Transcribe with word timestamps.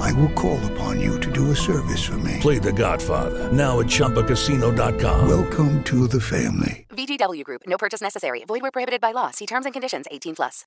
I 0.00 0.12
will 0.12 0.30
call 0.30 0.58
upon 0.72 1.00
you 1.00 1.18
to 1.20 1.30
do 1.30 1.50
a 1.50 1.56
service 1.56 2.02
for 2.04 2.18
me. 2.18 2.38
Play 2.40 2.58
The 2.58 2.72
Godfather 2.72 3.50
now 3.52 3.80
at 3.80 3.86
ChumbaCasino.com. 3.86 5.28
Welcome 5.28 5.82
to 5.84 6.06
the 6.06 6.20
family. 6.20 6.86
VGW 6.90 7.44
Group. 7.44 7.62
No 7.66 7.78
purchase 7.78 8.00
necessary. 8.00 8.44
Void 8.46 8.62
where 8.62 8.70
prohibited 8.70 9.00
by 9.00 9.12
law. 9.12 9.30
See 9.30 9.46
terms 9.46 9.64
and 9.66 9.72
conditions. 9.72 10.06
18 10.10 10.34
plus. 10.36 10.64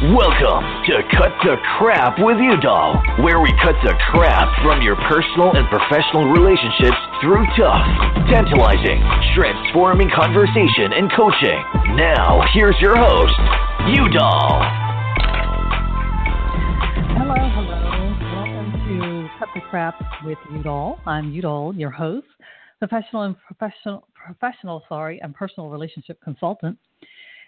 Welcome 0.00 0.64
to 0.88 1.02
Cut 1.12 1.28
the 1.44 1.56
Crap 1.76 2.16
with 2.24 2.38
Udall, 2.40 2.96
where 3.20 3.38
we 3.38 3.52
cut 3.60 3.76
the 3.84 3.92
crap 4.10 4.48
from 4.64 4.80
your 4.80 4.96
personal 4.96 5.52
and 5.52 5.68
professional 5.68 6.24
relationships 6.32 6.96
through 7.20 7.44
tough, 7.52 7.84
tantalizing, 8.32 8.96
transforming 9.36 10.08
conversation 10.08 10.96
and 10.96 11.12
coaching. 11.12 11.60
Now, 12.00 12.40
here's 12.54 12.80
your 12.80 12.96
host, 12.96 13.36
Udall. 13.92 14.64
Hello, 14.64 14.89
the 19.72 19.92
with 20.24 20.38
Udall. 20.50 20.98
I'm 21.06 21.32
Udall, 21.32 21.72
your 21.74 21.90
host, 21.90 22.26
professional 22.80 23.22
and 23.22 23.36
professional, 23.46 24.08
professional, 24.14 24.82
sorry, 24.88 25.20
and 25.22 25.32
personal 25.32 25.70
relationship 25.70 26.20
consultant. 26.24 26.76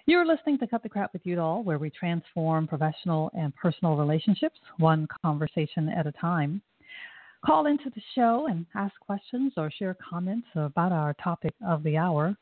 You're 0.06 0.24
listening 0.24 0.58
to 0.58 0.68
Cut 0.68 0.84
the 0.84 0.88
Crap 0.88 1.12
with 1.12 1.26
Udall, 1.26 1.64
where 1.64 1.78
we 1.78 1.90
transform 1.90 2.68
professional 2.68 3.30
and 3.36 3.52
personal 3.56 3.96
relationships 3.96 4.60
one 4.78 5.08
conversation 5.24 5.88
at 5.88 6.06
a 6.06 6.12
time. 6.12 6.62
Call 7.44 7.66
into 7.66 7.90
the 7.90 8.02
show 8.14 8.46
and 8.48 8.66
ask 8.76 8.94
questions 9.00 9.54
or 9.56 9.68
share 9.72 9.96
comments 10.08 10.46
about 10.54 10.92
our 10.92 11.14
topic 11.14 11.54
of 11.66 11.82
the 11.82 11.96
hour. 11.96 12.36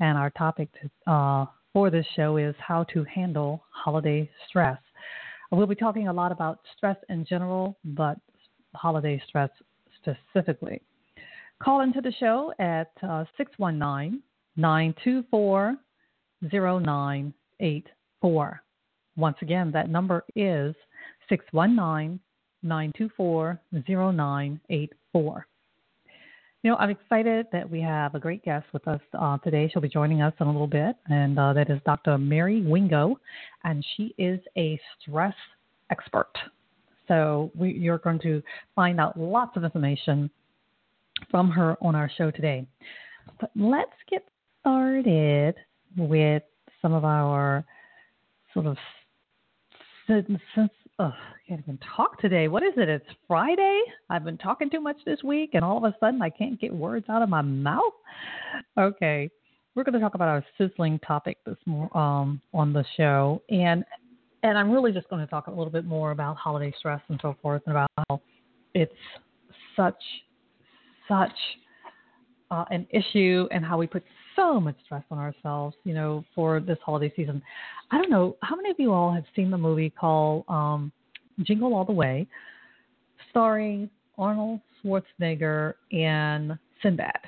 And 0.00 0.16
our 0.16 0.30
topic 0.30 0.70
to, 0.80 1.12
uh, 1.12 1.46
for 1.74 1.90
this 1.90 2.06
show 2.16 2.38
is 2.38 2.54
how 2.58 2.84
to 2.84 3.04
handle 3.04 3.64
holiday 3.70 4.30
stress. 4.48 4.78
We'll 5.52 5.66
be 5.66 5.74
talking 5.74 6.08
a 6.08 6.12
lot 6.12 6.32
about 6.32 6.60
stress 6.76 6.96
in 7.08 7.24
general, 7.24 7.76
but 7.84 8.18
holiday 8.76 9.20
stress 9.26 9.50
specifically. 10.00 10.80
Call 11.62 11.80
into 11.80 12.00
the 12.00 12.12
show 12.20 12.52
at 12.58 12.92
uh, 13.02 13.24
619 13.36 14.22
924 14.56 15.76
0984. 16.42 18.62
Once 19.16 19.36
again, 19.40 19.70
that 19.72 19.88
number 19.88 20.24
is 20.34 20.74
619 21.28 22.20
924 22.62 23.60
0984. 23.72 25.46
You 26.62 26.70
know, 26.70 26.76
I'm 26.78 26.90
excited 26.90 27.46
that 27.52 27.70
we 27.70 27.80
have 27.80 28.14
a 28.14 28.18
great 28.18 28.44
guest 28.44 28.66
with 28.72 28.86
us 28.88 29.00
uh, 29.18 29.38
today. 29.38 29.70
She'll 29.72 29.82
be 29.82 29.88
joining 29.88 30.20
us 30.20 30.34
in 30.40 30.48
a 30.48 30.50
little 30.50 30.66
bit, 30.66 30.96
and 31.06 31.38
uh, 31.38 31.52
that 31.52 31.70
is 31.70 31.80
Dr. 31.86 32.18
Mary 32.18 32.62
Wingo, 32.62 33.18
and 33.64 33.86
she 33.96 34.14
is 34.18 34.40
a 34.58 34.78
stress 35.00 35.34
expert. 35.90 36.32
So 37.08 37.50
we, 37.54 37.72
you're 37.72 37.98
going 37.98 38.18
to 38.20 38.42
find 38.74 39.00
out 39.00 39.18
lots 39.18 39.56
of 39.56 39.64
information 39.64 40.30
from 41.30 41.50
her 41.50 41.76
on 41.80 41.94
our 41.94 42.10
show 42.16 42.30
today. 42.30 42.66
But 43.40 43.50
let's 43.56 43.90
get 44.10 44.24
started 44.60 45.54
with 45.96 46.42
some 46.82 46.92
of 46.92 47.04
our 47.04 47.64
sort 48.52 48.66
of 48.66 48.76
since, 50.06 50.70
oh, 50.98 51.04
I 51.04 51.48
can't 51.48 51.60
even 51.60 51.78
talk 51.96 52.20
today. 52.20 52.48
What 52.48 52.62
is 52.62 52.72
it? 52.76 52.88
It's 52.88 53.06
Friday. 53.26 53.80
I've 54.08 54.24
been 54.24 54.38
talking 54.38 54.70
too 54.70 54.80
much 54.80 54.96
this 55.04 55.22
week, 55.24 55.50
and 55.54 55.64
all 55.64 55.78
of 55.78 55.84
a 55.84 55.96
sudden 55.98 56.22
I 56.22 56.30
can't 56.30 56.60
get 56.60 56.72
words 56.72 57.06
out 57.08 57.22
of 57.22 57.28
my 57.28 57.42
mouth. 57.42 57.92
Okay, 58.78 59.28
we're 59.74 59.84
going 59.84 59.94
to 59.94 60.00
talk 60.00 60.14
about 60.14 60.28
our 60.28 60.44
sizzling 60.56 61.00
topic 61.00 61.38
this 61.44 61.56
um, 61.66 62.40
on 62.54 62.72
the 62.72 62.84
show, 62.96 63.42
and 63.50 63.84
and 64.46 64.56
I'm 64.56 64.70
really 64.70 64.92
just 64.92 65.08
going 65.08 65.20
to 65.20 65.26
talk 65.26 65.48
a 65.48 65.50
little 65.50 65.70
bit 65.70 65.84
more 65.84 66.12
about 66.12 66.36
holiday 66.36 66.72
stress 66.78 67.00
and 67.08 67.18
so 67.20 67.36
forth, 67.42 67.62
and 67.66 67.76
about 67.76 67.90
how 67.96 68.20
it's 68.74 68.92
such 69.74 70.00
such 71.08 71.32
uh, 72.50 72.64
an 72.70 72.86
issue 72.90 73.48
and 73.50 73.64
how 73.64 73.76
we 73.76 73.86
put 73.86 74.04
so 74.36 74.60
much 74.60 74.76
stress 74.84 75.02
on 75.10 75.18
ourselves, 75.18 75.76
you 75.84 75.94
know, 75.94 76.24
for 76.34 76.60
this 76.60 76.78
holiday 76.84 77.12
season. 77.16 77.42
I 77.90 77.98
don't 77.98 78.10
know 78.10 78.36
how 78.42 78.54
many 78.54 78.70
of 78.70 78.76
you 78.78 78.92
all 78.92 79.12
have 79.12 79.24
seen 79.34 79.50
the 79.50 79.58
movie 79.58 79.90
called 79.90 80.44
um, 80.48 80.92
Jingle 81.42 81.74
All 81.74 81.84
the 81.84 81.92
Way, 81.92 82.26
starring 83.30 83.90
Arnold 84.16 84.60
Schwarzenegger 84.84 85.74
and 85.92 86.56
Sinbad. 86.82 87.18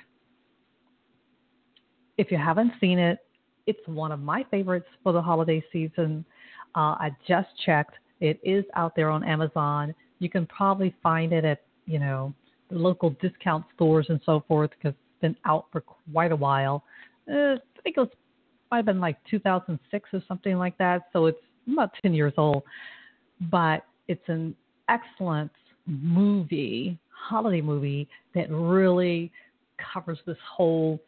If 2.17 2.31
you 2.31 2.39
haven't 2.39 2.73
seen 2.81 2.99
it, 2.99 3.19
it's 3.67 3.87
one 3.87 4.13
of 4.13 4.21
my 4.21 4.45
favorites 4.51 4.87
for 5.03 5.13
the 5.13 5.23
holiday 5.23 5.63
season. 5.73 6.25
Uh, 6.75 6.97
I 6.99 7.11
just 7.27 7.49
checked; 7.65 7.95
it 8.21 8.41
is 8.43 8.65
out 8.75 8.95
there 8.97 9.11
on 9.11 9.25
Amazon. 9.25 9.95
You 10.19 10.29
can 10.29 10.47
probably 10.47 10.95
find 11.03 11.33
it 11.33 11.45
at 11.45 11.63
you 11.87 11.99
know 11.99 12.35
local 12.71 13.11
discount 13.23 13.65
stores 13.75 14.07
and 14.09 14.21
so 14.27 14.45
forth 14.47 14.71
because 14.71 14.95
it's 14.95 15.21
been 15.21 15.37
out 15.45 15.67
for 15.73 15.81
quite 15.81 16.33
a 16.33 16.37
while. 16.37 16.85
Uh, 17.31 17.55
I 17.55 17.83
think 17.83 17.97
it 17.97 18.01
was 18.01 18.09
might 18.71 18.79
have 18.79 18.87
been 18.87 19.01
like 19.01 19.17
2006 19.31 20.11
or 20.13 20.23
something 20.29 20.59
like 20.59 20.77
that. 20.79 21.05
So 21.13 21.27
it's 21.27 21.39
about 21.71 21.91
10 22.03 22.13
years 22.13 22.35
old, 22.37 22.63
but 23.51 23.85
it's 24.09 24.29
an 24.29 24.55
excellent 24.89 25.51
movie, 25.87 26.99
holiday 27.11 27.61
movie 27.61 28.09
that 28.35 28.51
really 28.51 29.33
covers 29.93 30.19
this 30.27 30.37
whole 30.55 31.01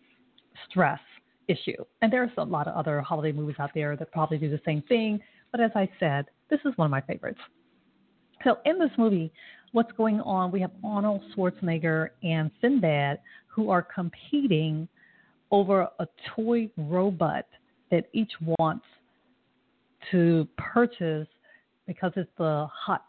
stress 0.68 1.00
issue. 1.48 1.84
And 2.02 2.12
there's 2.12 2.30
a 2.38 2.44
lot 2.44 2.68
of 2.68 2.74
other 2.74 3.00
holiday 3.00 3.32
movies 3.32 3.56
out 3.58 3.70
there 3.74 3.96
that 3.96 4.10
probably 4.12 4.38
do 4.38 4.50
the 4.50 4.60
same 4.64 4.82
thing. 4.82 5.20
But 5.52 5.60
as 5.60 5.70
I 5.74 5.88
said, 5.98 6.26
this 6.48 6.60
is 6.64 6.76
one 6.76 6.86
of 6.86 6.90
my 6.90 7.00
favorites. 7.00 7.40
So 8.44 8.58
in 8.64 8.78
this 8.78 8.90
movie, 8.96 9.32
what's 9.72 9.92
going 9.92 10.20
on? 10.20 10.50
We 10.50 10.60
have 10.60 10.70
Arnold 10.84 11.22
Schwarzenegger 11.34 12.10
and 12.22 12.50
Sinbad 12.60 13.18
who 13.48 13.70
are 13.70 13.82
competing 13.82 14.88
over 15.50 15.88
a 15.98 16.06
toy 16.34 16.70
robot 16.76 17.46
that 17.90 18.06
each 18.12 18.32
wants 18.58 18.84
to 20.10 20.46
purchase 20.56 21.26
because 21.86 22.12
it's 22.16 22.30
the 22.38 22.66
hot 22.72 23.04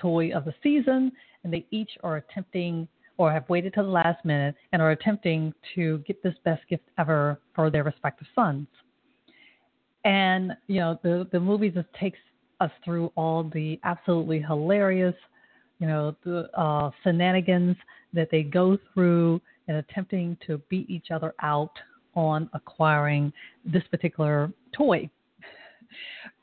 toy 0.00 0.32
of 0.32 0.44
the 0.44 0.54
season, 0.62 1.12
and 1.44 1.52
they 1.52 1.66
each 1.70 1.90
are 2.02 2.16
attempting 2.16 2.88
or 3.18 3.30
have 3.30 3.48
waited 3.48 3.74
till 3.74 3.84
the 3.84 3.90
last 3.90 4.24
minute 4.24 4.54
and 4.72 4.80
are 4.80 4.92
attempting 4.92 5.52
to 5.74 5.98
get 5.98 6.22
this 6.22 6.34
best 6.44 6.62
gift 6.68 6.84
ever 6.98 7.38
for 7.54 7.70
their 7.70 7.84
respective 7.84 8.26
sons. 8.34 8.66
And 10.04 10.52
you 10.66 10.80
know, 10.80 10.98
the 11.02 11.28
the 11.32 11.40
movie 11.40 11.70
just 11.70 11.88
takes 11.98 12.18
us 12.60 12.70
through 12.84 13.12
all 13.16 13.44
the 13.44 13.78
absolutely 13.84 14.40
hilarious, 14.40 15.14
you 15.78 15.86
know, 15.86 16.16
the 16.24 16.48
uh, 16.58 16.90
shenanigans 17.02 17.76
that 18.12 18.28
they 18.30 18.42
go 18.42 18.78
through 18.92 19.40
in 19.68 19.76
attempting 19.76 20.36
to 20.46 20.58
beat 20.68 20.88
each 20.88 21.10
other 21.10 21.34
out 21.42 21.72
on 22.14 22.48
acquiring 22.52 23.32
this 23.64 23.82
particular 23.90 24.52
toy. 24.76 25.08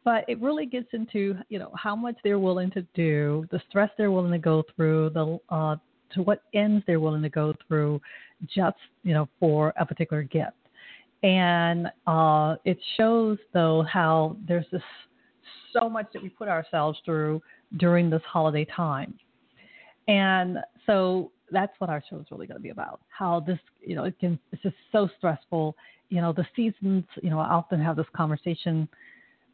But 0.05 0.23
it 0.27 0.39
really 0.41 0.65
gets 0.65 0.87
into 0.93 1.35
you 1.49 1.59
know 1.59 1.71
how 1.75 1.95
much 1.95 2.15
they're 2.23 2.39
willing 2.39 2.71
to 2.71 2.81
do, 2.95 3.45
the 3.51 3.61
stress 3.69 3.89
they're 3.97 4.11
willing 4.11 4.31
to 4.31 4.39
go 4.39 4.63
through, 4.75 5.09
the 5.11 5.39
uh, 5.49 5.75
to 6.13 6.21
what 6.23 6.43
ends 6.53 6.83
they're 6.87 6.99
willing 6.99 7.21
to 7.21 7.29
go 7.29 7.53
through, 7.67 8.01
just 8.47 8.77
you 9.03 9.13
know 9.13 9.27
for 9.39 9.73
a 9.79 9.85
particular 9.85 10.23
gift. 10.23 10.58
And 11.23 11.87
uh, 12.07 12.55
it 12.65 12.77
shows 12.97 13.37
though 13.53 13.83
how 13.91 14.37
there's 14.47 14.65
this 14.71 14.81
so 15.73 15.89
much 15.89 16.07
that 16.13 16.23
we 16.23 16.29
put 16.29 16.47
ourselves 16.47 16.99
through 17.05 17.41
during 17.77 18.09
this 18.09 18.21
holiday 18.25 18.65
time. 18.65 19.13
And 20.07 20.57
so 20.85 21.31
that's 21.51 21.73
what 21.79 21.89
our 21.89 22.03
show 22.09 22.17
is 22.17 22.25
really 22.31 22.47
going 22.47 22.57
to 22.57 22.63
be 22.63 22.69
about. 22.69 23.01
How 23.09 23.41
this, 23.41 23.59
you 23.85 23.95
know, 23.95 24.05
it 24.05 24.17
can, 24.19 24.39
it's 24.51 24.61
just 24.63 24.75
so 24.91 25.09
stressful. 25.17 25.75
You 26.09 26.21
know, 26.21 26.33
the 26.33 26.45
seasons, 26.55 27.03
you 27.21 27.29
know, 27.29 27.39
I 27.39 27.49
often 27.49 27.79
have 27.81 27.95
this 27.95 28.07
conversation 28.15 28.87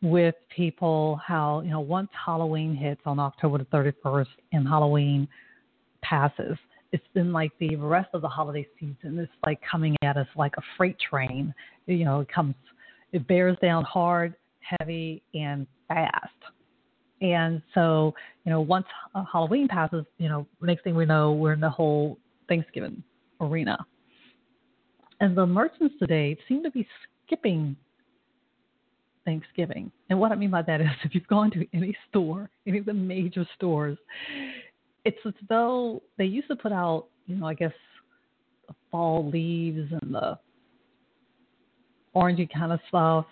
with 0.02 0.36
people 0.56 1.20
how, 1.26 1.62
you 1.62 1.72
know, 1.72 1.80
once 1.80 2.10
Halloween 2.26 2.76
hits 2.76 3.02
on 3.06 3.20
October 3.20 3.58
the 3.58 3.66
31st 3.66 4.28
and 4.54 4.68
Halloween 4.68 5.28
passes, 6.02 6.58
it's 6.92 7.08
been 7.14 7.34
like 7.34 7.52
the 7.60 7.76
rest 7.76 8.10
of 8.14 8.22
the 8.22 8.28
holiday 8.28 8.68
season 8.80 9.20
is 9.20 9.30
like 9.46 9.60
coming 9.70 9.96
at 10.04 10.18
us 10.18 10.28
like 10.36 10.54
a 10.58 10.62
freight 10.78 10.98
train. 11.00 11.54
You 11.88 12.06
know, 12.06 12.22
it 12.22 12.32
comes, 12.32 12.56
it 13.12 13.28
bears 13.28 13.58
down 13.62 13.84
hard, 13.84 14.36
heavy, 14.60 15.22
and 15.34 15.68
fast. 15.88 16.30
And 17.22 17.62
so, 17.74 18.14
you 18.44 18.52
know, 18.52 18.62
once 18.62 18.86
uh, 19.14 19.24
Halloween 19.32 19.68
passes, 19.68 20.06
you 20.18 20.30
know, 20.30 20.46
next 20.62 20.84
thing 20.84 20.96
we 20.96 21.06
know, 21.06 21.32
we're 21.32 21.54
in 21.54 21.60
the 21.60 21.70
whole 21.70 22.18
Thanksgiving 22.48 23.02
arena. 23.40 23.78
And 25.20 25.38
the 25.38 25.46
merchants 25.46 25.96
today 26.00 26.38
seem 26.48 26.62
to 26.64 26.72
be 26.72 26.88
skipping 27.26 27.76
Thanksgiving. 29.24 29.92
And 30.10 30.20
what 30.20 30.32
I 30.32 30.36
mean 30.36 30.52
by 30.52 30.62
that 30.64 30.82
is 30.82 30.88
if 31.04 31.16
you've 31.16 31.28
gone 31.28 31.52
to 31.52 31.66
any 31.74 31.96
store, 32.10 32.50
any 32.68 32.80
of 32.80 32.86
the 32.86 32.94
major 32.94 33.48
stores, 33.56 33.98
it's 35.06 35.18
as 35.26 35.34
though 35.48 36.02
they 36.18 36.26
used 36.26 36.48
to 36.48 36.56
put 36.56 36.72
out, 36.72 37.06
you 37.28 37.36
know, 37.36 37.46
I 37.46 37.54
guess 37.54 37.72
the 38.68 38.74
fall 38.92 39.30
leaves 39.30 39.92
and 40.02 40.14
the 40.14 40.38
orangey 42.16 42.52
kind 42.52 42.72
of 42.72 42.80
stuff, 42.88 43.26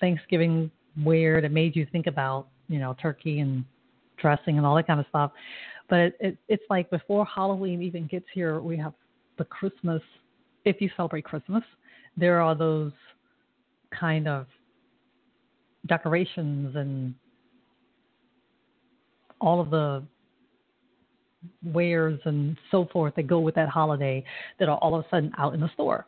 Thanksgiving 0.00 0.70
wear 1.04 1.40
that 1.40 1.50
made 1.50 1.74
you 1.74 1.86
think 1.90 2.06
about, 2.06 2.48
you 2.68 2.78
know, 2.78 2.94
turkey 3.02 3.40
and 3.40 3.64
dressing 4.16 4.58
and 4.58 4.66
all 4.66 4.76
that 4.76 4.86
kind 4.86 5.00
of 5.00 5.06
stuff. 5.08 5.32
But 5.88 6.00
it, 6.00 6.16
it, 6.20 6.38
it's 6.48 6.64
like 6.70 6.88
before 6.90 7.26
Halloween 7.26 7.82
even 7.82 8.06
gets 8.06 8.26
here, 8.32 8.60
we 8.60 8.76
have 8.76 8.92
the 9.38 9.44
Christmas. 9.44 10.02
If 10.64 10.80
you 10.80 10.90
celebrate 10.96 11.24
Christmas, 11.24 11.62
there 12.16 12.40
are 12.40 12.54
those 12.54 12.92
kind 13.98 14.28
of 14.28 14.46
decorations 15.86 16.76
and 16.76 17.14
all 19.40 19.60
of 19.60 19.70
the 19.70 20.02
wares 21.62 22.20
and 22.24 22.56
so 22.70 22.86
forth 22.92 23.14
that 23.16 23.26
go 23.26 23.38
with 23.40 23.54
that 23.54 23.68
holiday 23.68 24.24
that 24.58 24.68
are 24.68 24.78
all 24.78 24.94
of 24.94 25.04
a 25.04 25.08
sudden 25.08 25.32
out 25.38 25.54
in 25.54 25.60
the 25.60 25.70
store. 25.74 26.06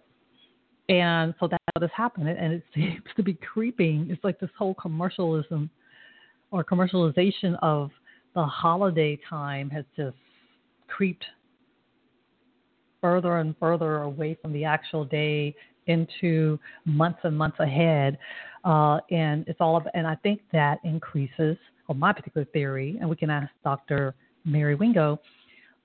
And 0.89 1.35
so 1.39 1.47
that's 1.47 1.63
has 1.81 1.91
happened. 1.97 2.29
And 2.29 2.53
it 2.53 2.65
seems 2.75 3.03
to 3.17 3.23
be 3.23 3.35
creeping. 3.35 4.09
It's 4.11 4.23
like 4.25 4.41
this 4.41 4.51
whole 4.59 4.75
commercialism 4.75 5.71
or 6.51 6.65
commercialization 6.65 7.57
of 7.63 7.91
the 8.35 8.45
holiday 8.45 9.19
time 9.29 9.71
has 9.71 9.85
just 9.97 10.17
creeped 10.89 11.25
further 13.01 13.39
and 13.39 13.55
further 13.59 14.03
away 14.03 14.37
from 14.43 14.53
the 14.53 14.65
actual 14.65 15.05
day 15.05 15.55
into 15.87 16.59
months 16.85 17.21
and 17.25 17.37
months 17.37 17.59
ahead. 17.61 18.19
Uh, 18.65 18.99
and 19.11 19.47
it's 19.49 19.61
all 19.61 19.77
about, 19.77 19.93
and 19.95 20.07
I 20.07 20.17
think 20.17 20.41
that 20.53 20.79
increases, 20.85 21.57
or 21.89 21.95
my 21.95 22.13
particular 22.13 22.45
theory, 22.53 22.99
and 23.01 23.09
we 23.09 23.17
can 23.17 23.31
ask 23.31 23.51
Dr. 23.65 24.15
Mary 24.45 24.75
Wingo, 24.75 25.21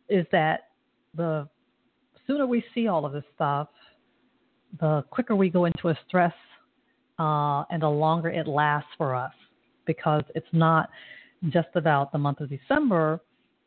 is 0.09 0.25
that 0.31 0.69
the 1.15 1.47
sooner 2.27 2.45
we 2.45 2.63
see 2.73 2.87
all 2.87 3.05
of 3.05 3.13
this 3.13 3.23
stuff, 3.35 3.67
the 4.79 5.03
quicker 5.09 5.35
we 5.35 5.49
go 5.49 5.65
into 5.65 5.89
a 5.89 5.99
stress 6.07 6.33
uh, 7.19 7.63
and 7.69 7.81
the 7.81 7.89
longer 7.89 8.29
it 8.29 8.47
lasts 8.47 8.89
for 8.97 9.15
us 9.15 9.33
because 9.85 10.23
it's 10.33 10.47
not 10.51 10.89
just 11.49 11.69
about 11.75 12.11
the 12.11 12.17
month 12.17 12.41
of 12.41 12.49
December, 12.49 13.19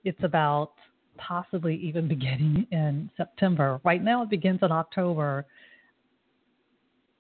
it's 0.05 0.23
about 0.23 0.73
possibly 1.17 1.77
even 1.77 2.09
beginning 2.09 2.67
in 2.73 3.11
September. 3.17 3.81
Right 3.85 4.03
now 4.03 4.23
it 4.23 4.31
begins 4.31 4.61
in 4.63 4.73
October. 4.73 5.47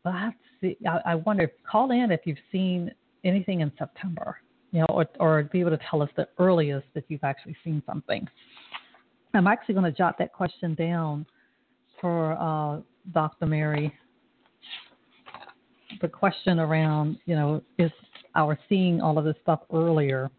But 0.04 0.14
I 0.14 0.20
have 0.20 0.32
to 0.32 0.38
see, 0.60 0.76
I, 0.86 1.12
I 1.12 1.14
wonder, 1.16 1.50
call 1.70 1.90
in 1.90 2.10
if 2.10 2.20
you've 2.24 2.38
seen 2.50 2.92
anything 3.24 3.60
in 3.60 3.72
September, 3.78 4.38
you 4.72 4.80
know, 4.80 4.86
or, 4.88 5.06
or 5.18 5.42
be 5.44 5.60
able 5.60 5.70
to 5.70 5.78
tell 5.90 6.02
us 6.02 6.10
the 6.16 6.28
earliest 6.38 6.86
that 6.94 7.04
you've 7.08 7.24
actually 7.24 7.56
seen 7.64 7.82
something. 7.86 8.26
I'm 9.34 9.46
actually 9.46 9.74
going 9.74 9.90
to 9.90 9.96
jot 9.96 10.16
that 10.18 10.32
question 10.32 10.74
down 10.74 11.26
for 12.00 12.32
uh, 12.32 12.80
Dr. 13.12 13.46
Mary. 13.46 13.92
The 16.00 16.08
question 16.08 16.58
around, 16.58 17.18
you 17.26 17.34
know, 17.34 17.62
is 17.78 17.90
our 18.34 18.58
seeing 18.68 19.00
all 19.00 19.18
of 19.18 19.24
this 19.24 19.36
stuff 19.42 19.60
earlier, 19.72 20.30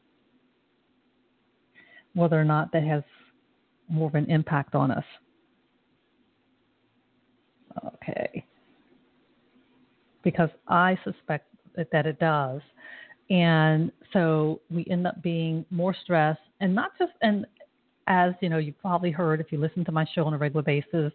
whether 2.14 2.40
or 2.40 2.46
not 2.46 2.72
that 2.72 2.84
has 2.84 3.04
more 3.90 4.08
of 4.08 4.16
an 4.16 4.30
impact 4.30 4.76
on 4.76 4.92
us. 4.92 5.04
Okay. 7.86 8.46
Because 10.24 10.50
I 10.68 10.98
suspect 11.04 11.48
that 11.92 12.06
it 12.06 12.20
does. 12.20 12.62
And 13.30 13.92
so 14.12 14.62
we 14.72 14.86
end 14.90 15.06
up 15.06 15.22
being 15.22 15.66
more 15.70 15.96
stressed 16.04 16.40
and 16.62 16.74
not 16.74 16.92
just, 16.98 17.12
and 17.22 17.46
as 18.08 18.34
you 18.42 18.50
know, 18.50 18.58
you've 18.58 18.80
probably 18.80 19.12
heard 19.12 19.40
if 19.40 19.52
you 19.52 19.60
listen 19.60 19.86
to 19.86 19.92
my 19.92 20.06
show 20.16 20.26
on 20.26 20.34
a 20.34 20.38
regular 20.38 20.64
basis, 20.64 21.14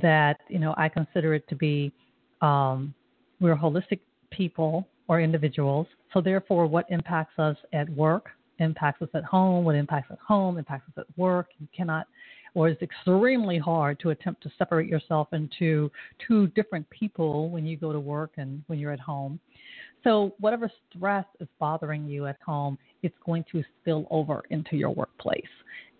that 0.00 0.38
you 0.48 0.60
know 0.60 0.74
I 0.76 0.88
consider 0.88 1.34
it 1.34 1.48
to 1.48 1.56
be 1.56 1.92
um, 2.40 2.94
we're 3.40 3.56
holistic 3.56 4.00
people 4.30 4.86
or 5.08 5.20
individuals. 5.20 5.88
So 6.14 6.20
therefore, 6.20 6.66
what 6.66 6.86
impacts 6.88 7.38
us 7.38 7.56
at 7.72 7.90
work 7.90 8.30
impacts 8.60 9.02
us 9.02 9.08
at 9.14 9.24
home. 9.24 9.64
What 9.64 9.74
impacts 9.74 10.10
at 10.10 10.18
home 10.18 10.58
impacts 10.58 10.88
us 10.88 11.04
at 11.04 11.18
work. 11.18 11.48
You 11.58 11.66
cannot, 11.76 12.06
or 12.54 12.68
it's 12.68 12.82
extremely 12.82 13.58
hard 13.58 13.98
to 14.00 14.10
attempt 14.10 14.42
to 14.44 14.52
separate 14.56 14.88
yourself 14.88 15.28
into 15.32 15.90
two 16.26 16.46
different 16.48 16.88
people 16.90 17.50
when 17.50 17.66
you 17.66 17.76
go 17.76 17.92
to 17.92 18.00
work 18.00 18.32
and 18.36 18.62
when 18.68 18.78
you're 18.78 18.92
at 18.92 19.00
home. 19.00 19.40
So 20.04 20.34
whatever 20.38 20.70
stress 20.88 21.26
is 21.40 21.48
bothering 21.58 22.06
you 22.06 22.26
at 22.26 22.38
home, 22.44 22.78
it's 23.02 23.16
going 23.24 23.44
to 23.52 23.62
spill 23.80 24.06
over 24.10 24.42
into 24.50 24.76
your 24.76 24.90
workplace. 24.90 25.42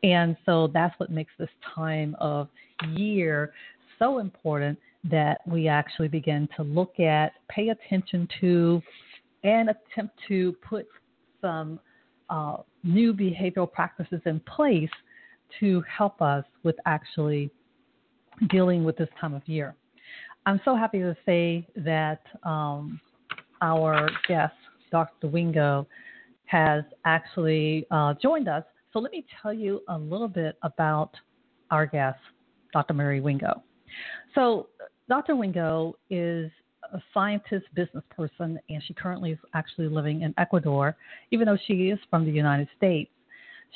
And 0.03 0.37
so 0.47 0.69
that's 0.73 0.99
what 0.99 1.11
makes 1.11 1.33
this 1.39 1.51
time 1.75 2.17
of 2.19 2.49
year 2.95 3.53
so 3.99 4.19
important 4.19 4.79
that 5.05 5.41
we 5.47 5.69
actually 5.69 6.09
begin 6.09 6.49
to 6.57 6.63
look 6.63 6.99
at, 7.01 7.33
pay 7.49 7.69
attention 7.69 8.29
to, 8.41 8.83
and 9.45 9.71
attempt 9.71 10.19
to 10.29 10.55
put 10.67 10.87
some 11.41 11.81
uh, 12.29 12.59
new 12.83 13.13
behavioral 13.13 13.71
practices 13.71 14.21
in 14.27 14.41
place 14.41 14.91
to 15.59 15.83
help 15.83 16.23
us 16.23 16.45
with 16.63 16.77
actually 16.87 17.51
dealing 18.49 18.85
with 18.85 18.97
this 18.97 19.09
time 19.21 19.35
of 19.35 19.47
year. 19.47 19.75
I'm 20.47 20.61
so 20.65 20.75
happy 20.75 21.01
to 21.01 21.17
say 21.27 21.67
that 21.77 22.23
um, 22.45 23.01
our 23.63 24.09
guest, 24.29 24.55
Dr. 24.91 25.29
Wingo, 25.29 25.87
has 26.47 26.83
actually 27.05 27.87
uh, 27.91 28.15
joined 28.21 28.49
us 28.49 28.65
so 28.93 28.99
let 28.99 29.13
me 29.13 29.25
tell 29.41 29.53
you 29.53 29.83
a 29.89 29.97
little 29.97 30.29
bit 30.29 30.57
about 30.63 31.13
our 31.71 31.87
guest, 31.87 32.19
Dr. 32.73 32.95
Mary 32.95 33.21
Wingo. 33.21 33.63
So 34.35 34.69
Dr. 35.09 35.37
Wingo 35.37 35.97
is 36.11 36.51
a 36.93 37.01
scientist, 37.15 37.67
business 37.75 38.03
person, 38.11 38.59
and 38.69 38.83
she 38.85 38.95
currently 38.95 39.33
is 39.33 39.39
actually 39.55 39.89
living 39.89 40.23
in 40.23 40.35
Ecuador, 40.39 40.97
even 41.31 41.47
though 41.47 41.59
she 41.67 41.91
is 41.91 41.99
from 42.09 42.25
the 42.25 42.33
United 42.33 42.69
States. 42.77 43.11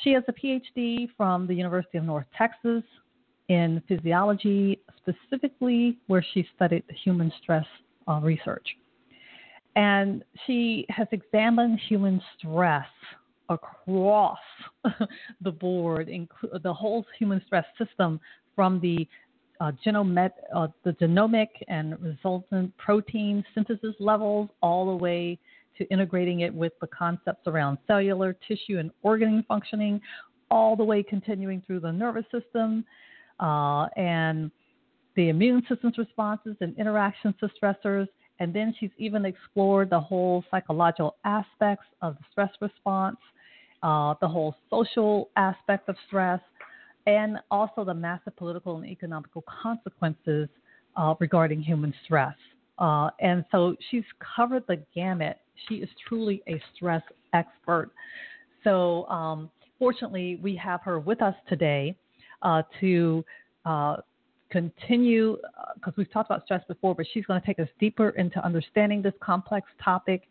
She 0.03 0.11
has 0.11 0.23
a 0.27 0.33
PhD 0.33 1.07
from 1.15 1.47
the 1.47 1.53
University 1.53 1.97
of 1.97 2.03
North 2.03 2.25
Texas 2.37 2.83
in 3.47 3.81
physiology, 3.87 4.81
specifically 4.97 5.97
where 6.07 6.25
she 6.33 6.45
studied 6.55 6.83
human 7.05 7.31
stress 7.41 7.65
uh, 8.09 8.19
research. 8.21 8.67
And 9.75 10.23
she 10.45 10.85
has 10.89 11.07
examined 11.11 11.79
human 11.87 12.21
stress 12.37 12.87
across 13.49 14.39
the 15.41 15.51
board, 15.51 16.07
inclu- 16.07 16.61
the 16.61 16.73
whole 16.73 17.05
human 17.19 17.41
stress 17.45 17.65
system 17.77 18.19
from 18.55 18.79
the 18.79 19.07
uh, 19.61 19.71
uh, 19.71 20.67
the 20.83 20.91
genomic 20.99 21.47
and 21.69 22.01
resultant 22.01 22.75
protein 22.77 23.43
synthesis 23.53 23.95
levels 23.99 24.49
all 24.61 24.85
the 24.85 24.95
way 24.95 25.39
to 25.77 25.85
integrating 25.85 26.41
it 26.41 26.53
with 26.53 26.73
the 26.81 26.87
concepts 26.87 27.47
around 27.47 27.77
cellular, 27.87 28.35
tissue, 28.47 28.79
and 28.79 28.91
organ 29.03 29.43
functioning, 29.47 30.01
all 30.51 30.75
the 30.75 30.83
way 30.83 31.01
continuing 31.01 31.61
through 31.65 31.79
the 31.79 31.91
nervous 31.91 32.25
system 32.31 32.83
uh, 33.39 33.87
and 33.95 34.51
the 35.15 35.29
immune 35.29 35.63
system's 35.69 35.97
responses 35.97 36.55
and 36.61 36.77
interactions 36.77 37.33
to 37.39 37.49
stressors. 37.61 38.07
And 38.39 38.53
then 38.53 38.75
she's 38.79 38.91
even 38.97 39.25
explored 39.25 39.89
the 39.89 39.99
whole 39.99 40.43
psychological 40.51 41.15
aspects 41.23 41.85
of 42.01 42.15
the 42.17 42.23
stress 42.31 42.51
response 42.61 43.17
uh, 43.85 44.15
the 44.19 44.27
whole 44.27 44.55
social 44.69 45.29
aspect 45.35 45.87
of 45.89 45.95
stress, 46.07 46.39
and 47.05 47.37
also 47.51 47.85
the 47.85 47.93
massive 47.93 48.35
political 48.35 48.77
and 48.77 48.85
economical 48.87 49.43
consequences 49.43 50.49
uh, 50.97 51.13
regarding 51.19 51.61
human 51.61 51.93
stress. 52.03 52.33
Uh, 52.79 53.09
and 53.19 53.45
so 53.51 53.75
she's 53.91 54.03
covered 54.35 54.63
the 54.67 54.83
gamut. 54.95 55.37
She 55.67 55.75
is 55.75 55.89
truly 56.07 56.41
a 56.47 56.59
stress 56.75 57.03
expert. 57.33 57.91
So, 58.63 59.05
um, 59.05 59.51
fortunately, 59.77 60.39
we 60.41 60.55
have 60.55 60.81
her 60.81 60.99
with 60.99 61.21
us 61.21 61.35
today 61.47 61.95
uh, 62.41 62.63
to 62.81 63.23
uh, 63.65 63.97
continue, 64.55 65.37
because 65.75 65.91
uh, 65.91 65.97
we've 65.97 66.11
talked 66.11 66.29
about 66.29 66.45
stress 66.45 66.63
before, 66.67 66.95
but 66.95 67.05
she's 67.13 67.25
going 67.25 67.39
to 67.39 67.45
take 67.45 67.59
us 67.59 67.67
deeper 67.79 68.09
into 68.11 68.43
understanding 68.45 69.01
this 69.01 69.13
complex 69.21 69.67
topic 69.83 70.29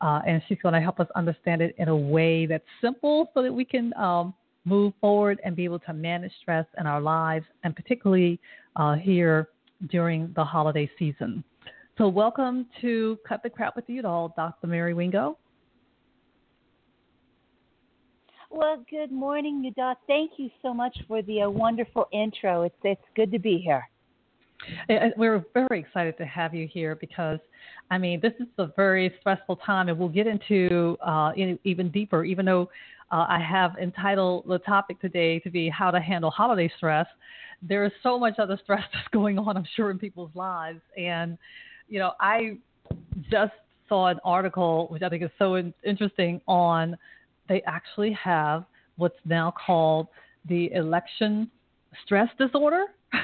uh, 0.00 0.20
and 0.26 0.42
she's 0.48 0.58
going 0.62 0.74
to 0.74 0.80
help 0.80 0.98
us 0.98 1.08
understand 1.14 1.60
it 1.60 1.74
in 1.78 1.88
a 1.88 1.96
way 1.96 2.46
that's 2.46 2.64
simple 2.80 3.30
so 3.34 3.42
that 3.42 3.52
we 3.52 3.64
can 3.64 3.92
um, 3.98 4.32
move 4.64 4.92
forward 5.00 5.40
and 5.44 5.54
be 5.54 5.64
able 5.64 5.78
to 5.78 5.92
manage 5.92 6.32
stress 6.40 6.66
in 6.78 6.86
our 6.86 7.00
lives, 7.00 7.44
and 7.64 7.76
particularly 7.76 8.40
uh, 8.76 8.94
here 8.94 9.48
during 9.90 10.32
the 10.36 10.44
holiday 10.44 10.90
season. 10.98 11.44
So, 11.98 12.08
welcome 12.08 12.66
to 12.80 13.18
Cut 13.28 13.42
the 13.42 13.50
Crap 13.50 13.76
with 13.76 13.84
Udall, 13.88 14.32
Dr. 14.36 14.66
Mary 14.66 14.94
Wingo. 14.94 15.36
Well, 18.50 18.84
good 18.90 19.12
morning, 19.12 19.62
Udall. 19.64 19.94
Thank 20.08 20.32
you 20.36 20.50
so 20.60 20.74
much 20.74 20.96
for 21.06 21.22
the 21.22 21.42
uh, 21.42 21.50
wonderful 21.50 22.08
intro. 22.12 22.62
It's 22.62 22.74
it's 22.82 23.00
good 23.14 23.30
to 23.30 23.38
be 23.38 23.58
here. 23.58 23.88
We're 25.16 25.44
very 25.54 25.78
excited 25.78 26.18
to 26.18 26.26
have 26.26 26.52
you 26.52 26.66
here 26.66 26.96
because, 26.96 27.38
I 27.90 27.96
mean, 27.96 28.20
this 28.20 28.32
is 28.40 28.48
a 28.58 28.66
very 28.76 29.14
stressful 29.20 29.56
time, 29.56 29.88
and 29.88 29.96
we'll 29.96 30.08
get 30.08 30.26
into 30.26 30.98
uh, 31.00 31.32
even 31.64 31.90
deeper. 31.90 32.24
Even 32.24 32.44
though 32.44 32.68
uh, 33.12 33.26
I 33.28 33.38
have 33.38 33.76
entitled 33.80 34.44
the 34.48 34.58
topic 34.58 35.00
today 35.00 35.38
to 35.40 35.50
be 35.50 35.68
how 35.68 35.92
to 35.92 36.00
handle 36.00 36.30
holiday 36.30 36.70
stress, 36.76 37.06
there 37.62 37.84
is 37.84 37.92
so 38.02 38.18
much 38.18 38.38
other 38.40 38.58
stress 38.62 38.82
that's 38.92 39.08
going 39.12 39.38
on, 39.38 39.56
I'm 39.56 39.66
sure, 39.76 39.92
in 39.92 39.98
people's 39.98 40.34
lives. 40.34 40.80
And, 40.98 41.38
you 41.88 42.00
know, 42.00 42.12
I 42.20 42.58
just 43.30 43.52
saw 43.88 44.08
an 44.08 44.18
article 44.24 44.88
which 44.90 45.02
I 45.02 45.08
think 45.08 45.22
is 45.22 45.30
so 45.38 45.54
in- 45.54 45.74
interesting 45.84 46.40
on 46.48 46.96
they 47.50 47.60
actually 47.66 48.12
have 48.12 48.64
what's 48.96 49.18
now 49.26 49.52
called 49.66 50.06
the 50.48 50.72
election 50.72 51.50
stress 52.04 52.28
disorder. 52.38 52.84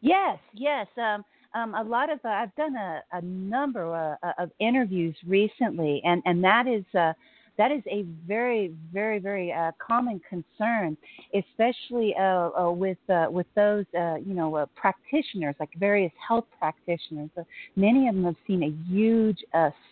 Yes, 0.00 0.38
yes. 0.52 0.86
Um, 0.98 1.24
um, 1.54 1.74
a 1.74 1.82
lot 1.82 2.12
of 2.12 2.18
uh, 2.26 2.28
I've 2.28 2.54
done 2.56 2.76
a, 2.76 3.00
a 3.12 3.22
number 3.22 4.18
uh, 4.22 4.32
of 4.36 4.50
interviews 4.58 5.16
recently, 5.26 6.02
and 6.04 6.20
and 6.26 6.44
that 6.44 6.66
is 6.66 6.84
uh, 6.94 7.14
that 7.56 7.70
is 7.70 7.82
a 7.86 8.02
very 8.26 8.72
very 8.92 9.18
very 9.18 9.52
uh, 9.52 9.72
common 9.84 10.20
concern, 10.28 10.96
especially 11.34 12.14
uh, 12.18 12.50
uh, 12.50 12.70
with 12.70 12.98
uh, 13.08 13.26
with 13.30 13.46
those 13.54 13.84
uh, 13.98 14.16
you 14.16 14.34
know 14.34 14.54
uh, 14.56 14.66
practitioners 14.74 15.54
like 15.60 15.70
various 15.78 16.12
health 16.26 16.46
practitioners. 16.58 17.30
Many 17.76 18.08
of 18.08 18.14
them 18.14 18.24
have 18.24 18.36
seen 18.46 18.62
a 18.62 18.92
huge 18.92 19.38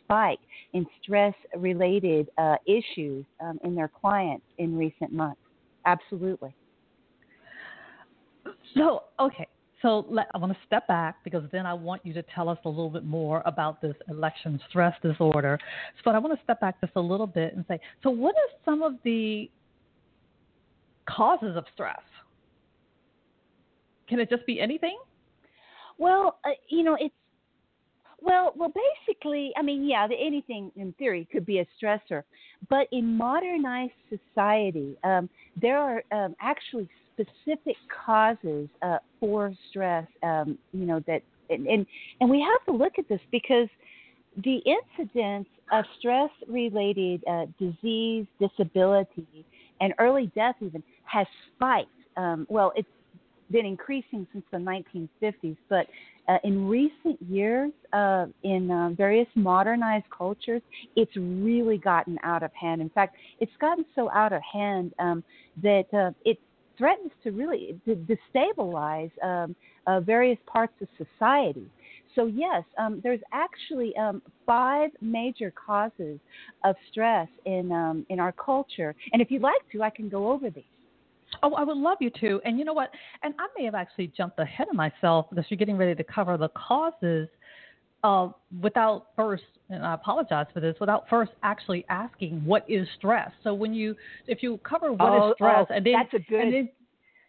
spike 0.03 0.41
in 0.73 0.87
stress 1.03 1.35
related 1.57 2.29
uh, 2.39 2.57
issues 2.67 3.25
um, 3.41 3.59
in 3.65 3.75
their 3.75 3.89
clients 3.89 4.47
in 4.59 4.77
recent 4.77 5.13
months. 5.13 5.41
Absolutely. 5.87 6.55
So 8.75 9.05
okay, 9.21 9.47
so 9.83 10.07
let, 10.09 10.29
I 10.33 10.39
want 10.39 10.53
to 10.53 10.59
step 10.67 10.87
back 10.87 11.17
because 11.25 11.43
then 11.51 11.67
I 11.67 11.75
want 11.75 12.07
you 12.07 12.13
to 12.15 12.23
tell 12.35 12.49
us 12.49 12.59
a 12.65 12.69
little 12.69 12.89
bit 12.89 13.05
more 13.05 13.43
about 13.45 13.83
this 13.83 13.95
election 14.09 14.61
stress 14.69 14.95
disorder. 15.03 15.59
But 16.05 16.15
I 16.15 16.19
want 16.19 16.39
to 16.39 16.43
step 16.45 16.61
back 16.61 16.81
just 16.81 16.93
a 16.97 17.01
little 17.01 17.27
bit 17.27 17.55
and 17.55 17.65
say, 17.67 17.81
so 18.03 18.11
what 18.11 18.35
are 18.37 18.59
some 18.65 18.83
of 18.83 18.95
the 19.05 19.51
causes 21.09 21.57
of 21.57 21.65
stress? 21.75 22.01
Can 24.09 24.21
it 24.21 24.31
just 24.31 24.47
be 24.47 24.61
anything? 24.61 24.99
Well, 25.99 26.39
uh, 26.45 26.51
you 26.69 26.85
know, 26.85 26.97
it's 26.99 27.15
well, 28.21 28.53
well, 28.57 28.73
basically, 29.07 29.53
I 29.57 29.63
mean, 29.63 29.85
yeah, 29.85 30.07
anything 30.07 30.71
in 30.77 30.93
theory 30.93 31.27
could 31.33 31.45
be 31.45 31.59
a 31.59 31.67
stressor, 31.83 32.23
but 32.71 32.87
in 32.93 33.17
modernized 33.17 33.93
society, 34.09 34.97
um, 35.03 35.29
there 35.61 35.77
are 35.77 36.05
um, 36.13 36.37
actually 36.41 36.89
specific 37.13 37.77
causes 38.05 38.69
uh, 38.83 38.99
for 39.21 39.53
stress. 39.71 40.07
Um, 40.23 40.59
you 40.73 40.87
know 40.87 41.01
that, 41.07 41.23
and, 41.51 41.67
and 41.67 41.87
and 42.21 42.31
we 42.31 42.41
have 42.41 42.65
to 42.67 42.73
look 42.73 42.95
at 42.99 43.09
this 43.09 43.21
because 43.31 43.69
the 44.45 44.61
incidence 44.99 45.49
of 45.73 45.85
stress-related 45.99 47.23
uh, 47.29 47.47
disease, 47.59 48.27
disability, 48.41 49.45
and 49.81 49.93
early 49.99 50.31
death 50.35 50.55
even 50.61 50.83
has 51.05 51.27
spiked. 51.55 51.89
Um, 52.17 52.47
well, 52.49 52.73
it's 52.77 52.89
been 53.51 53.67
increasing 53.67 54.27
since 54.33 54.45
the 54.51 54.59
1950s, 54.59 55.57
but 55.69 55.87
uh, 56.29 56.39
in 56.45 56.69
recent 56.69 57.21
years, 57.29 57.73
uh, 57.93 58.27
in 58.45 58.71
uh, 58.71 58.91
various 58.97 59.27
modernized 59.35 60.07
cultures, 60.17 60.63
it's 60.97 61.15
really 61.17 61.79
gotten 61.79 62.19
out 62.23 62.43
of 62.43 62.53
hand. 62.55 62.81
In 62.81 62.89
fact, 62.91 63.17
it's 63.41 63.53
gotten 63.61 63.85
so 63.95 64.11
out 64.11 64.33
of 64.33 64.41
hand 64.41 64.95
um, 64.99 65.25
that 65.63 65.85
uh, 65.93 66.13
it 66.25 66.39
threatens 66.79 67.13
to 67.25 67.31
really 67.31 67.81
destabilize 67.87 69.11
um, 69.23 69.55
uh, 69.87 70.01
various 70.01 70.39
parts 70.47 70.75
of 70.81 70.89
society. 70.97 71.67
So 72.15 72.27
yes, 72.27 72.63
um, 72.79 73.01
there's 73.03 73.21
actually 73.33 73.97
um, 73.97 74.21
five 74.45 74.91
major 75.01 75.53
causes 75.53 76.19
of 76.65 76.77
stress 76.91 77.29
in 77.47 77.73
um, 77.73 78.07
in 78.11 78.21
our 78.21 78.33
culture, 78.33 78.95
and 79.13 79.23
if 79.23 79.31
you'd 79.31 79.43
like 79.43 79.63
to, 79.73 79.83
I 79.83 79.91
can 79.91 80.09
go 80.09 80.31
over 80.31 80.51
these. 80.51 80.65
Oh, 81.43 81.55
I 81.55 81.65
would 81.65 81.79
love 81.79 81.99
you 82.01 82.11
to. 82.21 82.41
And 82.45 82.59
you 82.59 82.65
know 82.65 82.75
what? 82.75 82.91
And 83.23 83.33
I 83.39 83.47
may 83.57 83.65
have 83.65 83.75
actually 83.75 84.13
jumped 84.15 84.39
ahead 84.39 84.69
of 84.69 84.77
myself 84.77 85.27
because 85.31 85.47
you're 85.49 85.57
getting 85.57 85.79
ready 85.79 85.95
to 85.95 86.05
cover 86.05 86.37
the 86.37 86.51
causes 86.51 87.29
uh, 88.05 88.29
without 88.61 89.09
first, 89.17 89.45
and 89.71 89.85
I 89.85 89.95
apologize 89.95 90.47
for 90.53 90.61
this, 90.61 90.75
without 90.81 91.09
first 91.09 91.33
actually 91.43 91.85
asking 91.89 92.45
what 92.45 92.65
is 92.69 92.87
stress. 92.99 93.31
So 93.45 93.55
when 93.55 93.73
you, 93.73 93.95
if 94.27 94.43
you 94.43 94.59
cover 94.59 94.93
what 94.93 95.13
oh, 95.13 95.31
is 95.31 95.35
stress, 95.37 95.67
oh, 95.71 95.75
and 95.75 95.87
then 95.87 95.95
that's 95.95 96.15
a 96.15 96.31
good, 96.31 96.53
then, 96.53 96.69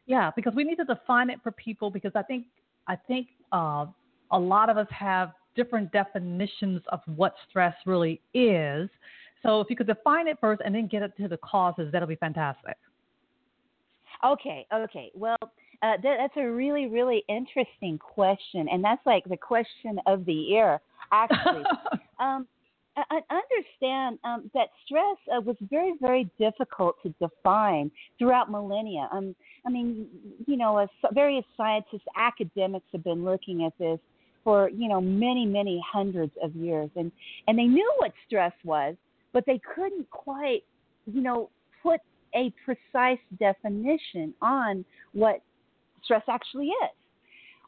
yeah, 0.06 0.32
because 0.36 0.54
we 0.56 0.64
need 0.64 0.76
to 0.78 0.86
define 0.86 1.30
it 1.30 1.40
for 1.44 1.52
people 1.52 1.90
because 1.90 2.12
I 2.16 2.24
think 2.24 2.46
I 2.88 2.96
think 2.96 3.28
uh, 3.52 3.86
a 4.32 4.40
lot 4.40 4.70
of 4.70 4.78
us 4.78 4.88
have 4.90 5.32
different 5.56 5.92
definitions 5.92 6.82
of 6.92 7.00
what 7.16 7.36
stress 7.50 7.76
really 7.86 8.20
is. 8.34 8.90
So 9.44 9.62
if 9.62 9.70
you 9.70 9.76
could 9.76 9.88
define 9.88 10.28
it 10.28 10.38
first 10.42 10.62
and 10.66 10.74
then 10.74 10.88
get 10.88 11.04
it 11.04 11.16
to 11.18 11.28
the 11.28 11.38
causes, 11.38 11.92
that'll 11.92 12.08
be 12.08 12.16
fantastic. 12.16 12.78
Okay, 14.26 14.66
okay. 14.74 15.12
Well, 15.14 15.38
uh, 15.82 15.98
that, 16.04 16.18
that's 16.20 16.38
a 16.38 16.50
really, 16.50 16.88
really 16.88 17.24
interesting 17.28 17.98
question, 17.98 18.68
and 18.70 18.84
that's 18.84 19.06
like 19.06 19.24
the 19.26 19.38
question 19.38 20.00
of 20.06 20.26
the 20.26 20.34
year, 20.34 20.80
actually. 21.12 21.64
um, 22.20 22.48
I 22.96 23.22
understand 23.32 24.20
um, 24.24 24.52
that 24.54 24.70
stress 24.86 25.18
uh, 25.36 25.42
was 25.42 25.56
very, 25.70 25.94
very 26.00 26.30
difficult 26.38 26.96
to 27.02 27.14
define 27.20 27.90
throughout 28.20 28.52
millennia. 28.52 29.10
Um, 29.12 29.36
I 29.66 29.72
mean, 29.72 30.08
you 30.46 30.58
know, 30.58 30.78
uh, 30.78 30.88
various 31.12 31.46
scientists, 31.58 32.04
academics 32.16 32.86
have 32.92 33.04
been 33.04 33.24
looking 33.26 33.66
at 33.66 33.74
this 33.80 34.00
for 34.44 34.70
you 34.70 34.90
know 34.90 35.02
many, 35.02 35.46
many 35.46 35.82
hundreds 35.92 36.34
of 36.44 36.56
years, 36.56 36.90
and 36.96 37.12
and 37.48 37.58
they 37.58 37.64
knew 37.64 37.92
what 37.98 38.12
stress 38.28 38.54
was, 38.64 38.96
but 39.32 39.44
they 39.48 39.60
couldn't 39.74 40.10
quite, 40.12 40.64
you 41.12 41.22
know, 41.22 41.50
put 41.82 42.00
a 42.36 42.54
precise 42.64 43.20
definition 43.40 44.34
on 44.42 44.86
what 45.14 45.42
stress 46.04 46.24
actually 46.30 46.68
is. 46.68 46.92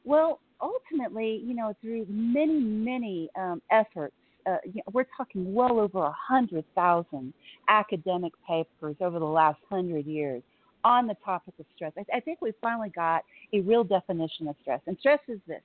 Well, 0.03 0.39
ultimately, 0.61 1.41
you 1.45 1.55
know, 1.55 1.73
through 1.81 2.05
many, 2.09 2.59
many 2.59 3.29
um, 3.37 3.61
efforts, 3.71 4.15
uh, 4.45 4.57
you 4.63 4.75
know, 4.75 4.91
we're 4.93 5.07
talking 5.17 5.53
well 5.53 5.79
over 5.79 6.03
a 6.03 6.15
hundred 6.15 6.63
thousand 6.75 7.33
academic 7.67 8.31
papers 8.47 8.95
over 9.01 9.17
the 9.17 9.25
last 9.25 9.59
hundred 9.69 10.05
years 10.05 10.43
on 10.83 11.07
the 11.07 11.15
topic 11.25 11.55
of 11.59 11.65
stress. 11.75 11.91
I, 11.97 12.17
I 12.17 12.19
think 12.19 12.41
we 12.41 12.53
finally 12.61 12.89
got 12.89 13.23
a 13.53 13.61
real 13.61 13.83
definition 13.83 14.47
of 14.47 14.55
stress. 14.61 14.81
And 14.85 14.95
stress 14.99 15.19
is 15.27 15.39
this: 15.47 15.61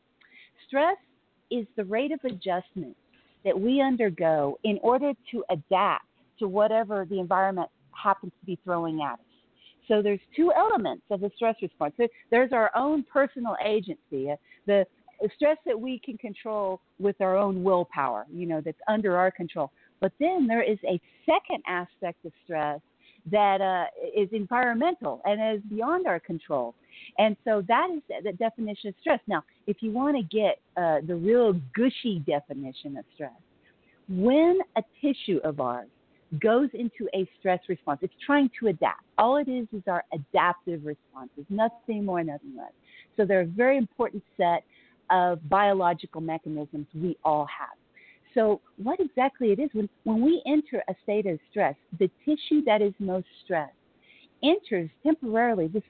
stress 0.67 0.97
is 1.51 1.67
the 1.77 1.85
rate 1.85 2.13
of 2.13 2.21
adjustment 2.25 2.97
that 3.45 3.59
we 3.59 3.81
undergo 3.83 4.59
in 4.65 4.79
order 4.83 5.13
to 5.31 5.45
adapt 5.51 6.07
to 6.39 6.49
whatever 6.49 7.07
the 7.09 7.21
environment 7.21 7.69
happens 7.93 8.33
to 8.41 8.47
be 8.47 8.59
throwing 8.65 9.03
at 9.03 9.15
us. 9.15 9.21
So 9.91 10.03
there's 10.03 10.21
two 10.37 10.53
elements 10.57 11.03
of 11.11 11.21
the 11.21 11.33
stress 11.35 11.57
response. 11.61 11.95
There's 12.31 12.53
our 12.53 12.71
own 12.77 13.05
personal 13.13 13.57
agency, 13.65 14.31
uh, 14.31 14.37
the 14.67 14.87
stress 15.35 15.59
that 15.67 15.79
we 15.79 16.01
can 16.05 16.17
control 16.17 16.81
with 17.01 17.21
our 17.21 17.37
own 17.37 17.65
willpower, 17.65 18.25
you 18.33 18.47
know, 18.47 18.61
that's 18.65 18.79
under 18.87 19.17
our 19.17 19.33
control. 19.33 19.73
But 20.01 20.13
then 20.21 20.47
there 20.47 20.63
is 20.63 20.79
a 20.89 21.01
second 21.27 21.65
aspect 21.67 22.25
of 22.25 22.33
stress 22.45 22.81
that 23.33 23.61
uh, 23.61 23.87
is 24.17 24.29
environmental 24.33 25.21
and 25.25 25.57
is 25.59 25.63
beyond 25.69 26.07
our 26.07 26.21
control. 26.21 26.77
And 27.19 27.37
so 27.45 27.63
that 27.67 27.89
is 27.93 28.01
the 28.23 28.33
definition 28.33 28.91
of 28.91 28.95
stress. 29.01 29.19
Now, 29.27 29.43
if 29.67 29.79
you 29.81 29.91
want 29.91 30.17
to 30.17 30.23
get 30.23 30.61
uh, 30.77 31.01
the 31.05 31.17
real 31.17 31.61
gushy 31.75 32.21
definition 32.21 32.97
of 32.97 33.05
stress, 33.15 33.33
when 34.09 34.61
a 34.77 34.83
tissue 35.03 35.41
of 35.43 35.61
ours 35.61 35.89
goes 36.39 36.69
into 36.75 37.09
a 37.15 37.29
stress 37.39 37.61
response. 37.69 38.01
It's 38.03 38.15
trying 38.25 38.51
to 38.61 38.69
adapt. 38.69 39.03
All 39.19 39.37
it 39.37 39.49
is 39.49 39.67
is 39.73 39.83
our 39.89 40.05
adaptive 40.13 40.85
responses, 40.85 41.45
nothing 41.49 42.05
more, 42.05 42.23
nothing 42.23 42.57
less. 42.57 42.73
So 43.17 43.25
they're 43.25 43.41
a 43.41 43.47
very 43.47 43.77
important 43.77 44.23
set 44.37 44.65
of 45.11 45.47
biological 45.49 46.21
mechanisms 46.21 46.87
we 46.95 47.17
all 47.25 47.47
have. 47.47 47.77
So 48.35 48.61
what 48.81 49.01
exactly 49.01 49.51
it 49.51 49.59
is 49.59 49.71
when, 49.73 49.89
when 50.05 50.23
we 50.23 50.41
enter 50.47 50.85
a 50.89 50.95
state 51.03 51.27
of 51.27 51.39
stress, 51.51 51.75
the 51.99 52.09
tissue 52.25 52.63
that 52.65 52.81
is 52.81 52.95
most 53.01 53.27
stressed 53.45 53.75
enters 54.43 54.89
temporarily 55.03 55.67
this 55.67 55.83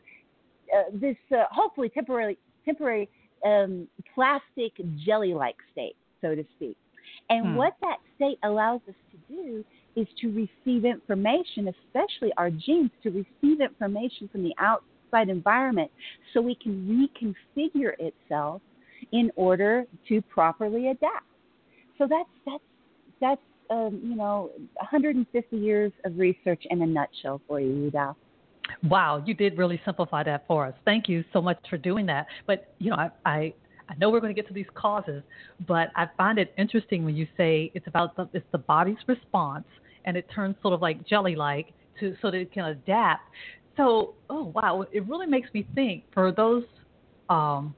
uh, 0.75 0.91
this 0.93 1.17
uh, 1.33 1.45
hopefully 1.51 1.89
temporarily 1.89 2.39
temporary 2.65 3.09
um, 3.45 3.89
plastic 4.15 4.73
jelly-like 5.05 5.57
state, 5.73 5.97
so 6.21 6.35
to 6.35 6.45
speak. 6.57 6.77
And 7.29 7.49
hmm. 7.49 7.55
what 7.57 7.75
that 7.81 7.97
state 8.17 8.39
allows 8.45 8.81
us 8.89 8.95
to 9.13 9.35
do 9.35 9.65
is 9.97 10.07
to 10.21 10.29
receive 10.29 10.85
information, 10.85 11.69
especially 11.69 12.33
our 12.37 12.51
genes, 12.51 12.91
to 13.03 13.11
receive 13.11 13.61
information 13.61 14.29
from 14.31 14.43
the 14.43 14.55
outside 14.59 15.29
environment 15.29 15.91
so 16.33 16.41
we 16.41 16.55
can 16.55 17.09
reconfigure 17.57 17.93
itself 17.99 18.63
in 19.13 19.31
order 19.37 19.85
to 20.09 20.23
properly 20.23 20.89
adapt. 20.89 21.25
So 21.99 22.07
that's 22.09 22.29
that's 22.47 22.63
that's 23.21 23.41
um, 23.71 24.01
you 24.03 24.17
know 24.17 24.51
150 24.77 25.57
years 25.57 25.93
of 26.05 26.19
research 26.19 26.63
in 26.71 26.83
a 26.83 26.87
nutshell 26.87 27.41
for 27.47 27.61
you, 27.61 27.91
Udall. 27.91 28.17
Wow, 28.85 29.23
you 29.27 29.35
did 29.35 29.59
really 29.59 29.81
simplify 29.85 30.23
that 30.25 30.47
for 30.47 30.67
us. 30.67 30.75
Thank 30.85 31.09
you 31.09 31.25
so 31.33 31.43
much 31.43 31.59
for 31.69 31.77
doing 31.77 32.07
that. 32.07 32.27
But 32.47 32.73
you 32.79 32.91
know, 32.91 32.97
I, 32.97 33.11
I 33.25 33.55
I 33.91 33.95
know 33.99 34.09
we're 34.09 34.21
going 34.21 34.35
to 34.35 34.41
get 34.41 34.47
to 34.49 34.55
these 34.55 34.71
causes, 34.75 35.23
but 35.67 35.89
I 35.97 36.07
find 36.17 36.39
it 36.39 36.55
interesting 36.57 37.05
when 37.05 37.17
you 37.17 37.27
say 37.37 37.73
it's 37.75 37.89
about 37.89 38.17
the, 38.17 38.29
it's 38.33 38.47
the 38.53 38.59
body's 38.59 38.97
response 39.07 39.67
and 40.05 40.17
it 40.17 40.27
turns 40.35 40.55
sort 40.63 40.75
of 40.75 40.81
like 40.81 41.05
jelly-like 41.07 41.73
to 41.99 42.15
so 42.23 42.31
that 42.31 42.39
it 42.39 42.53
can 42.53 42.67
adapt. 42.67 43.23
So, 43.77 44.15
oh 44.29 44.53
wow, 44.55 44.87
it 44.93 45.07
really 45.09 45.27
makes 45.27 45.53
me 45.53 45.67
think 45.75 46.05
for 46.15 46.33
those 46.33 46.65
um, 47.29 47.75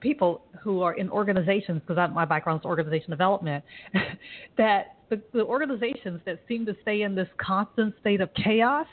people 0.00 0.42
who 0.62 0.82
are 0.82 0.94
in 0.94 1.08
organizations, 1.08 1.80
because 1.86 2.10
my 2.12 2.24
background 2.24 2.60
is 2.60 2.64
organization 2.64 3.10
development, 3.10 3.64
that 4.58 4.96
the, 5.08 5.20
the 5.32 5.44
organizations 5.44 6.20
that 6.26 6.40
seem 6.48 6.66
to 6.66 6.74
stay 6.82 7.02
in 7.02 7.14
this 7.14 7.28
constant 7.38 7.94
state 8.00 8.20
of 8.20 8.30
chaos. 8.34 8.86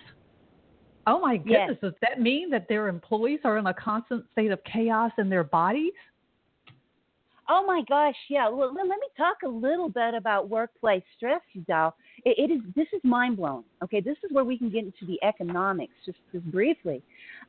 Oh 1.08 1.20
my 1.20 1.38
goodness, 1.38 1.70
yes. 1.72 1.78
does 1.82 1.94
that 2.02 2.22
mean 2.22 2.52
that 2.52 2.68
their 2.70 2.88
employees 2.88 3.40
are 3.44 3.58
in 3.58 3.66
a 3.66 3.74
constant 3.74 4.26
state 4.32 4.52
of 4.52 4.60
chaos 4.64 5.12
in 5.18 5.30
their 5.30 5.44
bodies? 5.44 5.94
Oh 7.52 7.66
my 7.66 7.82
gosh, 7.90 8.16
yeah. 8.30 8.48
Well, 8.48 8.72
let 8.74 8.86
me 8.86 9.08
talk 9.18 9.38
a 9.44 9.48
little 9.48 9.90
bit 9.90 10.14
about 10.14 10.50
workplace 10.50 11.02
stress, 11.18 11.42
Udall. 11.56 11.96
It, 12.24 12.38
it 12.38 12.54
is 12.54 12.62
this 12.76 12.86
is 12.94 13.02
mind 13.04 13.38
blowing. 13.38 13.64
Okay, 13.84 14.02
this 14.02 14.18
is 14.24 14.32
where 14.32 14.44
we 14.44 14.56
can 14.56 14.70
get 14.70 14.84
into 14.86 15.08
the 15.08 15.18
economics 15.24 15.94
just 16.06 16.20
just 16.32 16.46
briefly. 16.52 17.02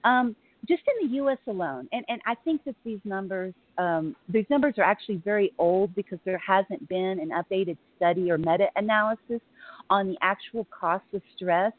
Um, 0.05 0.35
just 0.67 0.83
in 0.89 1.09
the 1.09 1.15
U.S. 1.17 1.39
alone, 1.47 1.89
and, 1.93 2.05
and 2.09 2.21
I 2.27 2.35
think 2.45 2.65
that 2.65 2.75
these 2.85 2.99
numbers 3.05 3.55
um, 3.79 4.17
these 4.29 4.47
numbers 4.49 4.75
are 4.79 4.85
actually 4.85 5.17
very 5.25 5.53
old 5.59 5.95
because 5.95 6.19
there 6.25 6.39
hasn't 6.39 6.89
been 6.89 7.19
an 7.21 7.31
updated 7.31 7.77
study 7.97 8.31
or 8.31 8.39
meta 8.39 8.69
analysis 8.77 9.41
on 9.91 10.09
the 10.09 10.17
actual 10.23 10.67
cost 10.79 11.05
of 11.13 11.21
stress 11.37 11.73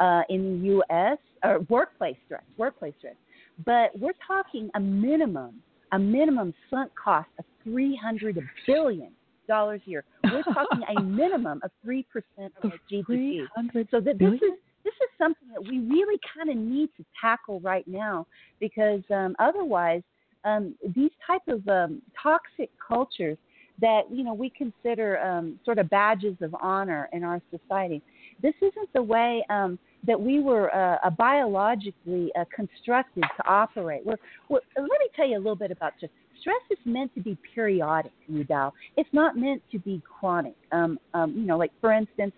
uh, 0.00 0.22
in 0.28 0.60
the 0.60 0.66
U.S. 0.68 1.18
or 1.42 1.60
workplace 1.70 2.16
stress, 2.26 2.42
workplace 2.58 2.94
stress. 2.98 3.16
But 3.64 3.98
we're 3.98 4.12
talking 4.26 4.70
a 4.74 4.80
minimum, 4.80 5.62
a 5.92 5.98
minimum 5.98 6.52
sunk 6.70 6.90
cost 6.94 7.28
of 7.38 7.44
three 7.64 7.96
hundred 7.96 8.38
billion 8.66 9.10
dollars 9.48 9.80
a 9.86 9.90
year. 9.90 10.04
We're 10.24 10.42
talking 10.42 10.82
a 10.96 11.02
minimum 11.02 11.60
of 11.62 11.70
three 11.82 12.06
percent 12.12 12.52
of 12.62 12.72
our 12.72 12.78
GDP. 12.90 13.46
So 13.90 14.00
that 14.00 14.18
this 14.18 14.34
is 14.34 14.58
this 14.84 14.94
is 14.94 15.08
something 15.18 15.48
that 15.52 15.62
we 15.62 15.78
really 15.80 16.18
kind 16.34 16.50
of 16.50 16.56
need 16.56 16.88
to 16.96 17.04
tackle 17.20 17.60
right 17.60 17.86
now 17.86 18.26
because 18.60 19.02
um, 19.10 19.36
otherwise, 19.38 20.02
um, 20.44 20.74
these 20.94 21.10
type 21.26 21.42
of 21.48 21.66
um, 21.68 22.02
toxic 22.20 22.70
cultures 22.86 23.38
that 23.80 24.02
you 24.10 24.24
know 24.24 24.34
we 24.34 24.50
consider 24.50 25.18
um, 25.20 25.58
sort 25.64 25.78
of 25.78 25.88
badges 25.88 26.36
of 26.40 26.54
honor 26.60 27.08
in 27.12 27.24
our 27.24 27.40
society. 27.50 28.02
This 28.42 28.54
isn't 28.60 28.92
the 28.92 29.02
way 29.02 29.44
um, 29.50 29.78
that 30.06 30.20
we 30.20 30.40
were 30.40 30.74
uh, 30.74 31.10
biologically 31.10 32.32
uh, 32.38 32.44
constructed 32.54 33.22
to 33.36 33.48
operate. 33.48 34.04
We're, 34.04 34.16
we're, 34.48 34.60
let 34.76 34.84
me 34.84 35.08
tell 35.14 35.28
you 35.28 35.36
a 35.36 35.38
little 35.38 35.56
bit 35.56 35.70
about 35.70 35.92
just 36.00 36.12
stress 36.42 36.60
is 36.70 36.78
meant 36.84 37.14
to 37.14 37.22
be 37.22 37.38
periodic, 37.54 38.12
Udall. 38.28 38.74
It's 38.98 39.08
not 39.12 39.38
meant 39.38 39.62
to 39.72 39.78
be 39.78 40.02
chronic. 40.04 40.54
Um, 40.72 40.98
um, 41.14 41.32
you 41.32 41.46
know, 41.46 41.56
like 41.56 41.72
for 41.80 41.92
instance, 41.92 42.32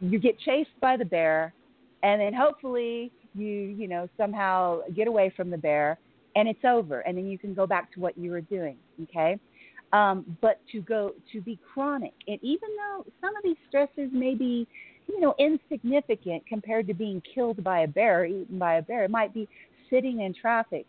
you 0.00 0.18
get 0.18 0.38
chased 0.40 0.78
by 0.80 0.98
the 0.98 1.04
bear 1.04 1.54
and 2.02 2.20
then 2.20 2.34
hopefully 2.34 3.10
you 3.34 3.46
you 3.46 3.88
know 3.88 4.08
somehow 4.16 4.80
get 4.94 5.08
away 5.08 5.32
from 5.36 5.50
the 5.50 5.58
bear 5.58 5.98
and 6.34 6.48
it's 6.48 6.64
over 6.64 7.00
and 7.00 7.16
then 7.16 7.26
you 7.26 7.38
can 7.38 7.54
go 7.54 7.66
back 7.66 7.92
to 7.92 8.00
what 8.00 8.16
you 8.16 8.30
were 8.30 8.40
doing 8.40 8.76
okay 9.02 9.38
um, 9.92 10.36
but 10.40 10.60
to 10.72 10.80
go 10.80 11.12
to 11.32 11.40
be 11.40 11.58
chronic 11.72 12.12
and 12.28 12.38
even 12.42 12.68
though 12.76 13.04
some 13.20 13.34
of 13.36 13.42
these 13.42 13.56
stresses 13.68 14.10
may 14.12 14.34
be 14.34 14.66
you 15.08 15.20
know 15.20 15.34
insignificant 15.38 16.42
compared 16.46 16.86
to 16.86 16.94
being 16.94 17.22
killed 17.34 17.62
by 17.64 17.80
a 17.80 17.88
bear 17.88 18.24
eaten 18.24 18.58
by 18.58 18.74
a 18.74 18.82
bear 18.82 19.04
it 19.04 19.10
might 19.10 19.32
be 19.32 19.48
sitting 19.88 20.20
in 20.20 20.34
traffic 20.34 20.86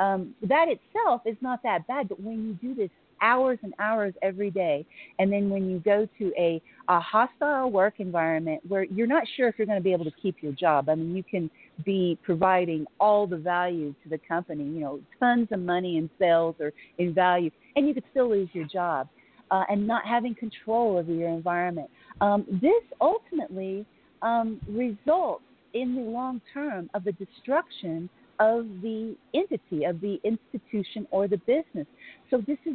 um, 0.00 0.34
that 0.42 0.66
itself 0.68 1.22
is 1.24 1.36
not 1.40 1.62
that 1.62 1.86
bad 1.86 2.08
but 2.08 2.20
when 2.20 2.44
you 2.44 2.68
do 2.68 2.74
this 2.74 2.90
hours 3.22 3.58
and 3.62 3.74
hours 3.78 4.14
every 4.22 4.50
day. 4.50 4.86
And 5.18 5.32
then 5.32 5.50
when 5.50 5.70
you 5.70 5.78
go 5.80 6.08
to 6.18 6.32
a, 6.38 6.60
a 6.88 7.00
hostile 7.00 7.70
work 7.70 7.94
environment 7.98 8.62
where 8.66 8.84
you're 8.84 9.06
not 9.06 9.24
sure 9.36 9.48
if 9.48 9.56
you're 9.58 9.66
going 9.66 9.78
to 9.78 9.84
be 9.84 9.92
able 9.92 10.04
to 10.04 10.12
keep 10.22 10.36
your 10.40 10.52
job, 10.52 10.88
I 10.88 10.94
mean, 10.94 11.14
you 11.14 11.22
can 11.22 11.50
be 11.84 12.18
providing 12.22 12.86
all 12.98 13.26
the 13.26 13.36
value 13.36 13.94
to 14.02 14.08
the 14.08 14.18
company, 14.18 14.64
you 14.64 14.80
know, 14.80 15.00
tons 15.18 15.48
of 15.50 15.60
money 15.60 15.98
in 15.98 16.10
sales 16.18 16.56
or 16.60 16.72
in 16.98 17.14
value, 17.14 17.50
and 17.76 17.86
you 17.86 17.94
could 17.94 18.04
still 18.10 18.30
lose 18.30 18.48
your 18.52 18.66
job. 18.66 19.08
Uh, 19.52 19.64
and 19.68 19.84
not 19.84 20.06
having 20.06 20.32
control 20.32 20.96
over 20.96 21.12
your 21.12 21.28
environment. 21.28 21.90
Um, 22.20 22.46
this 22.62 22.84
ultimately 23.00 23.84
um, 24.22 24.60
results 24.68 25.42
in 25.74 25.96
the 25.96 26.02
long 26.02 26.40
term 26.54 26.88
of 26.94 27.02
the 27.02 27.10
destruction 27.10 28.08
of 28.40 28.66
the 28.82 29.14
entity, 29.34 29.84
of 29.84 30.00
the 30.00 30.18
institution 30.24 31.06
or 31.10 31.28
the 31.28 31.36
business. 31.38 31.86
So 32.30 32.42
this 32.46 32.58
is 32.66 32.74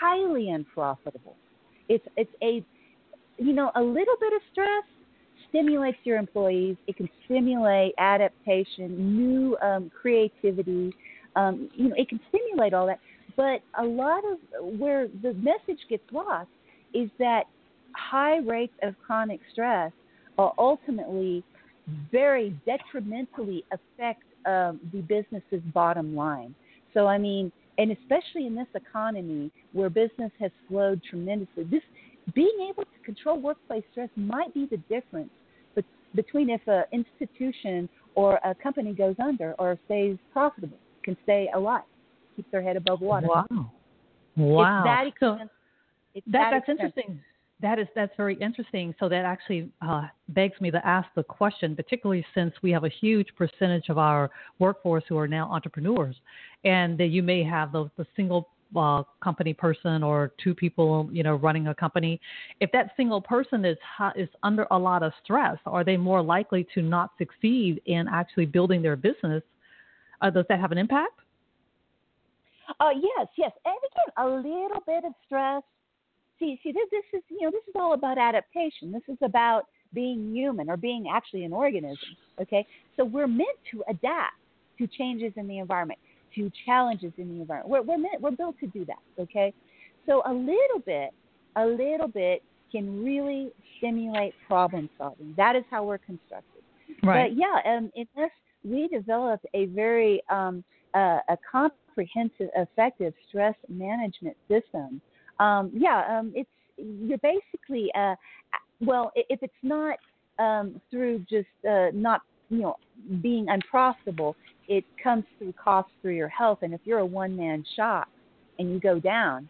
highly 0.00 0.50
unprofitable. 0.50 1.34
It's 1.88 2.06
it's 2.16 2.30
a 2.42 2.64
you 3.38 3.52
know 3.52 3.72
a 3.74 3.82
little 3.82 4.14
bit 4.20 4.32
of 4.32 4.40
stress 4.52 4.84
stimulates 5.48 5.98
your 6.04 6.18
employees. 6.18 6.76
It 6.86 6.96
can 6.96 7.08
stimulate 7.24 7.94
adaptation, 7.98 9.16
new 9.16 9.56
um, 9.62 9.90
creativity. 10.00 10.94
Um, 11.34 11.68
you 11.74 11.88
know, 11.88 11.94
it 11.96 12.08
can 12.08 12.20
stimulate 12.28 12.74
all 12.74 12.86
that. 12.86 13.00
But 13.36 13.62
a 13.78 13.84
lot 13.84 14.22
of 14.24 14.78
where 14.78 15.08
the 15.22 15.34
message 15.34 15.80
gets 15.88 16.02
lost 16.12 16.48
is 16.94 17.08
that 17.18 17.44
high 17.94 18.38
rates 18.38 18.74
of 18.82 18.94
chronic 19.04 19.40
stress 19.52 19.92
are 20.38 20.52
ultimately 20.58 21.42
very 22.12 22.56
detrimentally 22.66 23.64
affect 23.72 24.22
um, 24.46 24.80
the 24.92 25.00
business's 25.00 25.62
bottom 25.72 26.14
line. 26.14 26.54
So, 26.94 27.06
I 27.06 27.18
mean, 27.18 27.52
and 27.78 27.92
especially 27.92 28.46
in 28.46 28.54
this 28.54 28.66
economy 28.74 29.50
where 29.72 29.88
business 29.88 30.30
has 30.40 30.50
slowed 30.68 31.00
tremendously, 31.08 31.64
this 31.64 31.82
being 32.34 32.68
able 32.68 32.84
to 32.84 33.04
control 33.04 33.40
workplace 33.40 33.84
stress 33.92 34.10
might 34.16 34.52
be 34.52 34.66
the 34.70 34.76
difference 34.88 35.30
but, 35.74 35.84
between 36.14 36.50
if 36.50 36.60
an 36.66 36.84
institution 36.92 37.88
or 38.14 38.38
a 38.44 38.54
company 38.54 38.92
goes 38.92 39.14
under 39.22 39.54
or 39.58 39.78
stays 39.86 40.16
profitable, 40.32 40.76
can 41.02 41.16
stay 41.22 41.48
alive, 41.54 41.82
keep 42.36 42.50
their 42.50 42.62
head 42.62 42.76
above 42.76 43.00
water. 43.00 43.26
Wow. 43.26 43.72
Wow. 44.36 45.04
It's 45.06 45.16
that, 45.20 45.26
so 45.26 45.38
it's 46.14 46.26
that, 46.26 46.50
that 46.50 46.50
that's 46.52 46.68
interesting. 46.68 47.20
That 47.62 47.78
is 47.78 47.86
that's 47.94 48.12
very 48.16 48.36
interesting. 48.36 48.94
So 48.98 49.08
that 49.08 49.24
actually 49.24 49.70
uh, 49.82 50.06
begs 50.28 50.58
me 50.60 50.70
to 50.70 50.86
ask 50.86 51.08
the 51.14 51.22
question, 51.22 51.76
particularly 51.76 52.24
since 52.34 52.54
we 52.62 52.70
have 52.70 52.84
a 52.84 52.88
huge 52.88 53.28
percentage 53.36 53.88
of 53.88 53.98
our 53.98 54.30
workforce 54.58 55.04
who 55.08 55.18
are 55.18 55.28
now 55.28 55.50
entrepreneurs, 55.50 56.16
and 56.64 56.96
that 56.98 57.08
you 57.08 57.22
may 57.22 57.42
have 57.44 57.72
the, 57.72 57.90
the 57.96 58.06
single 58.16 58.48
uh, 58.76 59.02
company 59.22 59.52
person 59.52 60.02
or 60.02 60.32
two 60.42 60.54
people, 60.54 61.08
you 61.12 61.22
know, 61.22 61.34
running 61.34 61.66
a 61.66 61.74
company. 61.74 62.20
If 62.60 62.70
that 62.72 62.92
single 62.96 63.20
person 63.20 63.64
is 63.64 63.76
is 64.16 64.28
under 64.42 64.66
a 64.70 64.78
lot 64.78 65.02
of 65.02 65.12
stress, 65.22 65.58
are 65.66 65.84
they 65.84 65.96
more 65.96 66.22
likely 66.22 66.66
to 66.74 66.82
not 66.82 67.10
succeed 67.18 67.82
in 67.86 68.08
actually 68.08 68.46
building 68.46 68.80
their 68.80 68.96
business? 68.96 69.42
Uh, 70.22 70.30
does 70.30 70.46
that 70.48 70.60
have 70.60 70.72
an 70.72 70.78
impact? 70.78 71.20
Uh, 72.78 72.90
yes, 72.94 73.26
yes. 73.36 73.52
And 73.64 73.74
again, 73.76 74.10
a 74.16 74.48
little 74.48 74.82
bit 74.86 75.04
of 75.04 75.12
stress 75.26 75.62
see, 76.40 76.58
see, 76.62 76.72
this, 76.72 76.88
this 76.90 77.20
is 77.20 77.22
you 77.28 77.42
know 77.42 77.50
this 77.50 77.62
is 77.68 77.74
all 77.76 77.92
about 77.92 78.18
adaptation. 78.18 78.90
This 78.90 79.02
is 79.08 79.18
about 79.22 79.66
being 79.94 80.34
human 80.34 80.68
or 80.68 80.76
being 80.76 81.06
actually 81.12 81.44
an 81.44 81.52
organism. 81.52 82.16
Okay, 82.40 82.66
so 82.96 83.04
we're 83.04 83.28
meant 83.28 83.58
to 83.70 83.84
adapt 83.88 84.34
to 84.78 84.86
changes 84.86 85.32
in 85.36 85.46
the 85.46 85.58
environment, 85.58 86.00
to 86.34 86.50
challenges 86.64 87.12
in 87.18 87.28
the 87.28 87.40
environment. 87.40 87.70
We're 87.70 87.82
we're 87.82 87.98
meant, 87.98 88.20
we're 88.20 88.32
built 88.32 88.58
to 88.60 88.66
do 88.66 88.84
that. 88.86 88.98
Okay, 89.20 89.54
so 90.06 90.22
a 90.26 90.32
little 90.32 90.80
bit, 90.84 91.10
a 91.56 91.64
little 91.66 92.08
bit 92.08 92.42
can 92.72 93.04
really 93.04 93.52
stimulate 93.78 94.34
problem 94.46 94.88
solving. 94.98 95.34
That 95.36 95.56
is 95.56 95.64
how 95.70 95.84
we're 95.84 95.98
constructed. 95.98 96.62
Right. 97.02 97.30
But 97.30 97.38
yeah, 97.38 97.76
um, 97.76 97.90
unless 97.94 98.30
we 98.64 98.88
develop 98.88 99.40
a 99.54 99.66
very 99.66 100.22
um, 100.28 100.64
uh, 100.94 101.18
a 101.28 101.38
comprehensive, 101.50 102.48
effective 102.56 103.14
stress 103.28 103.54
management 103.68 104.36
system 104.48 105.00
um, 105.40 105.70
yeah, 105.74 106.18
um, 106.18 106.32
it's 106.34 106.50
you're 106.76 107.18
basically 107.18 107.90
uh, 107.96 108.14
well, 108.80 109.12
if 109.14 109.42
it's 109.42 109.52
not 109.62 109.98
um, 110.38 110.80
through 110.90 111.20
just 111.30 111.48
uh, 111.68 111.88
not 111.92 112.22
you 112.48 112.60
know 112.60 112.76
being 113.22 113.46
unprofitable, 113.48 114.36
it 114.68 114.84
comes 115.02 115.24
through 115.38 115.52
costs 115.52 115.92
through 116.02 116.14
your 116.14 116.28
health. 116.28 116.58
And 116.62 116.72
if 116.72 116.80
you're 116.84 117.00
a 117.00 117.06
one 117.06 117.36
man 117.36 117.64
shop 117.76 118.08
and 118.58 118.72
you 118.72 118.80
go 118.80 118.98
down, 119.00 119.48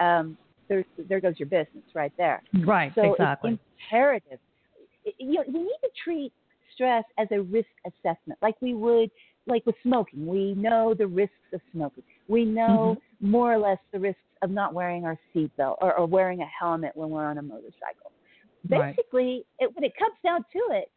um, 0.00 0.36
there's 0.68 0.84
there 1.08 1.20
goes 1.20 1.34
your 1.38 1.48
business 1.48 1.84
right 1.94 2.12
there. 2.16 2.42
Right. 2.64 2.92
So 2.94 3.12
exactly. 3.12 3.52
it's 3.52 3.62
imperative. 3.84 4.38
You 5.18 5.34
know, 5.34 5.44
we 5.46 5.60
need 5.60 5.78
to 5.82 5.90
treat 6.02 6.32
stress 6.74 7.04
as 7.18 7.28
a 7.32 7.40
risk 7.40 7.68
assessment, 7.86 8.38
like 8.40 8.54
we 8.60 8.74
would 8.74 9.10
like 9.46 9.64
with 9.66 9.74
smoking. 9.82 10.26
We 10.26 10.54
know 10.54 10.94
the 10.94 11.06
risks 11.06 11.34
of 11.52 11.60
smoking. 11.72 12.04
We 12.28 12.44
know 12.44 12.96
mm-hmm. 12.98 13.30
more 13.30 13.52
or 13.52 13.58
less 13.58 13.78
the 13.92 13.98
risks 13.98 14.20
of 14.42 14.50
not 14.50 14.74
wearing 14.74 15.04
our 15.04 15.18
seatbelt 15.34 15.76
or, 15.80 15.94
or 15.94 16.06
wearing 16.06 16.40
a 16.40 16.46
helmet 16.46 16.92
when 16.94 17.10
we're 17.10 17.26
on 17.26 17.38
a 17.38 17.42
motorcycle. 17.42 18.12
Basically, 18.68 19.44
right. 19.60 19.68
it, 19.68 19.74
when 19.74 19.84
it 19.84 19.92
comes 19.98 20.14
down 20.24 20.44
to 20.52 20.76
it, 20.76 20.90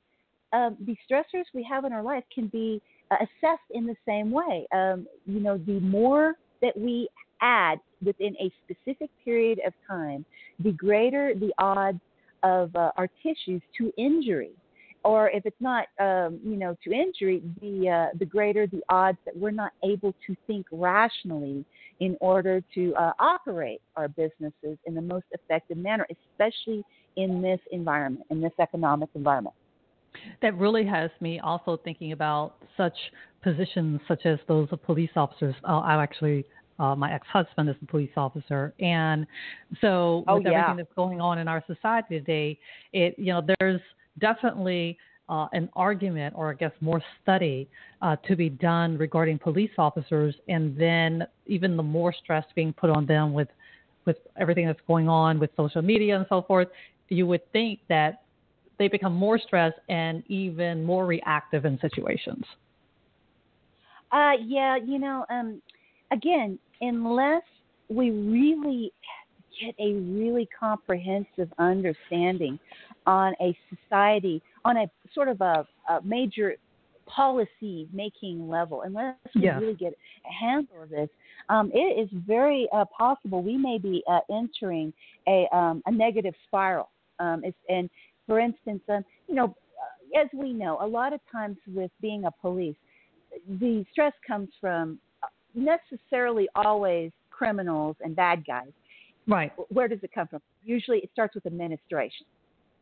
um, 0.53 0.77
the 0.85 0.95
stressors 1.09 1.45
we 1.53 1.63
have 1.69 1.85
in 1.85 1.93
our 1.93 2.03
life 2.03 2.23
can 2.33 2.47
be 2.47 2.81
uh, 3.11 3.15
assessed 3.15 3.69
in 3.71 3.85
the 3.85 3.95
same 4.07 4.31
way. 4.31 4.67
Um, 4.71 5.07
you 5.25 5.39
know, 5.39 5.57
the 5.57 5.79
more 5.79 6.35
that 6.61 6.77
we 6.77 7.09
add 7.41 7.79
within 8.03 8.35
a 8.39 8.51
specific 8.63 9.09
period 9.23 9.59
of 9.65 9.73
time, 9.87 10.25
the 10.59 10.71
greater 10.71 11.33
the 11.35 11.51
odds 11.57 11.99
of 12.43 12.75
uh, 12.75 12.91
our 12.97 13.09
tissues 13.23 13.61
to 13.77 13.91
injury. 13.97 14.51
Or 15.05 15.29
if 15.29 15.45
it's 15.45 15.61
not, 15.61 15.85
um, 15.99 16.39
you 16.43 16.57
know, 16.57 16.75
to 16.83 16.91
injury, 16.91 17.43
the 17.61 17.89
uh, 17.89 18.17
the 18.17 18.25
greater 18.25 18.65
the 18.65 18.81
odds 18.89 19.19
that 19.25 19.37
we're 19.37 19.51
not 19.51 19.71
able 19.83 20.15
to 20.25 20.35
think 20.47 20.65
rationally 20.71 21.63
in 21.99 22.17
order 22.19 22.59
to 22.73 22.93
uh, 22.95 23.11
operate 23.19 23.81
our 23.95 24.07
businesses 24.07 24.79
in 24.85 24.95
the 24.95 25.01
most 25.01 25.25
effective 25.31 25.77
manner, 25.77 26.07
especially 26.09 26.83
in 27.17 27.39
this 27.39 27.59
environment, 27.71 28.25
in 28.31 28.41
this 28.41 28.51
economic 28.59 29.09
environment. 29.13 29.55
That 30.41 30.57
really 30.57 30.85
has 30.87 31.11
me 31.21 31.39
also 31.39 31.77
thinking 31.83 32.11
about 32.11 32.55
such 32.75 32.95
positions 33.43 34.01
such 34.07 34.25
as 34.25 34.39
those 34.47 34.67
of 34.71 34.83
police 34.83 35.11
officers. 35.15 35.53
Uh, 35.63 35.81
I 35.81 36.01
actually 36.01 36.45
uh, 36.79 36.95
my 36.95 37.13
ex-husband 37.13 37.69
is 37.69 37.75
a 37.81 37.85
police 37.85 38.09
officer, 38.17 38.73
and 38.79 39.27
so 39.81 40.23
oh, 40.27 40.37
with 40.37 40.47
yeah. 40.47 40.63
everything 40.63 40.77
that's 40.77 40.95
going 40.95 41.21
on 41.21 41.37
in 41.37 41.47
our 41.47 41.63
society 41.67 42.19
today, 42.19 42.59
it 42.91 43.13
you 43.19 43.31
know 43.33 43.45
there's 43.59 43.81
definitely 44.19 44.97
uh, 45.27 45.47
an 45.53 45.69
argument, 45.75 46.35
or 46.37 46.51
I 46.51 46.53
guess 46.53 46.71
more 46.81 47.01
study, 47.21 47.67
uh, 48.01 48.15
to 48.27 48.35
be 48.35 48.49
done 48.49 48.97
regarding 48.97 49.39
police 49.39 49.71
officers, 49.77 50.35
and 50.47 50.77
then 50.77 51.25
even 51.47 51.75
the 51.75 51.83
more 51.83 52.13
stress 52.13 52.45
being 52.55 52.73
put 52.73 52.89
on 52.89 53.05
them 53.05 53.33
with 53.33 53.47
with 54.05 54.17
everything 54.39 54.67
that's 54.67 54.79
going 54.87 55.09
on 55.09 55.39
with 55.39 55.49
social 55.57 55.81
media 55.81 56.15
and 56.15 56.27
so 56.29 56.43
forth. 56.43 56.67
You 57.09 57.25
would 57.27 57.51
think 57.51 57.79
that 57.89 58.21
they 58.77 58.87
become 58.87 59.13
more 59.13 59.39
stressed 59.39 59.79
and 59.89 60.23
even 60.27 60.83
more 60.83 61.07
reactive 61.07 61.65
in 61.65 61.79
situations. 61.79 62.43
Uh, 64.11 64.33
yeah, 64.45 64.77
you 64.77 64.99
know, 64.99 65.25
um, 65.29 65.59
again, 66.11 66.59
unless 66.81 67.41
we 67.89 68.11
really 68.11 68.91
get 69.59 69.73
a 69.79 69.93
really 69.93 70.47
comprehensive 70.59 71.51
understanding 71.57 72.59
on 73.05 73.33
a 73.41 73.57
society, 73.69 74.41
on 74.63 74.77
a 74.77 74.89
sort 75.13 75.27
of 75.27 75.41
a, 75.41 75.65
a 75.89 76.01
major 76.03 76.55
policy 77.05 77.87
making 77.93 78.49
level, 78.49 78.81
unless 78.81 79.15
we 79.35 79.43
Yeah. 79.43 79.59
really 79.59 79.75
get 79.75 79.93
a 80.27 80.33
handle 80.33 80.81
of 80.81 80.89
this, 80.89 81.09
um, 81.49 81.71
it 81.73 81.99
is 81.99 82.09
very 82.25 82.67
uh, 82.73 82.85
possible 82.85 83.43
we 83.43 83.57
may 83.57 83.77
be 83.77 84.03
uh, 84.09 84.19
entering 84.31 84.91
a, 85.27 85.47
um, 85.55 85.83
a 85.85 85.91
negative 85.91 86.33
spiral. 86.47 86.89
Um, 87.19 87.43
it's, 87.43 87.57
and 87.69 87.89
for 88.25 88.39
instance, 88.39 88.81
um, 88.89 89.05
you 89.27 89.35
know, 89.35 89.55
uh, 90.15 90.19
as 90.21 90.27
we 90.33 90.51
know, 90.51 90.79
a 90.81 90.87
lot 90.87 91.13
of 91.13 91.19
times 91.31 91.57
with 91.67 91.91
being 92.01 92.25
a 92.25 92.31
police, 92.31 92.75
the 93.59 93.85
stress 93.91 94.13
comes 94.25 94.49
from 94.59 94.97
uh, 95.21 95.27
necessarily 95.53 96.47
always 96.55 97.11
criminals 97.29 97.95
and 98.03 98.15
bad 98.15 98.43
guys. 98.47 98.71
Right. 99.27 99.51
Where 99.69 99.87
does 99.87 99.99
it 100.01 100.11
come 100.13 100.27
from? 100.27 100.41
Usually, 100.63 100.99
it 100.99 101.09
starts 101.13 101.35
with 101.35 101.45
administration. 101.45 102.25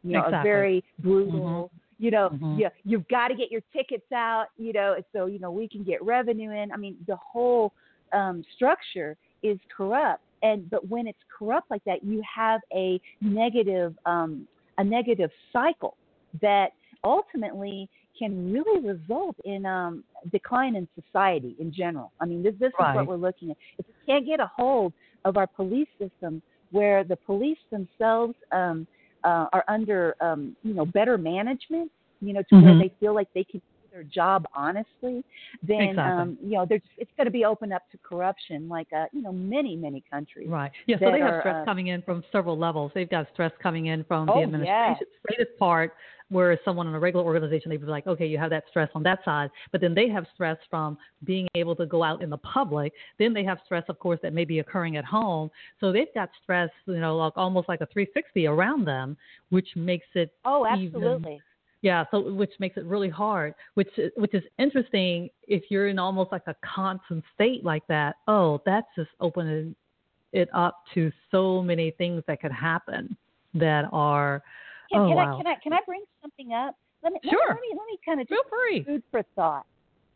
You 0.04 0.14
know, 0.14 0.20
a 0.20 0.28
Exactly. 0.28 0.50
very 0.50 0.84
brutal. 1.00 1.72
You 2.00 2.12
know, 2.12 2.30
Mhm. 2.32 2.60
yeah, 2.60 2.70
you've 2.84 3.08
got 3.08 3.30
to 3.30 3.36
get 3.36 3.52
your 3.52 3.62
tickets 3.72 4.12
out. 4.12 4.48
You 4.58 4.74
know, 4.74 5.02
so 5.14 5.28
you 5.28 5.40
know 5.40 5.52
we 5.52 5.68
can 5.68 5.84
get 5.84 6.04
revenue 6.04 6.52
in. 6.52 6.72
I 6.72 6.78
mean, 6.78 6.98
the 7.08 7.16
whole 7.16 7.74
um, 8.12 8.44
structure 8.56 9.18
is 9.42 9.58
corrupt. 9.76 10.22
And 10.42 10.70
but 10.70 10.88
when 10.88 11.08
it's 11.08 11.20
corrupt 11.38 11.72
like 11.72 11.84
that, 11.86 12.04
you 12.04 12.22
have 12.22 12.62
a 12.74 13.00
negative 13.22 13.98
um, 14.06 14.48
a 14.78 14.84
negative 14.84 15.32
cycle 15.52 15.96
that 16.42 16.74
ultimately 17.04 17.90
can 18.18 18.52
really 18.54 18.80
result 18.88 19.36
in 19.46 19.66
um, 19.66 20.04
decline 20.32 20.76
in 20.76 20.88
society 21.00 21.56
in 21.60 21.74
general. 21.74 22.12
I 22.20 22.26
mean, 22.26 22.44
this, 22.44 22.54
this 22.60 22.70
is 22.70 22.96
what 22.96 23.08
we're 23.08 23.16
looking 23.16 23.52
at. 23.52 23.58
If 23.78 23.86
we 23.88 23.94
can't 24.06 24.26
get 24.26 24.40
a 24.40 24.50
hold 24.56 24.94
of 25.26 25.38
our 25.38 25.48
police 25.48 25.88
system, 26.00 26.42
where 26.72 27.04
the 27.04 27.16
police 27.16 27.58
themselves 27.72 28.36
um, 28.52 28.88
uh, 29.24 29.48
are 29.54 29.64
under, 29.68 30.16
um, 30.22 30.56
you 30.64 30.74
know, 30.74 30.86
better 30.86 31.18
management, 31.18 31.92
you 32.22 32.34
know, 32.34 32.42
to 32.50 32.56
where 32.56 32.74
Mhm. 32.74 32.80
they 32.80 32.90
feel 33.00 33.14
like 33.14 33.32
they 33.34 33.44
can 33.44 33.62
their 33.94 34.04
job 34.04 34.46
honestly, 34.56 35.24
then 35.62 35.82
Exactly. 35.82 36.22
um, 36.22 36.38
you 36.44 36.58
know, 36.58 36.66
there's, 36.68 36.82
it's 36.98 37.12
going 37.16 37.26
to 37.26 37.32
be 37.32 37.46
open 37.46 37.72
up 37.72 37.84
to 37.92 37.98
corruption, 38.00 38.68
like 38.68 38.88
uh, 38.92 39.06
you 39.14 39.22
know, 39.22 39.32
many 39.32 39.76
many 39.76 40.04
countries. 40.12 40.50
Right. 40.50 40.72
Yeah. 40.88 40.98
So 41.00 41.12
they 41.12 41.20
have 41.20 41.34
are, 41.36 41.40
stress 41.42 41.56
uh, 41.62 41.66
coming 41.66 41.88
in 41.88 42.02
from 42.02 42.24
several 42.32 42.58
levels. 42.58 42.92
They've 42.96 43.10
got 43.10 43.28
stress 43.34 43.52
coming 43.62 43.86
in 43.86 44.04
from 44.06 44.26
the 44.26 44.34
Oh, 44.34 44.46
the 44.52 44.58
yeah. 44.66 44.92
administrative 44.92 45.58
part, 45.60 45.94
where 46.30 46.60
someone 46.66 46.88
in 46.88 46.96
a 46.96 47.00
regular 47.00 47.24
organization 47.24 47.70
they'd 47.70 47.78
be 47.78 47.86
like, 47.86 48.08
okay, 48.08 48.26
you 48.26 48.40
have 48.40 48.50
that 48.50 48.64
stress 48.70 48.90
on 48.96 49.04
that 49.04 49.20
side, 49.24 49.52
but 49.72 49.80
then 49.80 49.94
they 49.94 50.10
have 50.10 50.26
stress 50.34 50.58
from 50.70 50.98
being 51.24 51.48
able 51.54 51.76
to 51.76 51.86
go 51.86 52.02
out 52.04 52.24
in 52.24 52.30
the 52.32 52.38
public. 52.38 52.94
Then 53.20 53.32
they 53.34 53.44
have 53.44 53.60
stress, 53.64 53.84
of 53.90 54.00
course, 54.00 54.20
that 54.24 54.34
may 54.34 54.44
be 54.46 54.58
occurring 54.60 54.98
at 54.98 55.06
home. 55.06 55.52
So 55.80 55.92
they've 55.92 56.14
got 56.16 56.30
stress, 56.42 56.70
you 56.88 57.00
know, 57.00 57.16
like 57.16 57.34
almost 57.36 57.70
like 57.70 57.82
a 57.82 57.86
360 57.88 58.48
around 58.48 58.86
them, 58.86 59.16
which 59.50 59.68
makes 59.76 60.08
it 60.16 60.34
Oh, 60.46 60.66
even- 60.76 60.88
absolutely. 60.96 61.42
Yeah, 61.84 62.06
so 62.12 62.32
which 62.32 62.54
makes 62.60 62.78
it 62.78 62.86
really 62.86 63.10
hard. 63.10 63.54
Which 63.74 63.90
which 64.16 64.34
is 64.34 64.42
interesting 64.58 65.30
if 65.50 65.64
you're 65.70 65.90
in 65.90 66.00
almost 66.00 66.32
like 66.32 66.48
a 66.48 66.56
constant 66.66 67.26
state 67.36 67.66
like 67.66 67.86
that. 67.88 68.16
Oh, 68.30 68.62
that's 68.66 68.88
just 68.96 69.10
opening 69.20 69.76
it 70.32 70.48
up 70.54 70.78
to 70.94 71.12
so 71.30 71.62
many 71.62 71.92
things 71.92 72.24
that 72.28 72.42
could 72.42 72.54
happen 72.54 73.16
that 73.54 73.86
are. 73.92 74.42
Can, 74.92 75.02
oh 75.02 75.08
can 75.10 75.18
wow! 75.18 75.34
I 75.34 75.38
can 75.38 75.48
I 75.48 75.56
can 75.62 75.74
I 75.74 75.80
bring 75.86 76.04
something 76.22 76.54
up? 76.54 76.76
Let 77.04 77.12
me 77.12 77.20
let 77.22 77.32
me- 77.34 77.38
Sure. 77.38 77.50
let 77.50 77.62
me 77.62 77.68
let 77.72 77.86
me 77.86 78.00
kind 78.06 78.22
of 78.22 78.28
Feel 78.30 78.40
free. 78.50 78.84
food 78.84 79.04
for 79.12 79.22
thought. 79.36 79.66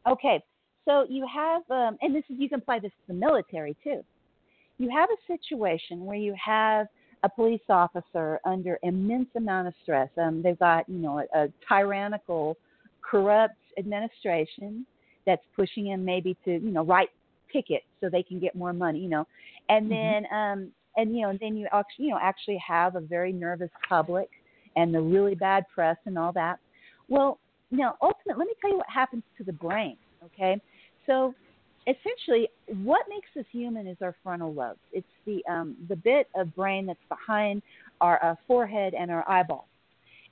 Okay, 0.09 0.41
so 0.85 1.05
you 1.09 1.27
have, 1.27 1.63
um, 1.69 1.97
and 2.01 2.15
this 2.15 2.23
is 2.29 2.37
you 2.39 2.47
can 2.47 2.59
apply 2.59 2.79
this 2.79 2.91
to 2.91 3.13
the 3.13 3.13
military 3.13 3.75
too. 3.83 4.05
You 4.77 4.89
have 4.89 5.09
a 5.09 5.37
situation 5.37 6.05
where 6.05 6.17
you 6.17 6.33
have 6.43 6.87
a 7.23 7.29
police 7.29 7.61
officer 7.69 8.39
under 8.45 8.77
immense 8.83 9.29
amount 9.35 9.67
of 9.67 9.73
stress. 9.83 10.09
Um, 10.17 10.41
they've 10.41 10.59
got 10.59 10.87
you 10.87 10.99
know 10.99 11.19
a, 11.19 11.43
a 11.43 11.47
tyrannical, 11.67 12.57
corrupt 13.01 13.55
administration 13.77 14.85
that's 15.25 15.43
pushing 15.55 15.87
him 15.87 16.05
maybe 16.05 16.37
to 16.45 16.51
you 16.51 16.71
know 16.71 16.83
write 16.83 17.09
tickets 17.51 17.85
so 18.01 18.09
they 18.09 18.23
can 18.23 18.39
get 18.39 18.55
more 18.55 18.73
money. 18.73 18.99
You 18.99 19.09
know, 19.09 19.27
and 19.69 19.89
Mhm. 19.89 19.89
then 19.89 20.25
um, 20.31 20.71
and 20.95 21.15
you 21.15 21.21
know 21.23 21.29
and 21.29 21.39
then 21.39 21.55
you 21.55 21.67
actually 21.71 22.05
you 22.05 22.11
know 22.11 22.19
actually 22.21 22.57
have 22.65 22.95
a 22.95 23.01
very 23.01 23.31
nervous 23.31 23.71
public 23.87 24.29
and 24.75 24.93
the 24.93 25.01
really 25.01 25.35
bad 25.35 25.65
press 25.73 25.97
and 26.05 26.17
all 26.17 26.31
that. 26.33 26.59
Well, 27.09 27.39
now 27.71 27.95
ultimately, 28.01 28.39
let 28.39 28.47
me 28.47 28.53
tell 28.61 28.71
you 28.71 28.77
what 28.77 28.89
happens 28.89 29.23
to 29.37 29.43
the 29.43 29.53
brain. 29.53 29.97
Okay, 30.23 30.59
so 31.05 31.33
essentially, 31.87 32.49
what 32.83 33.05
makes 33.09 33.29
us 33.39 33.45
human 33.51 33.87
is 33.87 33.97
our 34.01 34.15
frontal 34.21 34.53
lobes. 34.53 34.79
It's 34.91 35.07
the 35.25 35.43
um, 35.49 35.75
the 35.89 35.95
bit 35.95 36.27
of 36.35 36.53
brain 36.55 36.85
that's 36.85 36.99
behind 37.09 37.61
our 38.01 38.23
uh, 38.23 38.35
forehead 38.47 38.93
and 38.93 39.09
our 39.09 39.27
eyeballs. 39.29 39.65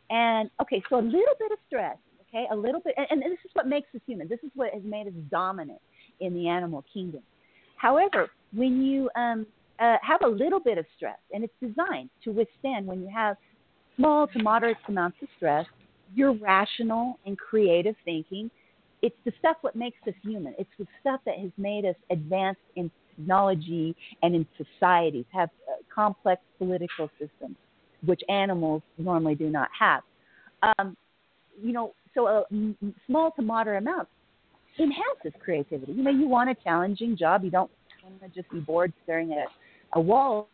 And 0.10 0.50
okay, 0.62 0.84
so 0.90 0.98
a 0.98 1.02
little 1.02 1.36
bit 1.40 1.52
of 1.52 1.58
stress. 1.68 1.98
Okay, 2.30 2.46
a 2.52 2.56
little 2.56 2.82
bit, 2.82 2.96
and, 2.98 3.24
and 3.24 3.32
this 3.32 3.40
is 3.46 3.52
what 3.54 3.68
makes 3.68 3.88
us 3.96 4.02
human. 4.06 4.28
This 4.28 4.40
is 4.44 4.52
what 4.56 4.74
has 4.74 4.84
made 4.84 5.08
us 5.08 5.14
dominant 5.32 5.80
in 6.20 6.34
the 6.34 6.50
animal 6.50 6.84
kingdom. 6.94 7.22
However, 7.78 8.30
when 8.54 8.84
you 8.84 9.10
um, 9.16 9.46
uh, 9.80 9.96
have 10.02 10.22
a 10.24 10.28
little 10.28 10.60
bit 10.60 10.78
of 10.78 10.86
stress, 10.98 11.18
and 11.34 11.44
it's 11.44 11.54
designed 11.62 12.10
to 12.24 12.32
withstand 12.32 12.88
when 12.88 13.02
you 13.02 13.10
have 13.14 13.38
small 13.96 14.28
to 14.28 14.44
moderate 14.44 14.78
amounts 14.88 15.18
of 15.22 15.30
stress, 15.38 15.66
your 16.14 16.34
rational 16.34 17.20
and 17.26 17.38
creative 17.38 17.96
thinking. 18.06 18.50
It's 19.06 19.16
the 19.24 19.32
stuff 19.38 19.58
what 19.62 19.76
makes 19.76 20.00
us 20.08 20.16
human. 20.24 20.56
It's 20.58 20.70
the 20.80 20.88
stuff 21.00 21.20
that 21.28 21.38
has 21.38 21.52
made 21.58 21.86
us 21.86 21.96
advance 22.10 22.58
in 22.76 22.90
technology 23.16 23.96
and 24.24 24.34
in 24.34 24.48
societies, 24.58 25.26
have 25.32 25.50
uh, 25.70 25.74
complex 25.94 26.42
political 26.58 27.08
systems, 27.20 27.56
which 28.04 28.22
animals 28.30 28.82
normally 28.98 29.36
do 29.36 29.48
not 29.48 29.70
have. 29.80 30.02
Um, 30.64 30.98
you 31.62 31.72
know, 31.72 31.94
so 32.16 32.26
a 32.26 32.44
m- 32.52 32.96
small 33.06 33.30
to 33.36 33.44
moderate 33.44 33.84
amount 33.84 34.08
enhances 34.80 35.40
creativity. 35.40 35.92
You 35.92 36.02
know, 36.02 36.10
you 36.10 36.28
want 36.28 36.50
a 36.50 36.56
challenging 36.64 37.16
job. 37.16 37.44
You 37.44 37.52
don't 37.52 37.70
want 38.04 38.22
to 38.22 38.30
just 38.30 38.52
be 38.52 38.60
bored 38.60 38.92
staring 39.04 39.34
at 39.34 39.50
a 39.94 40.02
wall 40.02 40.50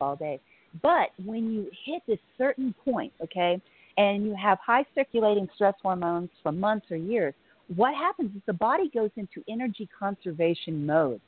all 0.00 0.16
day. 0.16 0.40
But 0.80 1.10
when 1.22 1.52
you 1.52 1.70
hit 1.84 2.00
this 2.08 2.18
certain 2.38 2.74
point, 2.82 3.12
okay, 3.22 3.60
and 3.98 4.24
you 4.24 4.34
have 4.40 4.58
high 4.64 4.86
circulating 4.94 5.48
stress 5.54 5.74
hormones 5.82 6.30
for 6.42 6.50
months 6.50 6.86
or 6.90 6.96
years, 6.96 7.34
what 7.74 7.94
happens 7.94 8.34
is 8.34 8.42
the 8.46 8.52
body 8.52 8.90
goes 8.92 9.10
into 9.16 9.42
energy 9.48 9.88
conservation 9.98 10.86
mode 10.86 11.20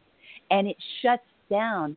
and 0.50 0.66
it 0.66 0.76
shuts 1.03 1.22
down 1.50 1.96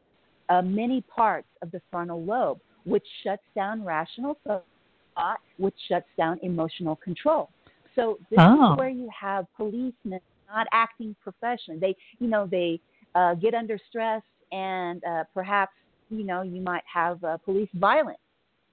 uh, 0.50 0.62
many 0.62 1.02
parts 1.02 1.48
of 1.62 1.72
the 1.72 1.82
frontal 1.90 2.22
lobe, 2.24 2.60
which 2.86 3.06
shuts 3.24 3.44
down 3.56 3.84
rational 3.84 4.38
thought, 4.46 5.40
which 5.58 5.76
shuts 5.88 6.08
down 6.18 6.40
emotional 6.44 6.96
control. 6.98 7.50
So 7.96 8.18
this 8.30 8.40
Oh. 8.40 8.72
is 8.74 8.78
where 8.78 8.90
you 8.90 9.10
have 9.18 9.46
policemen 9.56 10.20
not 10.48 10.68
acting 10.72 11.16
professionally. 11.24 11.80
They, 11.80 11.96
you 12.20 12.28
know, 12.28 12.48
they 12.48 12.80
uh, 13.16 13.36
get 13.36 13.54
under 13.54 13.80
stress 13.90 14.22
and 14.52 15.04
uh, 15.06 15.24
perhaps, 15.34 15.74
you 16.10 16.24
know, 16.24 16.42
you 16.42 16.62
might 16.62 16.84
have 16.92 17.24
uh, 17.24 17.38
police 17.38 17.70
violence 17.76 18.20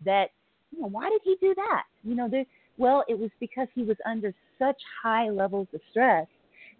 that, 0.04 0.30
you 0.72 0.82
know, 0.82 0.88
why 0.88 1.08
did 1.08 1.20
he 1.24 1.36
do 1.40 1.54
that? 1.54 1.84
You 2.02 2.14
know, 2.14 2.28
there, 2.28 2.44
Well, 2.80 3.04
it 3.08 3.18
was 3.18 3.28
because 3.40 3.68
he 3.74 3.82
was 3.82 3.98
under 4.06 4.32
such 4.58 4.80
high 5.02 5.28
levels 5.28 5.68
of 5.74 5.82
stress 5.90 6.26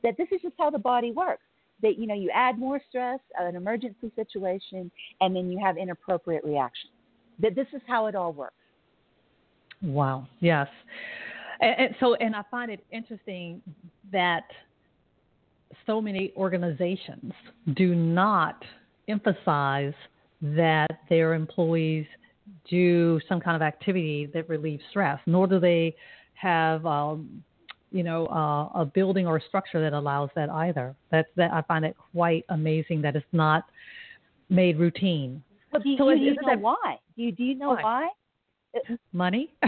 that 0.03 0.17
this 0.17 0.29
is 0.33 0.41
just 0.41 0.55
how 0.59 0.71
the 0.71 0.79
body 0.79 1.13
works. 1.13 1.43
That 1.83 1.99
you 1.99 2.07
know, 2.07 2.15
you 2.15 2.31
add 2.35 2.59
more 2.59 2.81
stress, 2.89 3.21
uh, 3.39 3.45
an 3.45 3.55
emergency 3.55 4.11
situation, 4.17 4.91
and 5.21 5.37
then 5.37 5.51
you 5.51 5.59
have 5.63 5.77
inappropriate 5.77 6.43
reactions. 6.43 6.93
That 7.39 7.55
this 7.55 7.67
is 7.75 7.83
how 7.87 8.07
it 8.07 8.15
all 8.15 8.33
works. 8.33 8.55
Wow. 9.83 10.27
Yes. 10.41 10.69
And, 11.61 11.75
and 11.79 11.95
so, 12.01 12.15
and 12.15 12.35
I 12.35 12.45
find 12.51 12.71
it 12.71 12.83
interesting 12.91 13.61
that 14.11 14.45
so 15.87 16.01
many 16.01 16.33
organizations 16.35 17.33
do 17.77 17.95
not 17.95 18.63
emphasize 19.07 19.95
that 20.41 20.91
their 21.11 21.35
employees 21.35 22.07
do 22.69 23.21
some 23.29 23.41
kind 23.41 23.57
of 23.57 23.63
activity 23.63 24.27
that 24.35 24.49
relieves 24.49 24.83
stress, 24.91 25.19
nor 25.27 25.47
do 25.47 25.59
they 25.61 25.95
have, 26.35 26.85
um, 26.87 27.43
you 27.93 28.03
know, 28.03 28.27
uh, 28.27 28.81
a 28.81 28.85
building 28.85 29.27
or 29.27 29.37
a 29.37 29.41
structure 29.43 29.81
that 29.81 29.93
allows 29.93 30.31
that 30.35 30.49
either. 30.51 30.95
That's 31.11 31.29
that 31.37 31.53
I 31.53 31.63
find 31.63 31.85
it 31.85 31.97
quite 32.13 32.45
amazing 32.49 33.03
that 33.03 33.17
it's 33.17 33.27
not 33.33 33.65
made 34.49 34.79
routine. 34.79 35.43
Well, 35.73 35.83
do 35.83 35.89
you, 35.91 35.99
So 35.99 36.11
do 36.11 36.17
you 36.17 36.35
know 36.35 36.43
that- 36.47 36.61
why? 36.61 36.99
Do 37.17 37.23
you 37.23 37.33
do 37.33 37.45
you 37.45 37.55
know 37.55 37.71
Why? 37.71 37.83
why? 37.83 38.09
Money. 39.13 39.53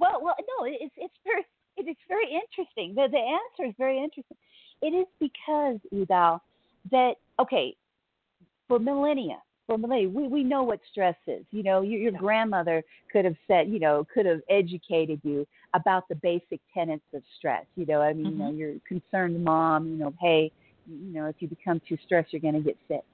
Well, 0.00 0.20
well, 0.22 0.34
no, 0.58 0.64
it's 0.64 0.94
it's 0.96 1.14
very 1.24 1.44
it 1.76 1.86
is 1.88 1.96
very 2.08 2.24
interesting. 2.32 2.94
The 2.94 3.06
the 3.10 3.18
answer 3.18 3.68
is 3.68 3.74
very 3.76 3.98
interesting. 4.02 4.36
It 4.80 4.94
is 4.94 5.06
because 5.20 5.78
Udall 5.92 6.40
that 6.90 7.16
okay 7.38 7.76
for 8.66 8.78
millennia 8.78 9.42
millennia 9.78 10.08
we 10.08 10.28
we 10.28 10.44
know 10.44 10.62
what 10.62 10.80
stress 10.90 11.16
is. 11.26 11.44
You 11.50 11.62
know, 11.62 11.82
your 11.82 12.00
your 12.00 12.12
grandmother 12.12 12.82
could 13.12 13.24
have 13.24 13.36
said 13.46 13.68
you 13.68 13.78
know 13.78 14.06
could 14.12 14.26
have 14.26 14.40
educated 14.48 15.20
you 15.22 15.46
about 15.74 16.08
the 16.08 16.14
basic 16.16 16.60
tenets 16.74 17.04
of 17.14 17.22
stress. 17.38 17.64
You 17.76 17.86
know, 17.86 18.00
I 18.00 18.12
mean, 18.12 18.26
you 18.26 18.38
know, 18.38 18.50
your 18.50 18.74
concerned 18.86 19.42
mom. 19.42 19.88
You 19.88 19.96
know, 19.96 20.14
hey, 20.20 20.50
you 20.86 21.12
know, 21.12 21.26
if 21.26 21.36
you 21.40 21.48
become 21.48 21.80
too 21.88 21.96
stressed, 22.04 22.32
you're 22.32 22.40
going 22.40 22.54
to 22.54 22.60
get 22.60 22.76
sick. 22.88 23.04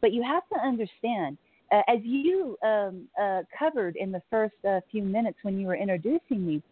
But 0.00 0.12
you 0.12 0.22
have 0.22 0.42
to 0.52 0.58
understand 0.66 1.38
uh, 1.72 1.80
as 1.88 2.00
you 2.02 2.56
um, 2.62 3.08
uh, 3.20 3.42
covered 3.58 3.96
in 3.96 4.12
the 4.12 4.22
first 4.30 4.54
uh, 4.68 4.80
few 4.90 5.02
minutes 5.02 5.38
when 5.42 5.58
you 5.58 5.66
were 5.66 5.76
introducing 5.76 6.46
me, 6.46 6.62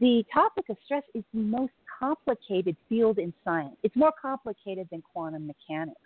the 0.00 0.24
topic 0.32 0.68
of 0.68 0.76
stress 0.84 1.02
is 1.14 1.24
the 1.32 1.40
most 1.40 1.72
complicated 1.98 2.76
field 2.88 3.18
in 3.18 3.32
science. 3.44 3.76
It's 3.82 3.96
more 3.96 4.12
complicated 4.20 4.88
than 4.90 5.02
quantum 5.12 5.46
mechanics. 5.46 6.00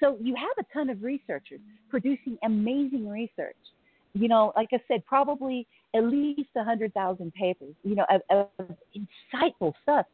So 0.00 0.16
you 0.20 0.34
have 0.34 0.64
a 0.64 0.72
ton 0.72 0.90
of 0.90 1.02
researchers 1.02 1.60
producing 1.88 2.36
amazing 2.44 3.08
research. 3.08 3.56
You 4.14 4.28
know, 4.28 4.52
like 4.56 4.68
I 4.72 4.80
said, 4.88 5.04
probably 5.06 5.66
at 5.94 6.04
least 6.04 6.48
100,000 6.54 7.34
papers, 7.34 7.74
you 7.82 7.94
know, 7.94 8.06
of, 8.10 8.48
of 8.58 8.76
insightful 8.94 9.72
stuff. 9.82 10.06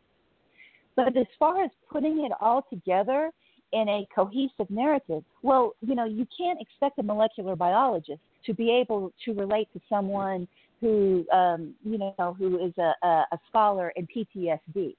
But 0.96 1.16
as 1.16 1.26
far 1.38 1.62
as 1.64 1.70
putting 1.90 2.24
it 2.24 2.32
all 2.40 2.66
together 2.70 3.30
in 3.72 3.88
a 3.88 4.06
cohesive 4.14 4.68
narrative, 4.70 5.24
well, 5.42 5.74
you 5.80 5.94
know, 5.94 6.04
you 6.04 6.26
can't 6.36 6.60
expect 6.60 6.98
a 6.98 7.02
molecular 7.02 7.56
biologist 7.56 8.20
to 8.46 8.54
be 8.54 8.70
able 8.70 9.12
to 9.24 9.32
relate 9.34 9.68
to 9.72 9.80
someone 9.88 10.46
who, 10.80 11.24
um, 11.32 11.74
you 11.84 11.96
know, 11.96 12.36
who 12.38 12.64
is 12.64 12.72
a, 12.76 12.92
a, 13.06 13.26
a 13.32 13.38
scholar 13.48 13.92
in 13.96 14.06
PTSD. 14.06 14.94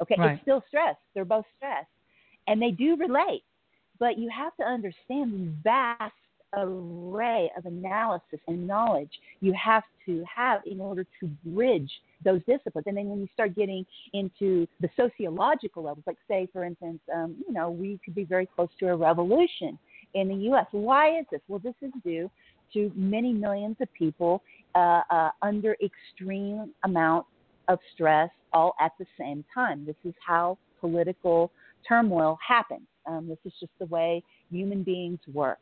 Okay, 0.00 0.14
Right. 0.18 0.32
it's 0.32 0.42
still 0.42 0.62
stress. 0.68 0.96
They're 1.14 1.24
both 1.24 1.44
stressed, 1.56 1.86
and 2.48 2.60
they 2.60 2.70
do 2.70 2.96
relate. 2.96 3.44
But 4.02 4.18
you 4.18 4.28
have 4.36 4.56
to 4.56 4.64
understand 4.64 5.32
the 5.32 5.52
vast 5.62 6.12
array 6.54 7.48
of 7.56 7.66
analysis 7.66 8.40
and 8.48 8.66
knowledge 8.66 9.12
you 9.38 9.52
have 9.52 9.84
to 10.06 10.24
have 10.24 10.60
in 10.66 10.80
order 10.80 11.06
to 11.20 11.26
bridge 11.46 11.88
those 12.24 12.40
disciplines. 12.48 12.88
And 12.88 12.96
then 12.96 13.06
when 13.06 13.20
you 13.20 13.28
start 13.32 13.54
getting 13.54 13.86
into 14.12 14.66
the 14.80 14.88
sociological 14.96 15.84
levels, 15.84 16.02
like 16.04 16.16
say, 16.26 16.48
for 16.52 16.64
instance, 16.64 16.98
um, 17.14 17.36
you 17.46 17.54
know, 17.54 17.70
we 17.70 18.00
could 18.04 18.16
be 18.16 18.24
very 18.24 18.44
close 18.44 18.70
to 18.80 18.88
a 18.88 18.96
revolution 18.96 19.78
in 20.14 20.26
the 20.26 20.34
U.S. 20.46 20.66
Why 20.72 21.20
is 21.20 21.26
this? 21.30 21.40
Well, 21.46 21.60
this 21.60 21.76
is 21.80 21.92
due 22.02 22.28
to 22.72 22.90
many 22.96 23.32
millions 23.32 23.76
of 23.80 23.86
people 23.92 24.42
uh, 24.74 25.02
uh, 25.12 25.30
under 25.42 25.76
extreme 25.80 26.72
amounts 26.82 27.28
of 27.68 27.78
stress 27.94 28.30
all 28.52 28.74
at 28.80 28.90
the 28.98 29.06
same 29.16 29.44
time. 29.54 29.86
This 29.86 29.94
is 30.04 30.14
how 30.26 30.58
political 30.80 31.52
turmoil 31.86 32.36
happens. 32.44 32.88
Um, 33.06 33.28
this 33.28 33.38
is 33.44 33.52
just 33.60 33.72
the 33.78 33.86
way 33.86 34.22
human 34.50 34.82
beings 34.82 35.20
work. 35.32 35.58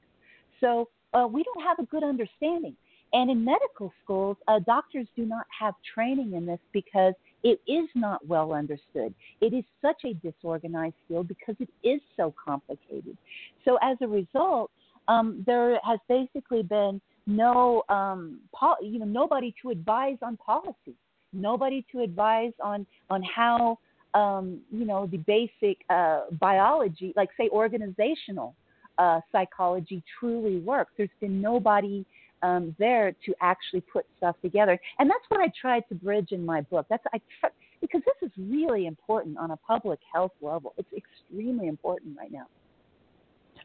So 0.61 0.89
uh, 1.15 1.27
we 1.31 1.43
don't 1.43 1.63
have 1.65 1.79
a 1.79 1.85
good 1.85 2.05
understanding. 2.05 2.77
And 3.13 3.31
in 3.31 3.45
medical 3.45 3.93
schools, 4.05 4.37
uh, 4.47 4.61
doctors 4.61 5.07
do 5.17 5.25
not 5.25 5.47
have 5.59 5.75
training 5.95 6.35
in 6.35 6.47
this 6.47 6.61
because 6.73 7.15
it 7.43 7.61
is 7.67 7.89
not 7.95 8.25
well 8.27 8.53
understood. 8.53 9.15
It 9.41 9.53
is 9.53 9.65
such 9.83 10.05
a 10.05 10.15
disorganized 10.15 10.95
field 11.09 11.27
because 11.27 11.57
it 11.59 11.71
is 11.83 12.01
so 12.17 12.33
complicated. 12.43 13.17
So 13.65 13.79
as 13.83 13.97
a 14.01 14.07
result, 14.07 14.71
um, 15.09 15.43
there 15.47 15.81
has 15.83 15.99
basically 16.09 16.63
been 16.63 17.01
no, 17.27 17.83
um, 17.89 18.41
pol- 18.55 18.77
you 18.83 18.99
know, 18.99 19.07
nobody 19.07 19.55
to 19.63 19.71
advise 19.71 20.19
on 20.23 20.37
policy, 20.37 20.95
nobody 21.33 21.85
to 21.93 22.01
advise 22.01 22.53
on 22.63 22.87
on 23.09 23.23
how, 23.23 23.79
um, 24.15 24.61
you 24.71 24.85
know, 24.85 25.07
the 25.07 25.19
basic 25.19 25.79
uh, 25.89 26.23
biology, 26.33 27.13
like 27.17 27.29
say 27.37 27.49
organizational 27.51 28.55
uh, 28.99 29.21
psychology, 29.33 30.03
truly 30.19 30.59
works. 30.59 30.93
There's 30.97 31.09
been 31.21 31.41
nobody 31.41 32.05
um, 32.43 32.75
there 32.79 33.13
to 33.27 33.35
actually 33.41 33.83
put 33.83 34.07
stuff 34.17 34.37
together, 34.43 34.79
and 34.99 35.09
that's 35.09 35.25
what 35.29 35.41
I 35.41 35.53
tried 35.61 35.85
to 35.91 35.95
bridge 35.95 36.33
in 36.33 36.45
my 36.45 36.63
book. 36.63 36.87
That's 36.89 37.05
I 37.13 37.19
tr- 37.41 37.55
because 37.81 38.03
this 38.05 38.29
is 38.29 38.33
really 38.39 38.87
important 38.87 39.39
on 39.39 39.53
a 39.53 39.57
public 39.57 40.01
health 40.13 40.33
level. 40.41 40.75
It's 40.77 40.89
extremely 40.97 41.69
important 41.69 42.17
right 42.19 42.33
now. 42.33 42.47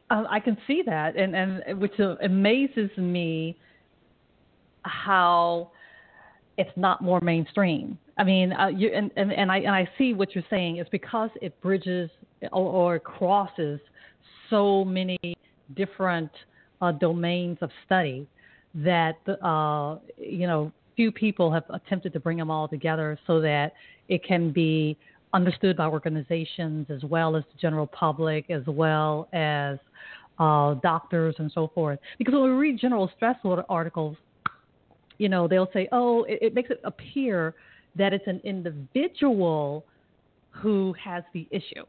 Uh, 0.10 0.24
I 0.30 0.40
can 0.40 0.58
see 0.68 0.84
that, 0.86 1.16
and 1.16 1.36
and 1.36 1.80
which 1.80 2.00
amazes 2.22 2.92
me 2.98 3.58
how 4.84 5.72
it's 6.58 6.70
not 6.76 7.02
more 7.02 7.20
mainstream. 7.22 7.98
I 8.18 8.24
mean, 8.24 8.54
uh, 8.54 8.68
you 8.68 8.92
and, 8.94 9.12
and 9.18 9.32
and 9.34 9.52
I 9.52 9.58
and 9.58 9.72
I 9.76 9.90
see 9.98 10.14
what 10.14 10.34
you're 10.34 10.44
saying 10.50 10.78
is 10.78 10.88
because 10.92 11.30
it 11.42 11.60
bridges 11.62 12.10
or, 12.52 12.96
or 12.96 13.00
crosses 13.00 13.80
so 14.50 14.86
many 14.86 15.20
different 15.76 16.32
uh, 16.82 16.92
domains 16.94 17.58
of 17.62 17.70
study 17.86 18.28
that 18.76 19.18
uh, 19.44 19.98
you 20.18 20.48
know 20.48 20.72
few 20.96 21.12
people 21.12 21.52
have 21.52 21.64
attempted 21.70 22.14
to 22.14 22.20
bring 22.20 22.38
them 22.38 22.50
all 22.50 22.68
together 22.70 23.20
so 23.28 23.42
that 23.42 23.74
it 24.08 24.24
can 24.24 24.52
be 24.52 24.98
understood 25.34 25.76
by 25.76 25.86
organizations 25.86 26.88
as 26.90 27.04
well 27.04 27.36
as 27.36 27.44
the 27.52 27.60
general 27.60 27.86
public 27.88 28.50
as 28.50 28.64
well 28.66 29.28
as 29.34 29.78
uh, 30.40 30.74
doctors 30.76 31.36
and 31.40 31.52
so 31.54 31.70
forth. 31.76 32.00
Because 32.18 32.34
when 32.34 32.44
we 32.44 32.50
read 32.50 32.80
general 32.80 33.12
stress 33.18 33.36
articles, 33.68 34.16
you 35.18 35.28
know 35.28 35.48
they'll 35.50 35.70
say, 35.74 35.90
"Oh, 35.92 36.24
it, 36.24 36.40
it 36.42 36.54
makes 36.54 36.70
it 36.70 36.80
appear 36.86 37.56
that 37.96 38.14
it's 38.14 38.28
an 38.28 38.42
individual 38.44 39.86
who 40.52 40.94
has 41.04 41.24
the 41.34 41.48
issue 41.52 41.86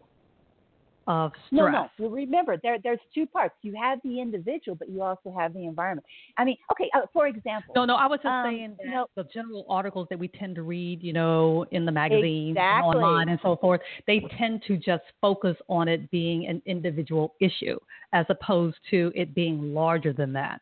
of 1.06 1.30
stress." 1.46 1.52
No, 1.52 1.68
no. 1.68 1.90
Well, 1.98 2.10
remember, 2.10 2.56
there 2.62 2.78
there's 2.82 2.98
two 3.14 3.26
parts. 3.26 3.54
You 3.62 3.74
have 3.80 4.00
the 4.02 4.20
individual, 4.20 4.74
but 4.74 4.88
you 4.88 5.02
also 5.02 5.32
have 5.38 5.54
the 5.54 5.64
environment. 5.64 6.04
I 6.36 6.44
mean, 6.44 6.56
okay. 6.72 6.90
Uh, 6.94 7.02
for 7.12 7.28
example, 7.28 7.74
No, 7.76 7.84
no, 7.84 7.94
I 7.94 8.06
was 8.06 8.18
just 8.18 8.32
Um, 8.32 8.44
saying 8.44 8.76
that 8.78 8.86
no. 8.86 9.06
the 9.14 9.24
general 9.24 9.64
articles 9.68 10.08
that 10.10 10.18
we 10.18 10.26
tend 10.26 10.56
to 10.56 10.62
read, 10.62 11.02
you 11.02 11.12
know, 11.12 11.64
in 11.70 11.84
the 11.84 11.92
magazines 11.92 12.56
and 12.56 12.58
Exactly. 12.58 13.04
online 13.04 13.28
and 13.28 13.38
so 13.40 13.54
forth, 13.56 13.80
they 14.06 14.20
tend 14.36 14.62
to 14.64 14.76
just 14.76 15.04
focus 15.20 15.56
on 15.68 15.86
it 15.86 16.10
being 16.10 16.46
an 16.48 16.60
individual 16.66 17.34
issue 17.40 17.78
as 18.12 18.26
opposed 18.28 18.78
to 18.90 19.12
it 19.14 19.32
being 19.34 19.72
larger 19.74 20.12
than 20.12 20.32
that. 20.32 20.60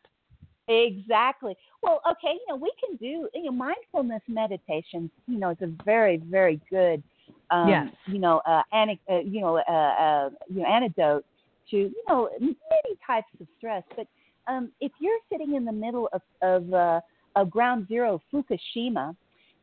Exactly. 0.67 1.55
Well, 1.83 2.01
okay, 2.09 2.33
you 2.33 2.45
know, 2.49 2.55
we 2.55 2.71
can 2.83 2.97
do 2.97 3.29
you 3.33 3.43
know 3.43 3.51
mindfulness 3.51 4.21
meditation. 4.27 5.11
You 5.27 5.37
know, 5.37 5.49
it's 5.49 5.61
a 5.61 5.71
very 5.85 6.17
very 6.17 6.59
good, 6.71 7.03
um, 7.51 7.69
Yes. 7.69 7.87
you 8.07 8.19
know, 8.19 8.41
uh, 8.47 8.63
uh, 8.73 9.19
you 9.19 9.41
know, 9.41 9.57
uh, 9.57 9.71
uh, 9.71 10.29
you 10.49 10.61
know, 10.61 10.67
antidote 10.67 11.25
to 11.69 11.77
you 11.77 12.03
know 12.09 12.29
many 12.39 12.97
types 13.05 13.27
of 13.39 13.47
stress. 13.57 13.83
But 13.95 14.07
um, 14.47 14.71
if 14.81 14.91
you're 14.99 15.19
sitting 15.31 15.55
in 15.55 15.65
the 15.65 15.71
middle 15.71 16.09
of 16.13 16.21
of, 16.41 16.73
uh, 16.73 17.01
of 17.35 17.49
ground 17.51 17.87
zero 17.87 18.19
Fukushima, 18.33 19.15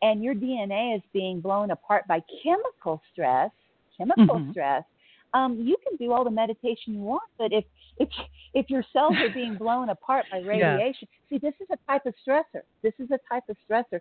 and 0.02 0.22
your 0.22 0.34
DNA 0.34 0.96
is 0.96 1.02
being 1.12 1.40
blown 1.40 1.72
apart 1.72 2.06
by 2.06 2.20
chemical 2.44 3.00
stress, 3.12 3.50
chemical 3.96 4.38
Mhm. 4.38 4.50
stress, 4.50 4.84
um, 5.34 5.58
you 5.60 5.76
can 5.86 5.96
do 5.96 6.12
all 6.12 6.24
the 6.24 6.30
meditation 6.30 6.94
you 6.94 7.00
want, 7.00 7.22
but 7.38 7.52
if 7.52 7.64
if 7.98 8.09
if 8.55 8.68
your 8.70 8.85
cells 8.92 9.16
are 9.22 9.31
being 9.35 9.55
blown 9.57 9.88
apart 9.90 10.26
by 10.31 10.38
radiation, 10.38 11.09
see, 11.28 11.38
this 11.38 11.55
is 11.61 11.68
a 11.70 11.78
type 11.90 12.07
of 12.07 12.14
stressor. 12.26 12.62
This 12.83 12.94
is 12.98 13.11
a 13.11 13.18
type 13.33 13.44
of 13.48 13.57
stressor, 13.68 14.00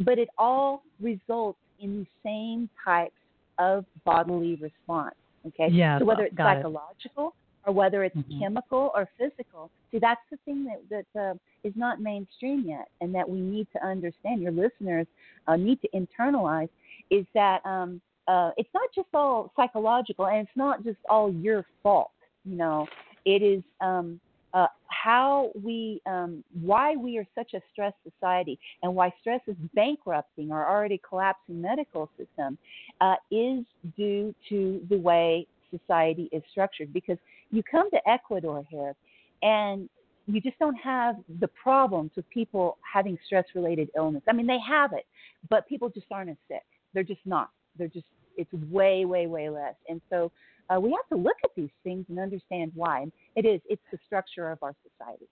but 0.00 0.18
it 0.18 0.28
all 0.38 0.82
results 1.00 1.58
in 1.78 2.00
the 2.00 2.06
same 2.24 2.68
types 2.84 3.14
of 3.58 3.84
bodily 4.04 4.56
response. 4.56 5.14
Okay, 5.46 5.68
Yes, 5.70 5.98
so 6.00 6.04
whether 6.04 6.24
it's 6.24 6.36
got 6.36 6.56
it. 6.56 6.60
psychological 6.60 7.34
or 7.66 7.72
whether 7.72 8.04
it's 8.04 8.16
Mhm. 8.16 8.38
chemical 8.40 8.90
or 8.94 9.06
physical, 9.18 9.70
see, 9.90 9.98
that's 9.98 10.20
the 10.30 10.36
thing 10.38 10.64
that 10.64 10.80
that 10.88 11.20
uh, 11.20 11.34
is 11.64 11.74
not 11.76 12.00
mainstream 12.00 12.60
yet, 12.60 12.88
and 13.00 13.14
that 13.14 13.28
we 13.28 13.40
need 13.40 13.68
to 13.72 13.84
understand. 13.84 14.40
Your 14.40 14.52
listeners 14.52 15.06
uh, 15.46 15.56
need 15.56 15.80
to 15.82 15.88
internalize 15.90 16.68
is 17.10 17.26
that 17.34 17.64
um, 17.66 18.00
uh, 18.28 18.52
it's 18.56 18.72
not 18.72 18.88
just 18.94 19.08
all 19.14 19.52
psychological 19.56 20.26
and 20.26 20.46
it's 20.46 20.56
not 20.56 20.82
just 20.84 20.98
all 21.08 21.32
your 21.32 21.64
fault. 21.82 22.10
You 22.44 22.56
know, 22.56 22.88
it 23.24 23.42
is 23.42 23.62
um, 23.80 24.20
uh, 24.54 24.66
how 24.88 25.50
we, 25.62 26.00
um, 26.06 26.44
why 26.60 26.94
we 26.94 27.18
are 27.18 27.26
such 27.34 27.54
a 27.54 27.60
stress 27.72 27.92
society 28.04 28.58
and 28.82 28.94
why 28.94 29.12
stress 29.20 29.40
is 29.46 29.56
bankrupting 29.74 30.52
our 30.52 30.68
already 30.68 31.00
collapsing 31.08 31.60
medical 31.60 32.10
system 32.18 32.58
uh, 33.00 33.14
is 33.30 33.64
due 33.96 34.34
to 34.48 34.80
the 34.90 34.98
way 34.98 35.46
society 35.70 36.28
is 36.32 36.42
structured. 36.50 36.92
Because 36.92 37.18
you 37.50 37.62
come 37.62 37.90
to 37.90 38.08
Ecuador 38.08 38.64
here 38.68 38.94
and 39.42 39.88
you 40.26 40.40
just 40.40 40.58
don't 40.58 40.76
have 40.76 41.16
the 41.40 41.48
problems 41.48 42.10
with 42.14 42.28
people 42.30 42.78
having 42.80 43.18
stress 43.26 43.44
related 43.54 43.90
illness. 43.96 44.22
I 44.28 44.32
mean, 44.32 44.46
they 44.46 44.60
have 44.68 44.92
it, 44.92 45.06
but 45.50 45.68
people 45.68 45.88
just 45.88 46.06
aren't 46.10 46.30
as 46.30 46.36
sick. 46.48 46.62
They're 46.94 47.02
just 47.02 47.20
not. 47.24 47.50
They're 47.76 47.88
just, 47.88 48.06
it's 48.36 48.52
way, 48.70 49.04
way, 49.04 49.26
way 49.26 49.48
less. 49.48 49.74
And 49.88 50.00
so 50.10 50.30
uh, 50.72 50.80
we 50.80 50.90
have 50.90 51.08
to 51.10 51.16
look 51.16 51.36
at 51.44 51.50
these 51.56 51.70
things 51.84 52.04
and 52.08 52.18
understand 52.18 52.72
why. 52.74 53.02
And 53.02 53.12
It 53.36 53.44
is, 53.46 53.60
it's 53.68 53.82
the 53.90 53.98
structure 54.06 54.50
of 54.50 54.58
our 54.62 54.74
society. 54.82 55.26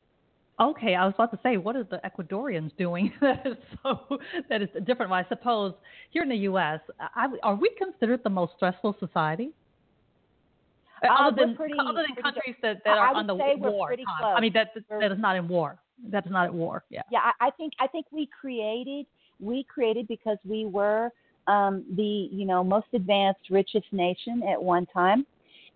Okay, 0.60 0.94
I 0.94 1.06
was 1.06 1.14
about 1.14 1.30
to 1.30 1.38
say, 1.42 1.56
what 1.56 1.74
are 1.74 1.84
the 1.84 2.00
Ecuadorians 2.04 2.76
doing 2.76 3.12
that 3.22 3.46
is 3.46 3.56
so 3.82 4.18
that 4.50 4.60
is 4.60 4.68
different? 4.84 5.10
Well, 5.10 5.20
I 5.24 5.28
suppose 5.28 5.72
here 6.10 6.22
in 6.22 6.28
the 6.28 6.36
U.S., 6.36 6.80
I, 7.00 7.28
are 7.42 7.54
we 7.54 7.70
considered 7.78 8.20
the 8.24 8.30
most 8.30 8.52
stressful 8.56 8.96
society? 9.00 9.52
Uh, 11.02 11.28
other 11.28 11.46
than 11.46 11.56
pretty, 11.56 11.74
other 11.80 12.04
than 12.06 12.22
countries 12.22 12.56
that, 12.60 12.82
that 12.84 12.98
are 12.98 13.14
on 13.14 13.26
the 13.26 13.34
war. 13.34 13.94
I 14.22 14.38
mean 14.38 14.52
that 14.52 14.74
that 14.90 15.12
is 15.12 15.18
not 15.18 15.36
in 15.36 15.48
war. 15.48 15.78
That 16.10 16.26
is 16.26 16.32
not 16.32 16.44
at 16.44 16.52
war. 16.52 16.84
Yeah. 16.90 17.02
yeah 17.10 17.20
I, 17.40 17.46
I 17.46 17.50
think 17.52 17.72
i 17.80 17.86
think 17.86 18.06
we 18.10 18.28
created 18.38 19.06
we 19.38 19.64
created 19.64 20.08
because 20.08 20.36
we 20.44 20.66
were 20.66 21.10
um, 21.50 21.84
the 21.96 22.28
you 22.30 22.44
know 22.44 22.62
most 22.62 22.86
advanced 22.94 23.40
richest 23.50 23.86
nation 23.92 24.42
at 24.44 24.62
one 24.62 24.86
time 24.86 25.26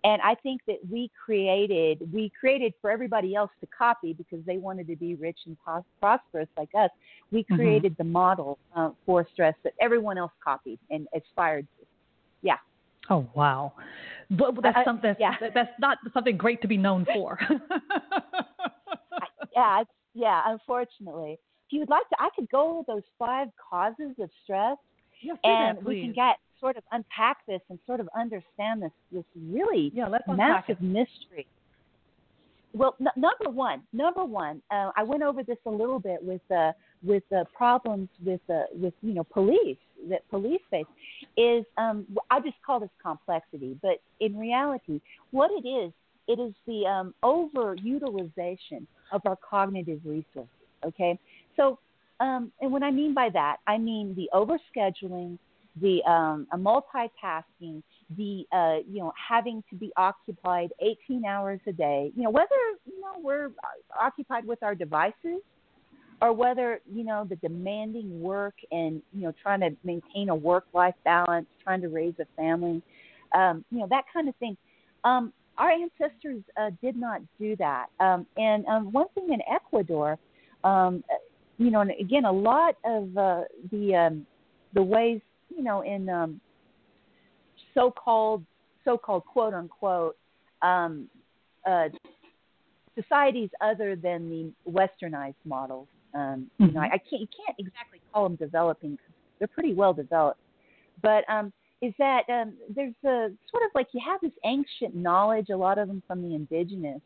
and 0.03 0.21
i 0.21 0.33
think 0.35 0.61
that 0.67 0.77
we 0.89 1.09
created 1.23 2.07
we 2.13 2.31
created 2.39 2.73
for 2.81 2.89
everybody 2.89 3.35
else 3.35 3.51
to 3.59 3.67
copy 3.67 4.13
because 4.13 4.39
they 4.45 4.57
wanted 4.57 4.87
to 4.87 4.95
be 4.95 5.15
rich 5.15 5.39
and 5.45 5.57
pos- 5.65 5.83
prosperous 5.99 6.49
like 6.57 6.69
us 6.77 6.89
we 7.31 7.43
Mhm. 7.43 7.55
created 7.55 7.95
the 7.97 8.03
model 8.03 8.57
uh, 8.75 8.91
for 9.05 9.27
stress 9.33 9.55
that 9.63 9.73
everyone 9.81 10.17
else 10.17 10.31
copied 10.43 10.79
and 10.89 11.07
aspired 11.13 11.67
to 11.79 11.85
yeah 12.41 12.57
Oh 13.07 13.27
wow. 13.35 13.73
But 14.31 14.55
that's 14.63 14.83
something 14.83 15.15
that's, 15.19 15.19
yeah. 15.19 15.49
that's 15.53 15.79
not 15.79 15.99
something 16.11 16.37
great 16.37 16.59
to 16.63 16.67
be 16.67 16.75
known 16.75 17.05
for. 17.13 17.37
Yeah, 19.55 19.81
it's, 19.81 19.91
yeah. 20.13 20.41
Unfortunately, 20.45 21.33
if 21.33 21.73
you 21.73 21.79
would 21.79 21.89
like 21.89 22.07
to, 22.09 22.15
I 22.19 22.29
could 22.35 22.49
go 22.49 22.79
over 22.79 22.83
those 22.87 23.03
five 23.17 23.47
causes 23.69 24.11
of 24.19 24.29
stress, 24.43 24.77
yeah, 25.21 25.33
and 25.43 25.77
that, 25.77 25.83
we 25.83 26.01
can 26.01 26.13
get 26.13 26.37
sort 26.59 26.77
of 26.77 26.83
unpack 26.91 27.37
this 27.47 27.61
and 27.69 27.79
sort 27.85 27.99
of 27.99 28.09
understand 28.17 28.81
this 28.81 28.91
this 29.11 29.25
really 29.35 29.91
yeah, 29.93 30.07
massive 30.27 30.77
it. 30.79 30.81
mystery. 30.81 31.47
Well, 32.73 32.95
n- 32.99 33.07
number 33.15 33.49
one, 33.49 33.83
number 33.93 34.25
one, 34.25 34.61
uh, 34.69 34.91
I 34.97 35.03
went 35.03 35.23
over 35.23 35.43
this 35.43 35.57
a 35.65 35.69
little 35.69 35.99
bit 35.99 36.21
with 36.21 36.41
uh, 36.51 36.73
with 37.03 37.23
the 37.29 37.45
problems 37.55 38.09
with 38.25 38.41
uh, 38.49 38.63
with 38.73 38.93
you 39.01 39.13
know 39.13 39.23
police 39.23 39.77
that 40.09 40.27
police 40.29 40.61
face 40.69 40.85
is 41.37 41.65
um, 41.77 42.05
I 42.29 42.39
just 42.39 42.55
call 42.65 42.79
this 42.79 42.89
complexity, 43.01 43.77
but 43.81 44.01
in 44.19 44.37
reality, 44.37 45.01
what 45.31 45.51
it 45.51 45.67
is, 45.67 45.91
it 46.27 46.39
is 46.39 46.53
the 46.67 46.85
um, 46.85 47.13
overutilization 47.23 48.85
of 49.11 49.21
our 49.25 49.37
cognitive 49.37 50.01
resources. 50.03 50.49
Okay, 50.85 51.17
so 51.55 51.79
um, 52.19 52.51
and 52.61 52.71
what 52.71 52.83
I 52.83 52.91
mean 52.91 53.13
by 53.13 53.29
that, 53.33 53.57
I 53.67 53.77
mean 53.77 54.15
the 54.15 54.29
overscheduling, 54.33 55.37
the 55.81 56.01
um, 56.09 56.47
multitasking, 56.53 57.83
the 58.17 58.45
uh, 58.51 58.77
you 58.89 58.99
know 58.99 59.11
having 59.29 59.63
to 59.69 59.75
be 59.75 59.91
occupied 59.97 60.71
18 60.79 61.25
hours 61.25 61.59
a 61.67 61.73
day. 61.73 62.11
You 62.15 62.23
know 62.23 62.29
whether 62.29 62.49
you 62.85 63.01
know 63.01 63.19
we're 63.21 63.51
occupied 63.99 64.45
with 64.45 64.61
our 64.63 64.75
devices 64.75 65.41
or 66.21 66.31
whether 66.31 66.79
you 66.91 67.03
know 67.03 67.25
the 67.27 67.35
demanding 67.37 68.21
work 68.21 68.55
and 68.71 69.01
you 69.13 69.23
know 69.23 69.33
trying 69.41 69.59
to 69.61 69.75
maintain 69.83 70.29
a 70.29 70.35
work 70.35 70.65
life 70.73 70.95
balance, 71.03 71.47
trying 71.63 71.81
to 71.81 71.89
raise 71.89 72.13
a 72.19 72.25
family, 72.37 72.81
um, 73.33 73.65
you 73.71 73.79
know 73.79 73.87
that 73.89 74.05
kind 74.13 74.29
of 74.29 74.35
thing. 74.37 74.55
Um, 75.03 75.33
our 75.57 75.71
ancestors 75.71 76.41
uh, 76.59 76.71
did 76.81 76.97
not 76.97 77.21
do 77.39 77.55
that. 77.57 77.87
Um, 77.99 78.25
and 78.37 78.65
um, 78.65 78.91
one 78.91 79.07
thing 79.15 79.29
in 79.31 79.39
Ecuador, 79.49 80.17
um, 80.63 81.03
you 81.57 81.71
know, 81.71 81.81
and 81.81 81.91
again, 81.99 82.25
a 82.25 82.31
lot 82.31 82.75
of 82.83 83.17
uh, 83.17 83.41
the 83.71 83.95
um, 83.95 84.25
the 84.73 84.83
ways, 84.83 85.21
you 85.55 85.63
know, 85.63 85.81
in 85.81 86.09
um, 86.09 86.41
so-called 87.73 88.43
so-called 88.83 89.25
quote 89.25 89.53
unquote 89.53 90.17
um, 90.61 91.07
uh, 91.65 91.87
societies 92.99 93.49
other 93.61 93.95
than 93.95 94.29
the 94.29 94.71
westernized 94.71 95.35
models. 95.45 95.87
Um, 96.13 96.49
You 96.59 96.71
know, 96.71 96.81
I, 96.81 96.85
I 96.85 96.97
can't 96.97 97.21
you 97.21 97.27
can't 97.27 97.57
exactly 97.57 97.99
call 98.11 98.23
them 98.23 98.35
developing. 98.35 98.97
They're 99.39 99.47
pretty 99.47 99.73
well 99.73 99.93
developed, 99.93 100.39
but 101.01 101.29
um, 101.29 101.51
is 101.81 101.93
that 101.99 102.23
um, 102.29 102.53
there's 102.73 102.93
a 103.03 103.29
sort 103.51 103.63
of 103.63 103.71
like 103.75 103.87
you 103.91 104.01
have 104.05 104.19
this 104.21 104.31
ancient 104.45 104.95
knowledge, 104.95 105.49
a 105.49 105.57
lot 105.57 105.77
of 105.77 105.87
them 105.87 106.01
from 106.07 106.21
the 106.21 106.33
indigenous, 106.33 107.01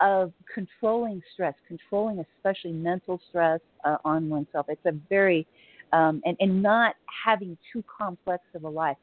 of 0.00 0.32
controlling 0.52 1.22
stress, 1.32 1.54
controlling 1.68 2.24
especially 2.36 2.72
mental 2.72 3.20
stress 3.28 3.60
uh, 3.84 3.96
on 4.04 4.28
oneself. 4.28 4.66
It's 4.68 4.84
a 4.86 4.92
very 5.08 5.46
um, 5.92 6.22
and 6.24 6.36
and 6.40 6.62
not 6.62 6.94
having 7.24 7.56
too 7.72 7.82
complex 7.98 8.44
of 8.54 8.64
a 8.64 8.68
life, 8.68 8.96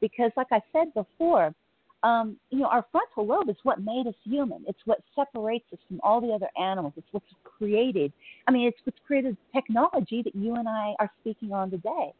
because 0.00 0.30
like 0.36 0.48
I 0.52 0.60
said 0.72 0.92
before, 0.94 1.54
um, 2.02 2.36
you 2.50 2.58
know, 2.58 2.66
our 2.66 2.84
frontal 2.92 3.26
lobe 3.26 3.48
is 3.48 3.56
what 3.62 3.80
made 3.80 4.06
us 4.06 4.14
human. 4.24 4.62
It's 4.68 4.78
what 4.84 5.00
separates 5.16 5.64
us 5.72 5.78
from 5.88 6.00
all 6.02 6.20
the 6.20 6.32
other 6.32 6.48
animals. 6.60 6.92
It's 6.96 7.06
what's 7.12 7.26
created. 7.44 8.12
I 8.46 8.50
mean, 8.52 8.68
it's 8.68 8.76
what's 8.84 8.98
created 9.06 9.36
technology 9.54 10.22
that 10.22 10.34
you 10.34 10.54
and 10.56 10.68
I 10.68 10.94
are 10.98 11.10
speaking 11.20 11.52
on 11.52 11.70
today. 11.70 12.12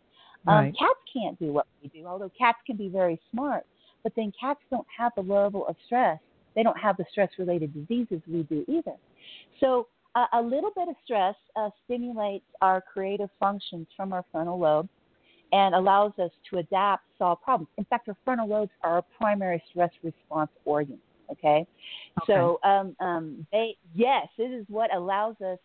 Um, 0.47 0.55
Right. 0.55 0.75
Cats 0.79 0.99
can't 1.13 1.39
do 1.39 1.53
what 1.53 1.67
we 1.83 1.89
do, 1.89 2.07
although 2.07 2.31
cats 2.37 2.59
can 2.67 2.77
be 2.77 2.89
very 2.89 3.21
smart. 3.31 3.65
But 4.03 4.13
then 4.17 4.33
cats 4.39 4.61
don't 4.71 4.87
have 4.97 5.13
the 5.17 5.23
level 5.23 5.67
of 5.67 5.77
stress. 5.87 6.19
They 6.55 6.63
don't 6.63 6.79
have 6.79 6.97
the 6.97 7.05
stress-related 7.11 7.75
diseases 7.75 8.21
we 8.27 8.43
do 8.45 8.65
either. 8.69 8.95
So 9.61 9.89
uh, 10.15 10.27
a 10.33 10.41
little 10.41 10.71
bit 10.75 10.89
of 10.89 10.95
stress 11.05 11.35
uh, 11.57 11.71
stimulates 11.85 12.45
our 12.61 12.81
creative 12.81 13.31
functions 13.41 13.87
from 13.97 14.13
our 14.13 14.25
frontal 14.31 14.59
lobe 14.59 14.89
and 15.53 15.75
allows 15.75 16.13
us 16.19 16.31
to 16.51 16.59
adapt, 16.59 17.05
solve 17.19 17.41
problems. 17.43 17.69
In 17.79 17.85
fact, 17.85 18.09
our 18.09 18.17
frontal 18.25 18.49
lobes 18.49 18.71
are 18.83 18.97
our 18.97 19.05
primary 19.19 19.63
stress 19.71 19.91
response 20.03 20.51
organ. 20.65 20.99
Okay, 21.31 21.67
okay. 22.23 22.27
so 22.27 22.61
um, 22.65 22.95
um, 23.01 23.47
they 23.51 23.77
yes, 23.95 24.29
it 24.37 24.53
is 24.53 24.67
what 24.69 24.95
allows 24.95 25.37
us 25.41 25.59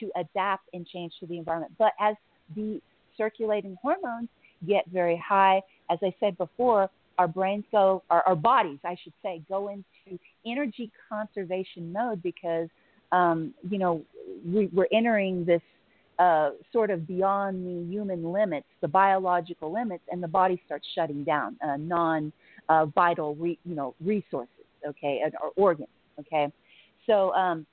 to 0.00 0.10
adapt 0.16 0.68
and 0.72 0.84
change 0.88 1.12
to 1.20 1.26
the 1.26 1.38
environment. 1.38 1.72
But 1.78 1.92
as 2.00 2.16
the 2.56 2.80
circulating 3.16 3.76
hormones 3.80 4.28
get 4.66 4.84
very 4.92 5.16
high, 5.16 5.60
as 5.88 5.98
I 6.02 6.12
said 6.18 6.36
before, 6.36 6.90
our 7.18 7.28
brains 7.28 7.64
go, 7.70 8.02
our, 8.10 8.22
our 8.26 8.36
bodies, 8.36 8.78
I 8.84 8.96
should 9.02 9.12
say, 9.22 9.42
go 9.48 9.68
into 9.68 10.18
energy 10.46 10.90
conservation 11.08 11.92
mode 11.92 12.22
because 12.22 12.68
um, 13.12 13.54
you 13.68 13.78
know 13.78 14.02
we, 14.44 14.68
we're 14.72 14.88
entering 14.92 15.44
this 15.44 15.62
uh, 16.18 16.50
sort 16.72 16.90
of 16.90 17.06
beyond 17.06 17.66
the 17.66 17.92
human 17.92 18.32
limits, 18.32 18.66
the 18.80 18.88
biological 18.88 19.72
limits, 19.72 20.04
and 20.10 20.22
the 20.22 20.28
body 20.28 20.60
starts 20.64 20.86
shutting 20.94 21.24
down 21.24 21.56
uh, 21.66 21.76
non-vital, 21.76 23.34
re, 23.36 23.58
you 23.64 23.74
know, 23.74 23.94
resources, 24.00 24.48
okay, 24.86 25.22
or 25.42 25.50
organs, 25.56 25.88
okay. 26.20 26.52
So 27.06 27.32
um, 27.34 27.66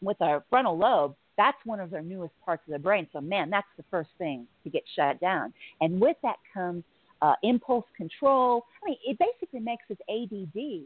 with 0.00 0.20
our 0.20 0.44
frontal 0.48 0.78
lobe, 0.78 1.14
that's 1.36 1.58
one 1.64 1.80
of 1.80 1.92
our 1.94 2.02
newest 2.02 2.34
parts 2.44 2.62
of 2.66 2.72
the 2.72 2.78
brain. 2.78 3.08
So 3.12 3.20
man, 3.20 3.50
that's 3.50 3.66
the 3.76 3.84
first 3.90 4.10
thing 4.18 4.46
to 4.64 4.70
get 4.70 4.82
shut 4.94 5.20
down, 5.20 5.52
and 5.80 6.00
with 6.00 6.16
that 6.22 6.36
comes 6.52 6.84
uh, 7.22 7.34
impulse 7.42 7.84
control. 7.96 8.64
I 8.82 8.90
mean, 8.90 8.98
it 9.06 9.18
basically 9.18 9.60
makes 9.60 9.84
us 9.90 9.96
ADD, 10.08 10.82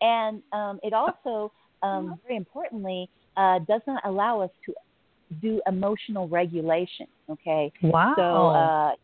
and 0.00 0.42
um, 0.52 0.80
it 0.82 0.92
also, 0.92 1.52
um, 1.82 2.18
very 2.24 2.36
importantly, 2.36 3.08
uh, 3.36 3.58
does 3.60 3.80
not 3.86 4.02
allow 4.04 4.40
us 4.40 4.50
to 4.66 4.74
do 5.40 5.60
emotional 5.66 6.28
regulation. 6.28 7.06
Okay, 7.30 7.72
Wow. 7.82 8.14
so 8.16 8.22
uh, 8.48 8.94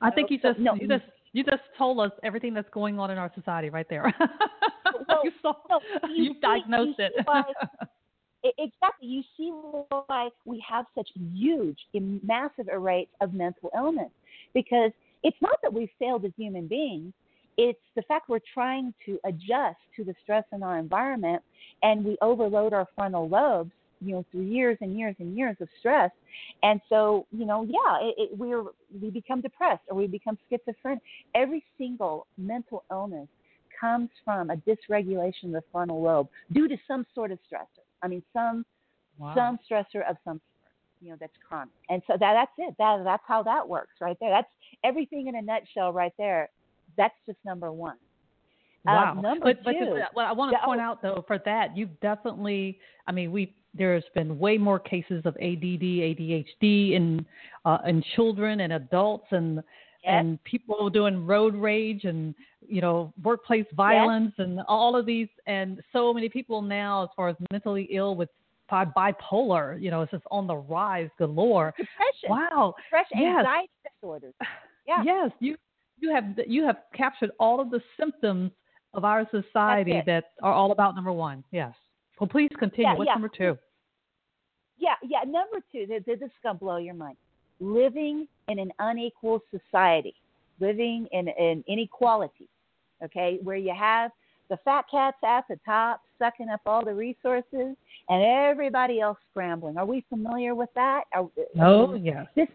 I 0.00 0.10
think 0.10 0.30
you 0.30 0.38
so- 0.42 0.48
just 0.50 0.60
no, 0.60 0.74
you 0.74 0.86
just 0.86 1.04
you 1.32 1.42
just 1.44 1.62
told 1.76 1.98
us 2.00 2.12
everything 2.22 2.54
that's 2.54 2.68
going 2.70 2.98
on 2.98 3.10
in 3.10 3.18
our 3.18 3.32
society 3.34 3.70
right 3.70 3.88
there. 3.88 4.12
Well, 5.08 5.20
you 5.24 5.32
saw, 5.40 5.54
no, 5.70 5.80
you 6.10 6.34
see- 6.34 6.38
diagnosed 6.42 6.98
you 6.98 7.04
it. 7.06 7.12
why- 7.24 7.44
Exactly. 8.58 9.06
You 9.08 9.22
see 9.36 9.50
why 9.50 10.28
we 10.44 10.62
have 10.68 10.86
such 10.96 11.08
huge, 11.32 11.78
massive 11.94 12.66
rates 12.76 13.12
of 13.20 13.32
mental 13.34 13.70
illness 13.74 14.10
because 14.52 14.90
it's 15.22 15.36
not 15.40 15.58
that 15.62 15.72
we've 15.72 15.90
failed 15.98 16.24
as 16.24 16.32
human 16.36 16.66
beings. 16.66 17.12
It's 17.58 17.78
the 17.96 18.02
fact 18.02 18.28
we're 18.28 18.40
trying 18.54 18.94
to 19.06 19.18
adjust 19.24 19.78
to 19.96 20.04
the 20.04 20.14
stress 20.22 20.44
in 20.52 20.62
our 20.62 20.78
environment 20.78 21.42
and 21.82 22.04
we 22.04 22.16
overload 22.22 22.72
our 22.72 22.86
frontal 22.94 23.28
lobes, 23.28 23.72
you 24.00 24.12
know 24.14 24.24
through 24.32 24.42
years 24.42 24.76
and 24.80 24.98
years 24.98 25.14
and 25.20 25.36
years 25.36 25.56
of 25.60 25.68
stress 25.78 26.10
and 26.62 26.80
so 26.88 27.26
you 27.30 27.46
know 27.46 27.62
yeah 27.62 27.98
it, 28.00 28.14
it, 28.18 28.38
we're 28.38 28.64
we 29.00 29.10
become 29.10 29.40
depressed 29.40 29.82
or 29.88 29.96
we 29.96 30.06
become 30.06 30.36
schizophrenic 30.50 31.00
every 31.34 31.64
single 31.78 32.26
mental 32.36 32.82
illness 32.90 33.28
comes 33.80 34.10
from 34.24 34.50
a 34.50 34.56
dysregulation 34.56 35.44
of 35.44 35.52
the 35.52 35.62
frontal 35.70 36.02
lobe 36.02 36.28
due 36.52 36.66
to 36.66 36.76
some 36.88 37.06
sort 37.14 37.30
of 37.30 37.38
stressor 37.48 37.84
i 38.02 38.08
mean 38.08 38.22
some 38.32 38.64
Wow. 39.18 39.34
some 39.34 39.58
stressor 39.70 40.08
of 40.08 40.16
some 40.24 40.40
you 41.02 41.10
know 41.10 41.16
that's 41.18 41.32
chronic 41.46 41.74
and 41.88 42.02
so 42.06 42.14
that 42.14 42.32
that's 42.32 42.52
it 42.58 42.74
that 42.78 43.02
that's 43.04 43.22
how 43.26 43.42
that 43.42 43.66
works 43.68 43.94
right 44.00 44.16
there 44.20 44.30
that's 44.30 44.48
everything 44.84 45.26
in 45.26 45.36
a 45.36 45.42
nutshell 45.42 45.92
right 45.92 46.12
there 46.18 46.48
that's 46.96 47.14
just 47.26 47.38
number 47.44 47.72
one 47.72 47.96
Wow. 48.84 49.12
um, 49.12 49.22
number 49.22 49.44
but, 49.46 49.62
but 49.62 49.72
two, 49.72 49.96
just, 49.96 50.14
what 50.14 50.26
I 50.26 50.32
want 50.32 50.52
to 50.52 50.58
point 50.64 50.80
oh. 50.80 50.84
out 50.84 51.02
though, 51.02 51.24
for 51.28 51.38
that, 51.44 51.76
you've 51.76 52.00
definitely, 52.00 52.80
I 53.06 53.12
mean, 53.12 53.30
we 53.30 53.54
there's 53.74 54.02
been 54.12 54.40
way 54.40 54.58
more 54.58 54.80
cases 54.80 55.22
of 55.24 55.36
ADD, 55.36 55.82
ADHD 55.82 56.92
in 56.94 57.24
uh, 57.64 57.78
in 57.86 58.02
children 58.16 58.58
and 58.58 58.72
adults, 58.72 59.26
and 59.30 59.62
Yes. 60.04 60.14
and 60.18 60.42
people 60.42 60.90
doing 60.90 61.24
road 61.24 61.54
rage 61.54 62.04
and 62.04 62.34
you 62.66 62.80
know 62.80 63.12
workplace 63.22 63.66
violence 63.74 64.32
and 64.38 64.60
all 64.66 64.96
of 64.96 65.06
these, 65.06 65.28
and 65.46 65.80
so 65.92 66.12
many 66.12 66.28
people 66.28 66.60
now, 66.60 67.04
as 67.04 67.08
far 67.14 67.28
as 67.28 67.36
mentally 67.52 67.86
ill 67.92 68.16
with 68.16 68.28
bipolar, 68.72 69.80
you 69.80 69.90
know, 69.90 70.02
it's 70.02 70.10
just 70.12 70.24
on 70.30 70.46
the 70.46 70.56
rise 70.56 71.10
galore. 71.18 71.74
depression 71.76 72.28
Wow. 72.28 72.74
depression 72.84 73.18
Yes. 73.18 73.38
anxiety 73.40 73.70
disorders 74.00 74.34
yeah 74.86 75.02
Yes, 75.04 75.30
you 75.40 75.56
you 75.98 76.10
have 76.14 76.24
you 76.46 76.64
have 76.64 76.78
captured 76.94 77.30
all 77.38 77.60
of 77.60 77.70
the 77.70 77.80
symptoms 77.98 78.50
of 78.94 79.04
our 79.04 79.26
society 79.30 80.02
that 80.06 80.24
are 80.42 80.52
all 80.52 80.72
about 80.72 80.94
number 80.94 81.12
one. 81.12 81.42
Yes. 81.52 81.74
Well, 82.20 82.28
please 82.28 82.50
continue. 82.58 82.88
Yeah, 82.90 82.94
What's 82.96 83.08
yeah. 83.08 83.14
number 83.14 83.28
two? 83.28 83.56
Yeah, 84.78 84.94
yeah. 85.02 85.20
Number 85.24 85.60
two, 85.70 85.86
th- 85.86 86.04
th- 86.04 86.18
this 86.18 86.26
is 86.26 86.32
gonna 86.42 86.58
blow 86.58 86.76
your 86.78 86.94
mind. 86.94 87.16
Living 87.60 88.26
in 88.48 88.58
an 88.58 88.72
unequal 88.80 89.40
society, 89.50 90.14
living 90.60 91.06
in, 91.12 91.28
in 91.28 91.62
inequality. 91.68 92.48
Okay, 93.04 93.38
where 93.42 93.56
you 93.56 93.74
have 93.76 94.10
the 94.52 94.58
fat 94.66 94.84
cats 94.90 95.16
at 95.26 95.44
the 95.48 95.58
top 95.64 96.02
sucking 96.18 96.50
up 96.50 96.60
all 96.66 96.84
the 96.84 96.92
resources, 96.92 97.74
and 98.10 98.22
everybody 98.22 99.00
else 99.00 99.16
scrambling. 99.30 99.78
Are 99.78 99.86
we 99.86 100.04
familiar 100.10 100.54
with 100.54 100.68
that? 100.74 101.04
Are, 101.14 101.26
Oh, 101.58 101.94
yes. 101.94 102.26
This, 102.36 102.48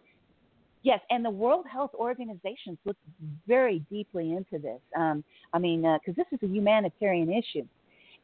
yes, 0.84 1.00
and 1.10 1.26
the 1.26 1.32
World 1.32 1.66
Health 1.66 1.90
Organization 1.96 2.78
looks 2.86 3.00
very 3.48 3.84
deeply 3.90 4.34
into 4.34 4.60
this. 4.60 4.80
Um, 4.96 5.24
I 5.54 5.58
mean, 5.58 5.82
because 5.82 6.16
this 6.16 6.28
is 6.32 6.38
a 6.48 6.54
humanitarian 6.54 7.34
issue, 7.34 7.66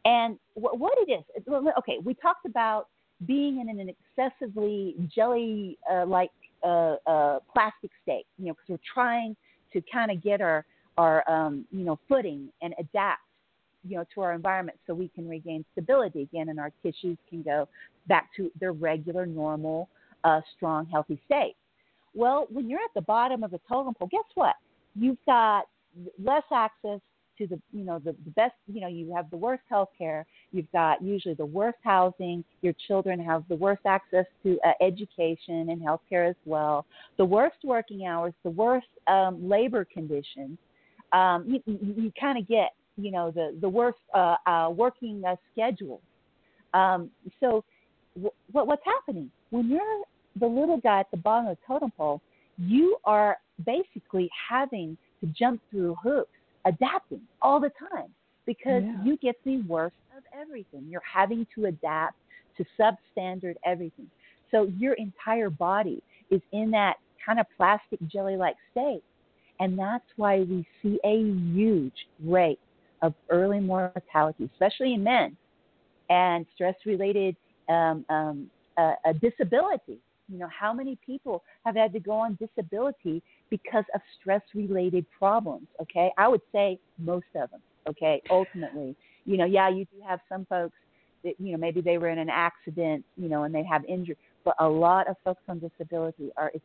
and 0.06 0.38
wh- 0.54 0.80
what 0.80 0.94
it 0.98 1.12
is. 1.12 1.44
Okay, 1.80 1.98
we 2.06 2.14
talked 2.14 2.46
about 2.46 2.90
being 3.26 3.60
in 3.60 3.80
an 3.80 3.90
excessively 3.90 4.96
jelly-like 5.16 6.30
uh, 6.64 6.96
uh, 7.08 7.40
plastic 7.52 7.90
state. 8.04 8.28
You 8.38 8.50
know, 8.50 8.54
because 8.54 8.70
we're 8.70 8.94
trying 8.94 9.36
to 9.74 9.82
kind 9.92 10.12
of 10.12 10.22
get 10.22 10.42
our 10.42 10.64
our 11.00 11.28
um, 11.28 11.66
you 11.72 11.84
know 11.84 11.98
footing 12.08 12.50
and 12.62 12.76
adapt 12.78 13.22
you 13.84 13.98
know 13.98 14.06
to 14.14 14.22
our 14.22 14.34
environment 14.34 14.78
so 14.88 14.94
we 14.94 15.10
can 15.10 15.28
regain 15.28 15.66
stability 15.74 16.24
again 16.24 16.50
and 16.50 16.60
our 16.60 16.72
tissues 16.82 17.18
can 17.30 17.42
go 17.42 17.68
back 18.08 18.30
to 18.36 18.52
their 18.60 18.74
regular 18.74 19.26
normal 19.26 19.90
uh, 20.24 20.42
strong 20.56 20.86
healthy 20.88 21.20
state. 21.26 21.56
Well 22.14 22.48
when 22.50 22.70
you're 22.70 22.80
at 22.80 22.94
the 22.96 23.02
bottom 23.02 23.44
of 23.44 23.52
the 23.52 23.60
totem 23.70 23.94
pole 23.94 24.10
guess 24.12 24.24
what? 24.36 24.56
You've 24.96 25.18
got 25.26 25.66
less 26.22 26.44
access 26.52 27.00
to 27.38 27.48
the 27.48 27.60
you 27.72 27.84
know 27.84 28.00
the, 28.00 28.16
the 28.26 28.32
best 28.32 28.54
you 28.68 28.82
know 28.82 28.88
you 28.88 29.14
have 29.16 29.30
the 29.32 29.38
worst 29.38 29.64
health 29.70 29.90
care 29.98 30.26
you've 30.52 30.72
got 30.72 31.02
usually 31.02 31.34
the 31.34 31.46
worst 31.46 31.78
housing. 31.84 32.44
Your 32.62 32.74
children 32.88 33.20
have 33.20 33.44
the 33.50 33.56
worst 33.56 33.82
access 33.86 34.26
to 34.44 34.60
uh, 34.66 34.72
education 34.82 35.70
and 35.70 35.82
health 35.82 36.02
care 36.10 36.26
as 36.26 36.36
well. 36.46 36.86
The 37.18 37.26
worst 37.26 37.58
working 37.64 38.06
hours 38.06 38.34
the 38.44 38.52
worst 38.52 38.88
um, 39.08 39.48
labor 39.48 39.86
conditions. 39.86 40.58
Um, 41.12 41.46
you, 41.48 41.62
you, 41.66 41.94
you 42.04 42.12
kind 42.20 42.40
of 42.40 42.48
get 42.48 42.72
you 42.98 43.12
know 43.12 43.32
the 43.32 43.56
the 43.62 43.70
worst 43.70 43.98
uh, 44.14 44.36
uh, 44.46 44.70
working 44.76 45.24
uh, 45.26 45.36
schedules. 45.52 46.02
Um, 46.74 47.10
so 47.40 47.64
w- 48.16 48.32
what's 48.52 48.84
happening 48.86 49.30
when 49.52 49.70
you're 49.70 50.04
the 50.40 50.48
little 50.48 50.78
guy 50.78 51.02
at 51.02 51.12
the 51.12 51.18
bottom 51.18 51.48
of 51.48 51.58
the 51.58 51.64
totem 51.68 51.92
pole? 51.92 52.22
You 52.58 52.98
are 53.06 53.38
basically 53.66 54.30
having 54.50 54.98
to 55.22 55.28
jump 55.28 55.62
through 55.70 55.96
hoops, 56.04 56.32
adapting 56.66 57.22
all 57.42 57.60
the 57.60 57.72
time 57.92 58.10
because 58.46 58.84
Yeah. 58.84 59.04
you 59.04 59.18
get 59.18 59.36
the 59.44 59.62
worst 59.62 59.96
of 60.18 60.24
everything. 60.40 60.86
You're 60.90 61.02
having 61.02 61.48
to 61.56 61.66
adapt 61.66 62.16
to 62.58 62.66
substandard 62.80 63.56
everything. 63.66 64.10
So 64.52 64.66
your 64.78 64.94
entire 64.94 65.50
body 65.50 66.04
is 66.30 66.42
in 66.52 66.70
that 66.72 66.98
kind 67.26 67.40
of 67.40 67.48
plastic 67.58 68.00
jelly-like 68.08 68.56
state. 68.72 69.04
And 69.60 69.78
that's 69.80 70.06
why 70.18 70.40
we 70.42 70.66
see 70.82 71.00
a 71.04 71.18
huge 71.54 72.08
rate 72.24 72.60
of 73.04 73.14
early 73.30 73.60
mortality, 73.60 74.50
especially 74.54 74.96
in 74.96 75.04
men, 75.04 75.38
and 76.10 76.46
stress 76.56 76.76
related 76.86 77.36
um, 77.70 78.04
um, 78.10 78.50
uh, 78.78 78.94
uh, 79.06 79.14
disability. 79.22 80.00
You 80.30 80.40
know, 80.40 80.48
how 80.48 80.74
many 80.74 80.98
people 81.06 81.44
have 81.66 81.76
had 81.76 81.94
to 81.94 82.00
go 82.00 82.14
on 82.14 82.40
disability 82.40 83.22
because 83.50 83.84
of 83.94 84.02
stress 84.20 84.42
related 84.56 85.06
problems? 85.20 85.68
Okay, 85.82 86.12
I 86.18 86.28
would 86.28 86.42
say 86.52 86.80
most 86.98 87.28
of 87.36 87.52
them. 87.52 87.62
Okay, 87.88 88.22
ultimately, 88.32 88.96
you 89.26 89.36
know, 89.36 89.46
yeah, 89.46 89.70
you 89.70 89.86
do 89.86 90.02
have 90.08 90.22
some 90.30 90.46
folks 90.46 90.78
that, 91.26 91.34
you 91.40 91.52
know, 91.52 91.58
maybe 91.58 91.82
they 91.82 91.98
were 91.98 92.08
in 92.08 92.18
an 92.18 92.30
accident, 92.30 93.04
you 93.18 93.28
know, 93.28 93.44
and 93.44 93.54
they 93.54 93.64
have 93.64 93.84
injury, 93.86 94.18
but 94.46 94.56
a 94.60 94.68
lot 94.68 95.10
of 95.10 95.18
folks 95.26 95.42
on 95.50 95.60
disability 95.60 96.32
are 96.38 96.52
it's, 96.54 96.64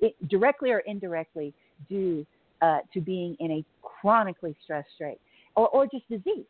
it, 0.00 0.28
directly 0.28 0.70
or 0.70 0.78
indirectly 0.80 1.52
due 1.88 2.24
uh, 2.62 2.78
to 2.92 3.00
being 3.00 3.36
in 3.40 3.50
a 3.50 3.64
chronically 3.82 4.54
stressed 4.62 4.88
state 4.94 5.18
or, 5.56 5.68
or 5.68 5.86
just 5.86 6.08
disease. 6.08 6.46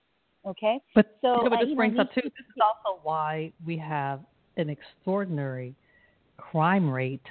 Okay, 0.46 0.78
But 0.94 1.16
So, 1.22 1.36
know, 1.36 1.50
but 1.50 1.58
uh, 1.58 1.60
this 1.62 1.70
know, 1.70 1.76
brings 1.76 1.98
up 1.98 2.08
these- 2.14 2.24
too. 2.24 2.30
This 2.36 2.46
is 2.46 2.62
also 2.62 3.00
why 3.02 3.52
we 3.66 3.78
have 3.78 4.20
an 4.58 4.68
extraordinary 4.68 5.74
crime 6.36 6.90
rate 6.90 7.26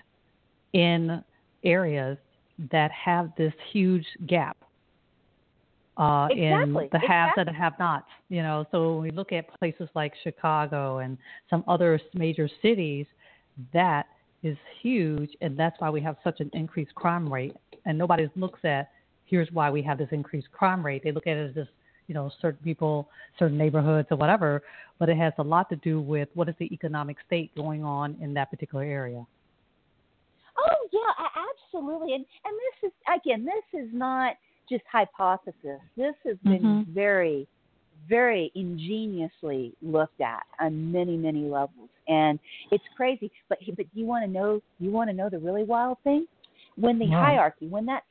in 0.74 1.24
areas 1.64 2.18
that 2.72 2.92
have 2.92 3.32
this 3.38 3.54
huge 3.72 4.06
gap 4.28 4.58
uh, 5.98 6.28
Exactly, 6.32 6.44
in 6.44 6.74
the 6.92 7.00
haves 7.00 7.34
exactly. 7.34 7.42
and 7.42 7.48
the 7.50 7.54
have-nots. 7.54 8.08
You 8.30 8.42
know, 8.42 8.66
so 8.72 8.94
when 8.96 9.04
we 9.04 9.12
look 9.12 9.32
at 9.32 9.48
places 9.60 9.88
like 9.94 10.14
Chicago 10.24 10.98
and 11.00 11.18
some 11.50 11.64
other 11.68 12.00
major 12.16 12.50
cities, 12.62 13.06
that 13.74 14.08
is 14.42 14.58
huge, 14.82 15.30
and 15.42 15.56
that's 15.56 15.80
why 15.80 15.90
we 15.92 16.02
have 16.02 16.18
such 16.24 16.40
an 16.40 16.50
increased 16.54 16.96
crime 16.96 17.32
rate. 17.32 17.56
And 17.86 17.98
nobody 17.98 18.28
looks 18.36 18.60
at 18.66 18.90
here's 19.34 19.52
why 19.52 19.72
we 19.72 19.82
have 19.82 19.98
this 19.98 20.10
increased 20.12 20.52
crime 20.52 20.86
rate. 20.86 21.02
They 21.04 21.12
look 21.12 21.26
at 21.26 21.36
it 21.38 21.50
as 21.50 21.56
just 21.56 21.72
you 22.06 22.14
know 22.14 22.30
certain 22.40 22.64
people, 22.64 23.10
certain 23.40 23.58
neighborhoods, 23.58 24.08
or 24.12 24.18
whatever. 24.18 24.62
But 25.00 25.10
it 25.10 25.18
has 25.18 25.34
a 25.40 25.44
lot 25.44 25.70
to 25.70 25.76
do 25.78 26.00
with 26.00 26.30
what 26.36 26.48
is 26.50 26.56
the 26.60 26.72
economic 26.72 27.18
state 27.26 27.50
going 27.56 27.84
on 27.84 28.16
in 28.22 28.36
that 28.36 28.52
particular 28.52 28.84
area. 28.84 29.26
Oh 30.60 30.88
yeah, 30.92 31.28
absolutely. 31.50 32.14
And 32.14 32.24
and 32.46 32.56
this 32.64 32.92
is 32.92 32.94
again, 33.20 33.44
this 33.44 33.82
is 33.82 33.90
not 33.92 34.36
just 34.70 34.84
hypothesis. 34.92 35.82
This 35.98 36.14
has 36.26 36.38
been 36.44 36.62
Mhm. 36.62 36.94
very, 36.94 37.48
very 38.08 38.52
ingeniously 38.54 39.74
looked 39.82 40.22
at 40.22 40.44
on 40.60 40.92
many, 40.92 41.18
many 41.18 41.46
levels, 41.50 41.90
and 42.08 42.40
it's 42.70 42.88
crazy. 42.96 43.32
But 43.50 43.58
but 43.76 43.88
you 43.96 44.06
want 44.06 44.26
to 44.26 44.32
know 44.32 44.62
you 44.80 44.92
want 44.92 45.10
to 45.10 45.16
know 45.16 45.28
the 45.28 45.40
really 45.40 45.64
wild 45.64 45.98
thing? 46.04 46.28
When 46.76 47.00
the 47.00 47.08
Right. 47.08 47.20
hierarchy, 47.20 47.68
when 47.68 47.88
that 47.88 48.04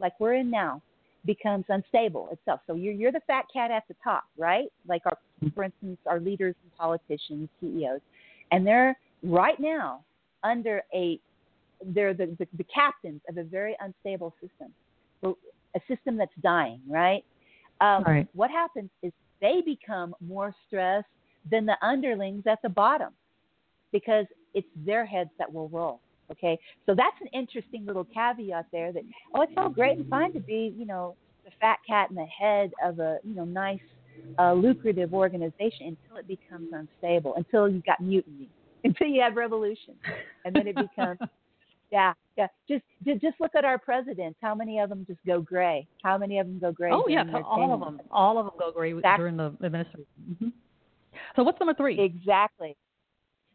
like 0.00 0.18
we're 0.18 0.34
in 0.34 0.50
now, 0.50 0.82
becomes 1.26 1.64
unstable 1.68 2.28
itself. 2.32 2.60
So 2.66 2.74
you're 2.74 2.94
you're 2.94 3.12
the 3.12 3.20
fat 3.26 3.44
cat 3.52 3.70
at 3.70 3.84
the 3.88 3.94
top, 4.02 4.24
right? 4.36 4.72
Like 4.88 5.02
our, 5.06 5.16
for 5.54 5.64
instance, 5.64 5.98
our 6.06 6.20
leaders 6.20 6.54
and 6.62 6.72
politicians, 6.76 7.48
CEOs, 7.60 8.00
and 8.52 8.66
they're 8.66 8.98
right 9.22 9.58
now 9.60 10.04
under 10.42 10.82
a 10.94 11.20
they're 11.84 12.14
the, 12.14 12.36
the, 12.38 12.46
the 12.56 12.64
captains 12.64 13.20
of 13.28 13.38
a 13.38 13.44
very 13.44 13.76
unstable 13.80 14.34
system, 14.40 14.72
a 15.74 15.80
system 15.88 16.16
that's 16.16 16.32
dying, 16.42 16.80
right? 16.88 17.24
Um, 17.80 18.04
Right. 18.04 18.28
What 18.34 18.50
happens 18.50 18.90
is 19.02 19.12
they 19.40 19.62
become 19.64 20.14
more 20.20 20.54
stressed 20.66 21.06
than 21.50 21.64
the 21.64 21.76
underlings 21.82 22.46
at 22.46 22.60
the 22.62 22.68
bottom 22.68 23.14
because 23.92 24.26
it's 24.52 24.68
their 24.76 25.06
heads 25.06 25.30
that 25.38 25.50
will 25.50 25.68
roll. 25.70 26.00
Okay, 26.32 26.58
so 26.86 26.94
that's 26.94 27.16
an 27.20 27.26
interesting 27.32 27.84
little 27.84 28.06
caveat 28.14 28.66
there. 28.72 28.92
That 28.92 29.02
oh, 29.34 29.42
it's 29.42 29.52
all 29.56 29.68
great 29.68 29.96
and 29.96 30.06
fine 30.08 30.32
to 30.34 30.40
be, 30.40 30.74
you 30.76 30.86
know, 30.86 31.16
the 31.44 31.50
fat 31.60 31.78
cat 31.86 32.10
in 32.10 32.16
the 32.16 32.26
head 32.26 32.70
of 32.84 33.00
a 33.00 33.18
you 33.24 33.34
know 33.34 33.44
nice, 33.44 33.80
uh, 34.38 34.52
lucrative 34.52 35.12
organization 35.12 35.96
until 35.98 36.16
it 36.18 36.28
becomes 36.28 36.68
unstable, 36.72 37.34
until 37.36 37.68
you've 37.68 37.84
got 37.84 38.00
mutiny, 38.00 38.48
until 38.84 39.08
you 39.08 39.20
have 39.20 39.36
revolution, 39.36 39.94
and 40.44 40.54
then 40.54 40.66
it 40.66 40.76
becomes 40.76 41.18
yeah, 41.90 42.12
yeah. 42.36 42.46
Just, 42.68 42.84
just 43.04 43.20
just 43.20 43.40
look 43.40 43.52
at 43.56 43.64
our 43.64 43.78
presidents. 43.78 44.38
How 44.40 44.54
many 44.54 44.78
of 44.78 44.88
them 44.88 45.04
just 45.08 45.20
go 45.26 45.40
gray? 45.40 45.86
How 46.02 46.16
many 46.16 46.38
of 46.38 46.46
them 46.46 46.58
go 46.60 46.72
gray? 46.72 46.90
Oh 46.92 47.06
yeah, 47.08 47.24
all 47.44 47.74
of 47.74 47.80
them. 47.80 48.00
All 48.10 48.38
of 48.38 48.46
them 48.46 48.54
go 48.58 48.70
gray 48.72 48.92
Exactly. 48.92 49.22
during 49.22 49.36
the 49.36 49.52
administration. 49.64 50.06
hmm 50.40 50.48
So 51.36 51.42
what's 51.42 51.58
number 51.58 51.74
three? 51.74 52.00
Exactly. 52.00 52.76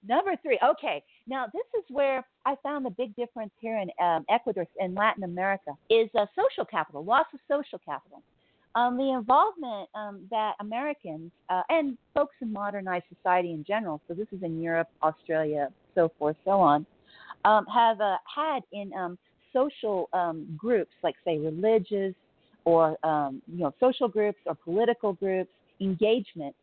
Number 0.08 0.36
three. 0.44 0.60
Okay. 0.64 1.02
Now 1.28 1.46
this 1.54 1.66
is 1.78 1.84
where 1.90 2.26
I 2.46 2.56
found 2.62 2.86
the 2.86 2.92
big 2.92 3.16
difference 3.16 3.52
here 3.60 3.80
in 3.80 3.90
um, 4.04 4.26
Ecuador 4.30 4.68
and 4.80 4.96
Latin 4.96 5.24
America 5.24 5.72
is 5.90 6.10
uh, 6.18 6.26
social 6.36 6.66
capital, 6.66 7.04
loss 7.04 7.26
of 7.34 7.40
social 7.48 7.80
capital. 7.80 8.22
Um, 8.76 8.98
the 8.98 9.14
involvement 9.14 9.90
um, 9.96 10.28
that 10.32 10.54
Americans 10.60 11.32
uh, 11.50 11.62
and 11.70 11.98
folks 12.14 12.36
in 12.42 12.52
modernized 12.52 13.06
society 13.16 13.54
in 13.54 13.64
general, 13.64 14.02
so 14.08 14.14
this 14.14 14.28
is 14.34 14.44
in 14.44 14.62
Europe, 14.62 14.90
Australia, 15.02 15.70
so 15.96 16.12
forth, 16.20 16.36
so 16.44 16.60
on, 16.60 16.86
um, 17.46 17.66
have 17.74 18.02
uh, 18.02 18.18
had 18.34 18.64
in 18.74 18.92
um, 18.94 19.18
social 19.54 20.10
um, 20.12 20.46
groups, 20.58 20.92
like 21.04 21.16
say 21.24 21.38
religious 21.38 22.14
or 22.66 22.98
you 23.48 23.60
know 23.60 23.74
social 23.80 24.10
groups 24.10 24.40
or 24.46 24.56
political 24.56 25.14
groups, 25.14 25.52
engagement, 25.80 26.54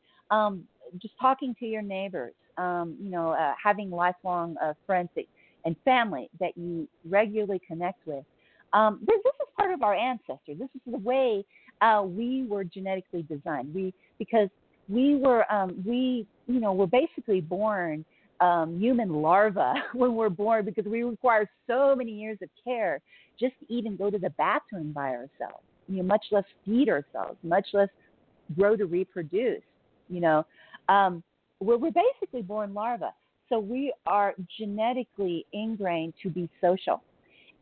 just 0.98 1.14
talking 1.18 1.54
to 1.60 1.66
your 1.66 1.80
neighbors, 1.80 2.34
you 2.58 3.10
know, 3.10 3.30
uh, 3.30 3.54
having 3.62 3.90
lifelong 3.90 4.56
uh, 4.62 4.74
friends 4.86 5.08
that, 5.16 5.24
and 5.64 5.76
family 5.84 6.28
that 6.40 6.56
you 6.56 6.88
regularly 7.08 7.60
connect 7.66 8.06
with. 8.06 8.24
this, 8.72 9.18
this 9.24 9.34
is 9.40 9.48
part 9.56 9.72
of 9.72 9.82
our 9.82 9.94
ancestors. 9.94 10.58
This 10.58 10.68
is 10.74 10.80
the 10.86 10.98
way 10.98 11.44
uh, 11.80 12.02
we 12.04 12.44
were 12.48 12.64
genetically 12.64 13.22
designed. 13.22 13.74
We 13.74 13.92
because 14.18 14.48
we 14.88 15.16
were 15.16 15.50
um, 15.52 15.82
we 15.86 16.26
you 16.46 16.60
know 16.60 16.72
were 16.72 16.86
basically 16.86 17.40
born 17.40 18.04
um, 18.40 18.78
human 18.78 19.08
larvae 19.08 19.80
when 19.94 20.14
we're 20.14 20.28
born 20.28 20.64
because 20.64 20.84
we 20.84 21.02
require 21.02 21.48
so 21.66 21.94
many 21.96 22.12
years 22.12 22.38
of 22.42 22.48
care 22.62 23.00
just 23.38 23.54
to 23.60 23.72
even 23.72 23.96
go 23.96 24.10
to 24.10 24.18
the 24.18 24.30
bathroom 24.30 24.92
by 24.92 25.10
ourselves. 25.10 25.64
You 25.88 25.98
know, 25.98 26.02
much 26.04 26.24
less 26.30 26.44
feed 26.64 26.88
ourselves, 26.88 27.36
much 27.42 27.66
less 27.72 27.88
grow 28.56 28.76
to 28.76 28.86
reproduce. 28.86 29.62
You 30.08 30.20
know, 30.20 30.46
um, 30.88 31.22
we're, 31.62 31.78
we're 31.78 31.92
basically 31.92 32.42
born 32.42 32.74
larvae, 32.74 33.06
so 33.48 33.58
we 33.58 33.92
are 34.06 34.34
genetically 34.58 35.46
ingrained 35.52 36.14
to 36.22 36.30
be 36.30 36.48
social. 36.60 37.02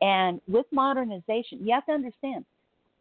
And 0.00 0.40
with 0.48 0.66
modernization, 0.72 1.58
you 1.60 1.74
have 1.74 1.86
to 1.86 1.92
understand 1.92 2.44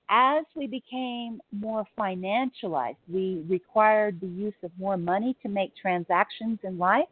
as 0.09 0.43
we 0.55 0.65
became 0.65 1.39
more 1.51 1.85
financialized, 1.97 2.97
we 3.07 3.43
required 3.47 4.19
the 4.19 4.27
use 4.27 4.55
of 4.63 4.71
more 4.77 4.97
money 4.97 5.35
to 5.43 5.49
make 5.49 5.71
transactions 5.75 6.57
in 6.63 6.77
life. 6.77 7.07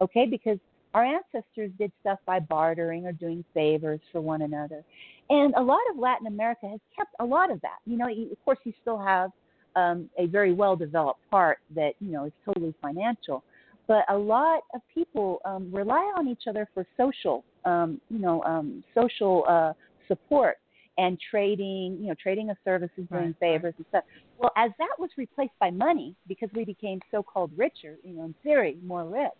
Okay, 0.00 0.26
because 0.26 0.58
our 0.94 1.04
ancestors 1.04 1.70
did 1.78 1.92
stuff 2.00 2.18
by 2.26 2.40
bartering 2.40 3.06
or 3.06 3.12
doing 3.12 3.44
favors 3.54 4.00
for 4.10 4.20
one 4.20 4.42
another. 4.42 4.82
And 5.30 5.54
a 5.56 5.62
lot 5.62 5.80
of 5.92 5.98
Latin 5.98 6.26
America 6.26 6.68
has 6.68 6.80
kept 6.96 7.14
a 7.20 7.24
lot 7.24 7.50
of 7.50 7.60
that. 7.62 7.78
You 7.86 7.96
know, 7.96 8.08
of 8.08 8.44
course, 8.44 8.58
you 8.64 8.72
still 8.82 8.98
have 8.98 9.30
um, 9.76 10.08
a 10.18 10.26
very 10.26 10.52
well 10.52 10.76
developed 10.76 11.20
part 11.30 11.58
that, 11.74 11.92
you 12.00 12.12
know, 12.12 12.24
is 12.24 12.32
totally 12.44 12.74
financial. 12.80 13.42
But 13.86 14.04
a 14.08 14.16
lot 14.16 14.62
of 14.74 14.80
people 14.92 15.40
um, 15.44 15.70
rely 15.72 16.12
on 16.16 16.26
each 16.28 16.44
other 16.48 16.68
for 16.72 16.86
social, 16.96 17.44
um, 17.64 18.00
you 18.08 18.18
know, 18.18 18.42
um, 18.44 18.82
social 18.94 19.44
uh, 19.48 19.72
support 20.08 20.56
and 20.96 21.18
trading, 21.30 21.98
you 22.00 22.06
know, 22.06 22.14
trading 22.22 22.50
of 22.50 22.56
services, 22.64 23.04
doing 23.10 23.26
right, 23.26 23.36
favors 23.40 23.62
right. 23.64 23.74
and 23.78 23.86
stuff. 23.88 24.04
Well, 24.38 24.52
as 24.56 24.70
that 24.78 24.94
was 24.98 25.10
replaced 25.16 25.58
by 25.60 25.70
money 25.70 26.14
because 26.28 26.48
we 26.54 26.64
became 26.64 27.00
so-called 27.10 27.50
richer, 27.56 27.96
you 28.04 28.14
know, 28.14 28.24
in 28.24 28.34
theory, 28.42 28.76
more 28.84 29.04
rich, 29.04 29.32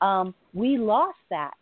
um, 0.00 0.34
we 0.52 0.76
lost 0.78 1.18
that. 1.30 1.54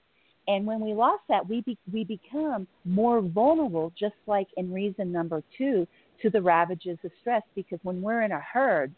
And 0.49 0.67
when 0.67 0.81
we 0.81 0.95
lost 0.95 1.23
that, 1.29 1.49
we 1.49 1.61
be, 1.61 1.79
we 1.93 2.03
become 2.03 2.67
more 2.85 3.21
vulnerable, 3.21 3.93
just 3.99 4.17
like 4.27 4.49
in 4.57 4.73
reason 4.73 5.13
number 5.13 5.43
two, 5.57 5.87
to 6.23 6.31
the 6.31 6.41
ravages 6.41 6.99
of 7.05 7.11
stress. 7.21 7.43
Because 7.55 7.79
when 7.83 8.01
we're 8.03 8.23
in 8.23 8.33
a 8.33 8.41
herd, 8.41 8.93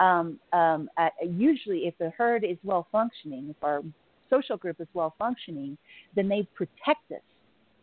um, 0.00 0.38
um, 0.52 0.88
uh, 0.96 1.08
usually 1.28 1.86
if 1.86 1.96
the 1.98 2.10
herd 2.10 2.44
is 2.44 2.56
well 2.62 2.86
functioning, 2.92 3.48
if 3.50 3.56
our 3.62 3.82
social 4.30 4.56
group 4.56 4.80
is 4.80 4.88
well 4.94 5.14
functioning, 5.18 5.76
then 6.14 6.28
they 6.28 6.46
protect 6.54 7.10
us 7.10 7.20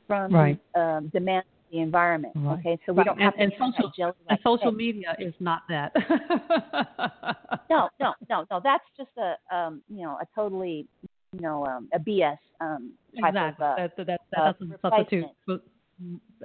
from 0.07 0.33
right. 0.33 0.59
um, 0.75 1.09
demands 1.13 1.47
of 1.47 1.71
the 1.71 1.79
environment. 1.79 2.33
Right. 2.35 2.59
Okay, 2.59 2.79
so 2.85 2.93
we 2.93 2.99
right. 2.99 3.07
don't 3.07 3.19
have 3.19 3.33
and, 3.37 3.51
and 3.51 3.73
social 3.75 4.13
and 4.29 4.39
social 4.43 4.71
media 4.71 5.15
is 5.19 5.33
not 5.39 5.63
that. 5.69 5.91
no, 7.69 7.89
no, 7.99 8.13
no, 8.29 8.45
no. 8.49 8.61
That's 8.63 8.83
just 8.97 9.09
a 9.17 9.55
um, 9.55 9.81
you 9.89 10.03
know 10.03 10.17
a 10.21 10.27
totally 10.35 10.87
you 11.33 11.41
know 11.41 11.65
um, 11.65 11.89
a 11.93 11.99
BS 11.99 12.37
um, 12.61 12.91
type 13.19 13.29
exactly. 13.29 13.65
of 13.65 13.71
uh, 13.71 13.75
that, 13.77 13.97
that, 13.97 14.07
that, 14.07 14.21
that 14.31 14.39
uh, 14.39 14.51
doesn't 14.53 14.81
substitute 14.81 15.25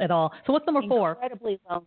at 0.00 0.10
all. 0.10 0.32
So 0.46 0.52
what's 0.52 0.66
number 0.66 0.82
four? 0.88 1.12
Incredibly 1.12 1.60
lonely. 1.68 1.86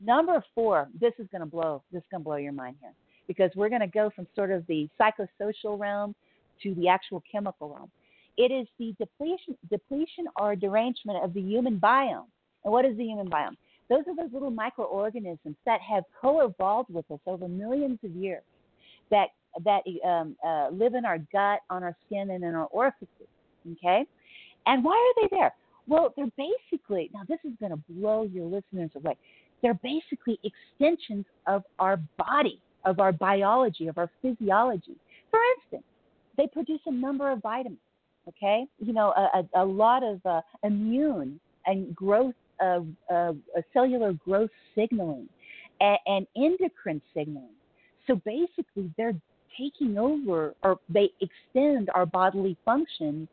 Number 0.00 0.42
four. 0.54 0.88
This 1.00 1.12
is 1.18 1.26
going 1.30 1.40
to 1.40 1.46
blow. 1.46 1.82
This 1.92 2.00
is 2.00 2.08
going 2.10 2.22
to 2.22 2.24
blow 2.24 2.36
your 2.36 2.52
mind 2.52 2.76
here 2.80 2.92
because 3.26 3.50
we're 3.56 3.68
going 3.68 3.80
to 3.80 3.86
go 3.86 4.10
from 4.14 4.26
sort 4.34 4.50
of 4.50 4.66
the 4.66 4.88
psychosocial 5.00 5.78
realm 5.78 6.14
to 6.62 6.74
the 6.74 6.88
actual 6.88 7.22
chemical 7.30 7.68
realm. 7.74 7.90
It 8.36 8.52
is 8.52 8.66
the 8.78 8.94
depletion, 8.98 9.56
depletion 9.70 10.26
or 10.38 10.54
derangement 10.54 11.24
of 11.24 11.32
the 11.32 11.40
human 11.40 11.78
biome. 11.80 12.26
And 12.64 12.72
what 12.72 12.84
is 12.84 12.96
the 12.96 13.04
human 13.04 13.28
biome? 13.30 13.56
Those 13.88 14.02
are 14.08 14.16
those 14.16 14.32
little 14.32 14.50
microorganisms 14.50 15.56
that 15.64 15.80
have 15.80 16.04
co-evolved 16.20 16.92
with 16.92 17.08
us 17.10 17.20
over 17.26 17.48
millions 17.48 17.98
of 18.04 18.10
years, 18.10 18.42
that 19.10 19.28
that 19.64 19.82
um, 20.04 20.36
uh, 20.44 20.68
live 20.70 20.94
in 20.94 21.06
our 21.06 21.18
gut, 21.32 21.60
on 21.70 21.82
our 21.82 21.96
skin, 22.04 22.30
and 22.30 22.44
in 22.44 22.54
our 22.54 22.66
orifices. 22.66 23.28
Okay, 23.72 24.04
and 24.66 24.84
why 24.84 24.92
are 24.92 25.22
they 25.22 25.36
there? 25.36 25.54
Well, 25.86 26.12
they're 26.16 26.26
basically 26.36 27.10
now 27.14 27.22
this 27.28 27.38
is 27.44 27.52
going 27.60 27.70
to 27.70 27.80
blow 27.88 28.24
your 28.24 28.44
listeners 28.46 28.90
away. 28.96 29.16
They're 29.62 29.78
basically 29.82 30.38
extensions 30.44 31.24
of 31.46 31.64
our 31.78 31.98
body, 32.18 32.60
of 32.84 33.00
our 33.00 33.12
biology, 33.12 33.88
of 33.88 33.98
our 33.98 34.10
physiology. 34.22 34.96
For 35.30 35.40
instance, 35.56 35.84
they 36.36 36.46
produce 36.46 36.80
a 36.86 36.92
number 36.92 37.30
of 37.30 37.40
vitamins. 37.42 37.80
Okay, 38.28 38.66
you 38.80 38.92
know, 38.92 39.12
a, 39.16 39.46
a, 39.54 39.62
a 39.62 39.64
lot 39.64 40.02
of 40.02 40.20
uh, 40.26 40.40
immune 40.64 41.38
and 41.66 41.94
growth 41.94 42.34
uh, 42.60 42.80
uh, 43.12 43.32
cellular 43.72 44.14
growth 44.14 44.50
signaling 44.74 45.28
and, 45.80 45.98
and 46.06 46.26
endocrine 46.36 47.00
signaling. 47.14 47.54
So 48.06 48.20
basically, 48.24 48.90
they're 48.96 49.14
taking 49.56 49.96
over 49.96 50.54
or 50.62 50.78
they 50.88 51.10
extend 51.20 51.88
our 51.94 52.06
bodily 52.06 52.56
functions 52.64 53.28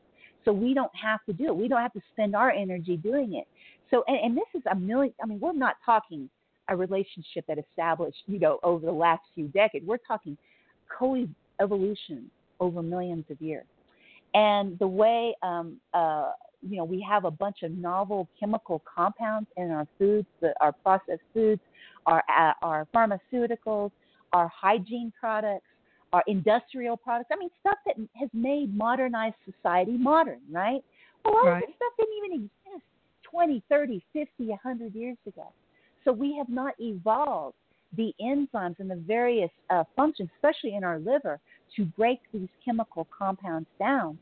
so 0.45 0.51
we 0.51 0.73
don't 0.73 0.91
have 0.95 1.23
to 1.25 1.33
do 1.33 1.45
it. 1.45 1.55
We 1.55 1.67
don't 1.67 1.81
have 1.81 1.93
to 1.93 2.01
spend 2.11 2.35
our 2.35 2.51
energy 2.51 2.97
doing 2.97 3.35
it. 3.35 3.47
So, 3.93 4.03
and, 4.07 4.17
and 4.17 4.37
this 4.37 4.47
is 4.55 4.63
a 4.71 4.75
million, 4.75 5.13
I 5.21 5.27
mean, 5.27 5.39
we're 5.39 5.53
not 5.53 5.75
talking 5.85 6.29
a 6.69 6.75
relationship 6.75 7.45
that 7.47 7.57
established, 7.59 8.17
you 8.25 8.39
know, 8.39 8.59
over 8.63 8.85
the 8.85 8.91
last 8.91 9.21
few 9.35 9.47
decades. 9.49 9.85
We're 9.85 9.97
talking 9.97 10.37
co 10.97 11.25
evolution 11.61 12.31
over 12.59 12.81
millions 12.81 13.25
of 13.29 13.39
years. 13.41 13.65
And 14.33 14.79
the 14.79 14.87
way 14.87 15.35
um, 15.43 15.77
uh, 15.93 16.31
you 16.67 16.77
know, 16.77 16.83
we 16.85 17.05
have 17.07 17.25
a 17.25 17.31
bunch 17.31 17.57
of 17.63 17.71
novel 17.71 18.27
chemical 18.39 18.81
compounds 18.95 19.49
in 19.57 19.69
our 19.69 19.87
foods, 19.97 20.27
the, 20.41 20.53
our 20.61 20.71
processed 20.71 21.21
foods, 21.33 21.61
our, 22.05 22.23
uh, 22.29 22.53
our 22.61 22.87
pharmaceuticals, 22.95 23.91
our 24.31 24.47
hygiene 24.47 25.11
products, 25.19 25.65
our 26.13 26.23
industrial 26.27 26.95
products. 26.95 27.29
I 27.31 27.37
mean, 27.37 27.49
stuff 27.59 27.77
that 27.85 27.95
has 28.15 28.29
made 28.33 28.75
modernized 28.75 29.35
society 29.45 29.97
modern, 29.97 30.39
right? 30.49 30.83
Well, 31.25 31.35
all 31.35 31.49
right. 31.49 31.63
this 31.65 31.75
stuff 31.75 31.93
didn't 31.97 32.13
even 32.17 32.33
exist 32.45 32.62
20, 33.33 33.63
30, 33.67 34.03
50, 34.13 34.29
100 34.47 34.95
years 34.95 35.17
ago. 35.27 35.47
So 36.05 36.11
we 36.11 36.35
have 36.37 36.49
not 36.49 36.75
evolved 36.79 37.55
the 37.95 38.13
enzymes 38.21 38.79
and 38.79 38.89
the 38.89 39.01
various 39.07 39.51
uh, 39.69 39.83
functions, 39.95 40.29
especially 40.37 40.75
in 40.75 40.83
our 40.83 40.99
liver, 40.99 41.39
to 41.75 41.85
break 41.85 42.19
these 42.33 42.49
chemical 42.63 43.07
compounds 43.17 43.67
down. 43.79 44.17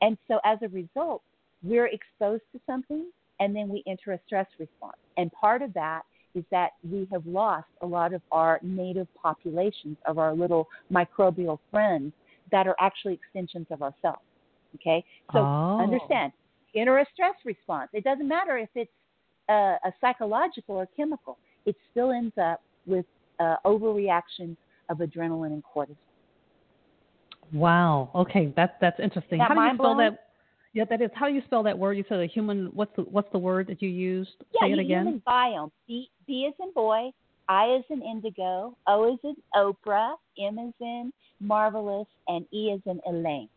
And 0.00 0.16
so 0.28 0.40
as 0.44 0.58
a 0.62 0.68
result, 0.68 1.22
we're 1.62 1.86
exposed 1.86 2.42
to 2.52 2.60
something 2.66 3.06
and 3.40 3.54
then 3.54 3.68
we 3.68 3.82
enter 3.86 4.12
a 4.12 4.20
stress 4.26 4.46
response. 4.58 4.96
And 5.16 5.30
part 5.32 5.62
of 5.62 5.72
that 5.74 6.02
is 6.34 6.44
that 6.50 6.72
we 6.88 7.08
have 7.12 7.26
lost 7.26 7.68
a 7.82 7.86
lot 7.86 8.12
of 8.12 8.20
our 8.30 8.60
native 8.62 9.08
populations 9.20 9.96
of 10.06 10.18
our 10.18 10.34
little 10.34 10.68
microbial 10.92 11.58
friends 11.70 12.12
that 12.52 12.66
are 12.66 12.76
actually 12.80 13.14
extensions 13.14 13.66
of 13.70 13.82
ourselves. 13.82 14.20
Okay? 14.76 15.04
So 15.32 15.38
oh. 15.38 15.80
understand, 15.80 16.32
enter 16.76 16.98
a 16.98 17.06
stress 17.12 17.34
response. 17.44 17.90
It 17.92 18.04
doesn't 18.04 18.28
matter 18.28 18.58
if 18.58 18.68
it's 18.74 18.90
uh, 19.48 19.76
a 19.84 19.92
psychological 20.00 20.76
or 20.76 20.86
chemical, 20.96 21.38
it 21.64 21.76
still 21.90 22.12
ends 22.12 22.34
up 22.40 22.60
with 22.86 23.06
uh, 23.40 23.56
overreactions 23.64 24.56
of 24.88 24.98
adrenaline 24.98 25.52
and 25.52 25.62
cortisol. 25.64 25.96
Wow. 27.52 28.10
Okay, 28.14 28.52
that's 28.56 28.72
that's 28.80 28.98
interesting. 29.00 29.38
That 29.38 29.48
How 29.48 29.54
do 29.54 29.60
you 29.60 29.68
spell 29.68 29.94
blowing? 29.94 30.10
that? 30.10 30.22
Yeah, 30.72 30.84
that 30.90 31.00
is. 31.00 31.10
How 31.14 31.28
do 31.28 31.34
you 31.34 31.42
spell 31.46 31.62
that 31.62 31.78
word? 31.78 31.96
You 31.96 32.04
said 32.08 32.20
a 32.20 32.26
human. 32.26 32.66
What's 32.74 32.94
the 32.96 33.02
what's 33.02 33.30
the 33.32 33.38
word 33.38 33.68
that 33.68 33.80
you 33.80 33.88
used? 33.88 34.30
Yeah, 34.52 34.66
Say 34.66 34.72
it 34.72 34.78
again. 34.78 35.06
human 35.06 35.22
biome. 35.26 35.70
B 35.86 36.10
B 36.26 36.42
is 36.48 36.54
in 36.60 36.72
boy, 36.72 37.10
I 37.48 37.76
is 37.76 37.84
in 37.88 38.02
indigo, 38.02 38.76
O 38.86 39.12
is 39.14 39.18
in 39.22 39.36
Oprah, 39.54 40.16
M 40.38 40.58
is 40.58 40.74
in 40.80 41.12
marvelous, 41.40 42.06
and 42.28 42.44
E 42.52 42.70
is 42.70 42.80
in 42.86 43.00
Elaine. 43.06 43.48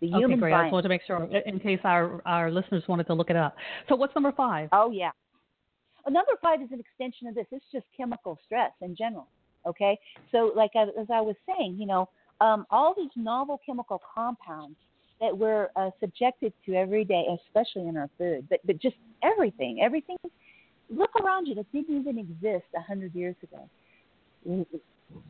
The 0.00 0.08
okay, 0.08 0.18
human 0.18 0.38
great. 0.40 0.54
I 0.54 0.64
just 0.64 0.72
wanted 0.72 0.82
to 0.84 0.88
make 0.88 1.02
sure 1.06 1.28
in 1.46 1.60
case 1.60 1.80
our 1.84 2.22
our 2.24 2.50
listeners 2.50 2.82
wanted 2.88 3.06
to 3.08 3.14
look 3.14 3.30
it 3.30 3.36
up. 3.36 3.54
So 3.88 3.96
what's 3.96 4.14
number 4.14 4.32
five? 4.32 4.68
Oh 4.72 4.90
yeah. 4.90 5.10
Well, 6.04 6.12
number 6.14 6.32
five 6.40 6.62
is 6.62 6.68
an 6.72 6.80
extension 6.80 7.26
of 7.28 7.34
this. 7.34 7.46
It's 7.52 7.64
just 7.70 7.84
chemical 7.96 8.38
stress 8.46 8.72
in 8.80 8.96
general. 8.96 9.28
Okay, 9.66 9.98
so 10.32 10.52
like 10.56 10.70
as 10.74 10.88
I 11.12 11.20
was 11.20 11.36
saying, 11.46 11.76
you 11.78 11.86
know, 11.86 12.08
um, 12.40 12.66
all 12.70 12.94
these 12.96 13.10
novel 13.14 13.60
chemical 13.64 14.00
compounds 14.14 14.76
that 15.20 15.36
we're 15.36 15.68
uh, 15.76 15.90
subjected 16.00 16.54
to 16.64 16.74
every 16.74 17.04
day, 17.04 17.26
especially 17.46 17.86
in 17.86 17.96
our 17.98 18.08
food, 18.16 18.46
but 18.48 18.60
but 18.64 18.80
just 18.80 18.96
everything, 19.22 19.80
everything. 19.82 20.16
Look 20.88 21.10
around 21.22 21.46
you 21.46 21.54
that 21.56 21.70
didn't 21.72 22.00
even 22.00 22.18
exist 22.18 22.66
a 22.74 22.80
hundred 22.80 23.14
years 23.14 23.36
ago. 23.42 23.68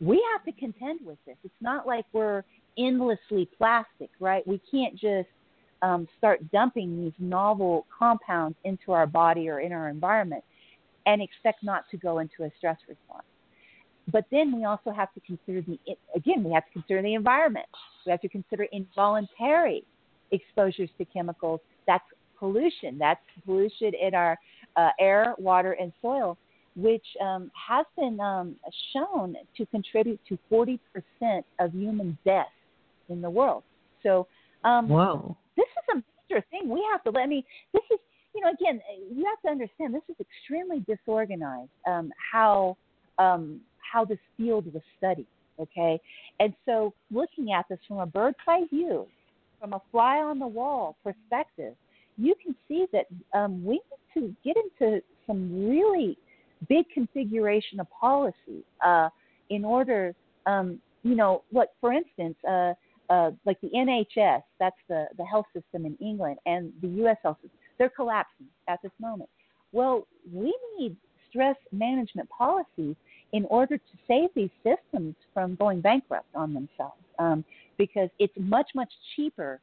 We 0.00 0.24
have 0.32 0.44
to 0.44 0.52
contend 0.58 1.00
with 1.04 1.18
this. 1.26 1.36
It's 1.42 1.52
not 1.60 1.86
like 1.86 2.04
we're 2.12 2.44
endlessly 2.78 3.48
plastic, 3.56 4.10
right? 4.20 4.46
We 4.46 4.60
can't 4.70 4.94
just 4.94 5.28
um, 5.82 6.06
start 6.18 6.40
dumping 6.50 7.04
these 7.04 7.12
novel 7.18 7.86
compounds 7.96 8.56
into 8.64 8.92
our 8.92 9.06
body 9.06 9.48
or 9.48 9.60
in 9.60 9.72
our 9.72 9.88
environment 9.88 10.44
and 11.06 11.22
expect 11.22 11.62
not 11.62 11.84
to 11.90 11.96
go 11.96 12.18
into 12.18 12.44
a 12.44 12.50
stress 12.58 12.76
response. 12.88 13.24
But 14.12 14.24
then 14.30 14.54
we 14.54 14.64
also 14.64 14.90
have 14.90 15.12
to 15.14 15.20
consider 15.20 15.62
the 15.62 15.78
again 16.16 16.42
we 16.42 16.52
have 16.52 16.66
to 16.66 16.72
consider 16.72 17.02
the 17.02 17.14
environment. 17.14 17.66
We 18.04 18.10
have 18.10 18.20
to 18.22 18.28
consider 18.28 18.64
involuntary 18.72 19.84
exposures 20.32 20.90
to 20.98 21.04
chemicals. 21.04 21.60
That's 21.86 22.04
pollution. 22.38 22.98
That's 22.98 23.20
pollution 23.44 23.92
in 24.00 24.14
our 24.14 24.36
uh, 24.76 24.90
air, 24.98 25.34
water, 25.38 25.72
and 25.72 25.92
soil, 26.02 26.36
which 26.74 27.04
um, 27.20 27.50
has 27.68 27.86
been 27.96 28.18
um, 28.20 28.56
shown 28.92 29.36
to 29.56 29.66
contribute 29.66 30.20
to 30.28 30.38
40% 30.50 30.78
of 31.58 31.72
human 31.72 32.16
deaths 32.24 32.50
in 33.10 33.20
the 33.20 33.30
world. 33.30 33.62
So, 34.02 34.26
um, 34.64 34.88
whoa, 34.88 35.36
this 35.56 35.66
is 35.66 35.96
a 35.96 36.02
major 36.32 36.44
thing. 36.50 36.68
We 36.68 36.84
have 36.92 37.02
to. 37.04 37.18
I 37.18 37.26
mean, 37.26 37.44
this 37.72 37.82
is 37.90 37.98
you 38.34 38.40
know 38.42 38.50
again 38.50 38.80
you 39.12 39.24
have 39.26 39.40
to 39.42 39.48
understand 39.48 39.94
this 39.94 40.02
is 40.08 40.16
extremely 40.20 40.84
disorganized. 40.86 41.70
Um, 41.86 42.12
how 42.32 42.76
um, 43.18 43.60
how 43.92 44.04
this 44.04 44.18
field 44.36 44.72
was 44.72 44.82
studied. 44.98 45.26
Okay, 45.58 46.00
and 46.38 46.54
so 46.64 46.94
looking 47.10 47.52
at 47.52 47.66
this 47.68 47.78
from 47.86 47.98
a 47.98 48.06
bird's 48.06 48.38
eye 48.48 48.64
view, 48.70 49.06
from 49.60 49.74
a 49.74 49.82
fly 49.90 50.16
on 50.16 50.38
the 50.38 50.46
wall 50.46 50.96
perspective, 51.04 51.74
you 52.16 52.34
can 52.42 52.54
see 52.66 52.86
that 52.92 53.06
um, 53.38 53.62
we 53.64 53.74
need 53.74 53.82
to 54.14 54.34
get 54.42 54.56
into 54.56 55.02
some 55.26 55.68
really 55.68 56.16
big 56.68 56.86
configuration 56.92 57.80
of 57.80 57.86
policy 57.90 58.64
uh, 58.84 59.08
in 59.50 59.64
order, 59.64 60.14
um, 60.46 60.80
you 61.02 61.14
know, 61.14 61.42
what 61.50 61.74
for 61.80 61.92
instance, 61.92 62.36
uh, 62.48 62.72
uh, 63.10 63.32
like 63.44 63.60
the 63.60 63.70
NHS, 63.70 64.42
that's 64.58 64.76
the, 64.88 65.06
the 65.18 65.24
health 65.24 65.46
system 65.52 65.84
in 65.84 65.96
England, 66.00 66.38
and 66.46 66.72
the 66.80 66.88
U.S. 67.02 67.16
health 67.22 67.36
system, 67.42 67.58
they're 67.78 67.90
collapsing 67.90 68.46
at 68.68 68.80
this 68.82 68.92
moment. 69.00 69.28
Well, 69.72 70.06
we 70.32 70.56
need 70.78 70.96
stress 71.28 71.56
management 71.72 72.28
policies 72.30 72.94
in 73.32 73.44
order 73.46 73.76
to 73.76 73.82
save 74.08 74.30
these 74.34 74.50
systems 74.64 75.14
from 75.32 75.54
going 75.56 75.80
bankrupt 75.80 76.26
on 76.34 76.54
themselves 76.54 77.02
um, 77.18 77.44
because 77.78 78.08
it's 78.18 78.32
much 78.36 78.68
much 78.74 78.92
cheaper 79.14 79.60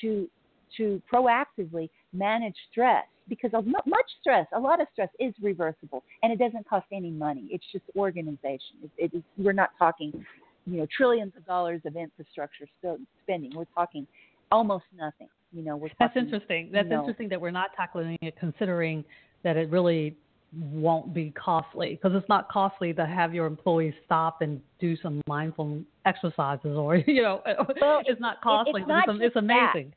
to 0.00 0.28
to 0.76 1.02
proactively 1.12 1.90
manage 2.12 2.54
stress 2.70 3.04
because 3.28 3.50
much 3.52 4.10
stress 4.20 4.46
a 4.54 4.58
lot 4.58 4.80
of 4.80 4.86
stress 4.92 5.10
is 5.18 5.34
reversible 5.42 6.02
and 6.22 6.32
it 6.32 6.38
doesn't 6.38 6.66
cost 6.68 6.86
any 6.92 7.10
money 7.10 7.46
it's 7.50 7.64
just 7.70 7.84
organization 7.96 8.76
it, 8.96 9.12
it 9.14 9.22
we're 9.36 9.52
not 9.52 9.70
talking 9.78 10.24
you 10.66 10.78
know 10.78 10.86
trillions 10.96 11.32
of 11.36 11.44
dollars 11.46 11.80
of 11.84 11.96
infrastructure 11.96 12.66
spending. 13.22 13.52
We're 13.54 13.64
talking 13.74 14.06
almost 14.52 14.84
nothing 14.96 15.28
you 15.52 15.62
know 15.62 15.76
we're 15.76 15.88
talking, 15.88 15.96
that's 16.00 16.16
interesting 16.16 16.70
that's 16.72 16.86
you 16.86 16.90
know, 16.90 17.00
interesting 17.00 17.28
that 17.28 17.40
we're 17.40 17.50
not 17.50 17.70
tackling 17.76 18.18
it 18.20 18.34
considering 18.38 19.04
that 19.42 19.56
it 19.56 19.70
really 19.70 20.16
won't 20.52 21.14
be 21.14 21.32
costly 21.40 21.90
because 21.90 22.16
it's 22.16 22.28
not 22.28 22.48
costly 22.48 22.92
to 22.92 23.06
have 23.06 23.32
your 23.32 23.46
employees 23.46 23.94
stop 24.04 24.42
and 24.42 24.60
do 24.80 24.96
some 24.96 25.20
mindful 25.28 25.80
exercises 26.06 26.76
or 26.76 26.96
you 27.06 27.22
know 27.22 27.40
well, 27.80 28.02
it's 28.06 28.20
not 28.20 28.40
costly 28.42 28.80
it's, 28.80 28.88
not 28.88 29.08
it's, 29.08 29.18
it's 29.22 29.36
amazing. 29.36 29.92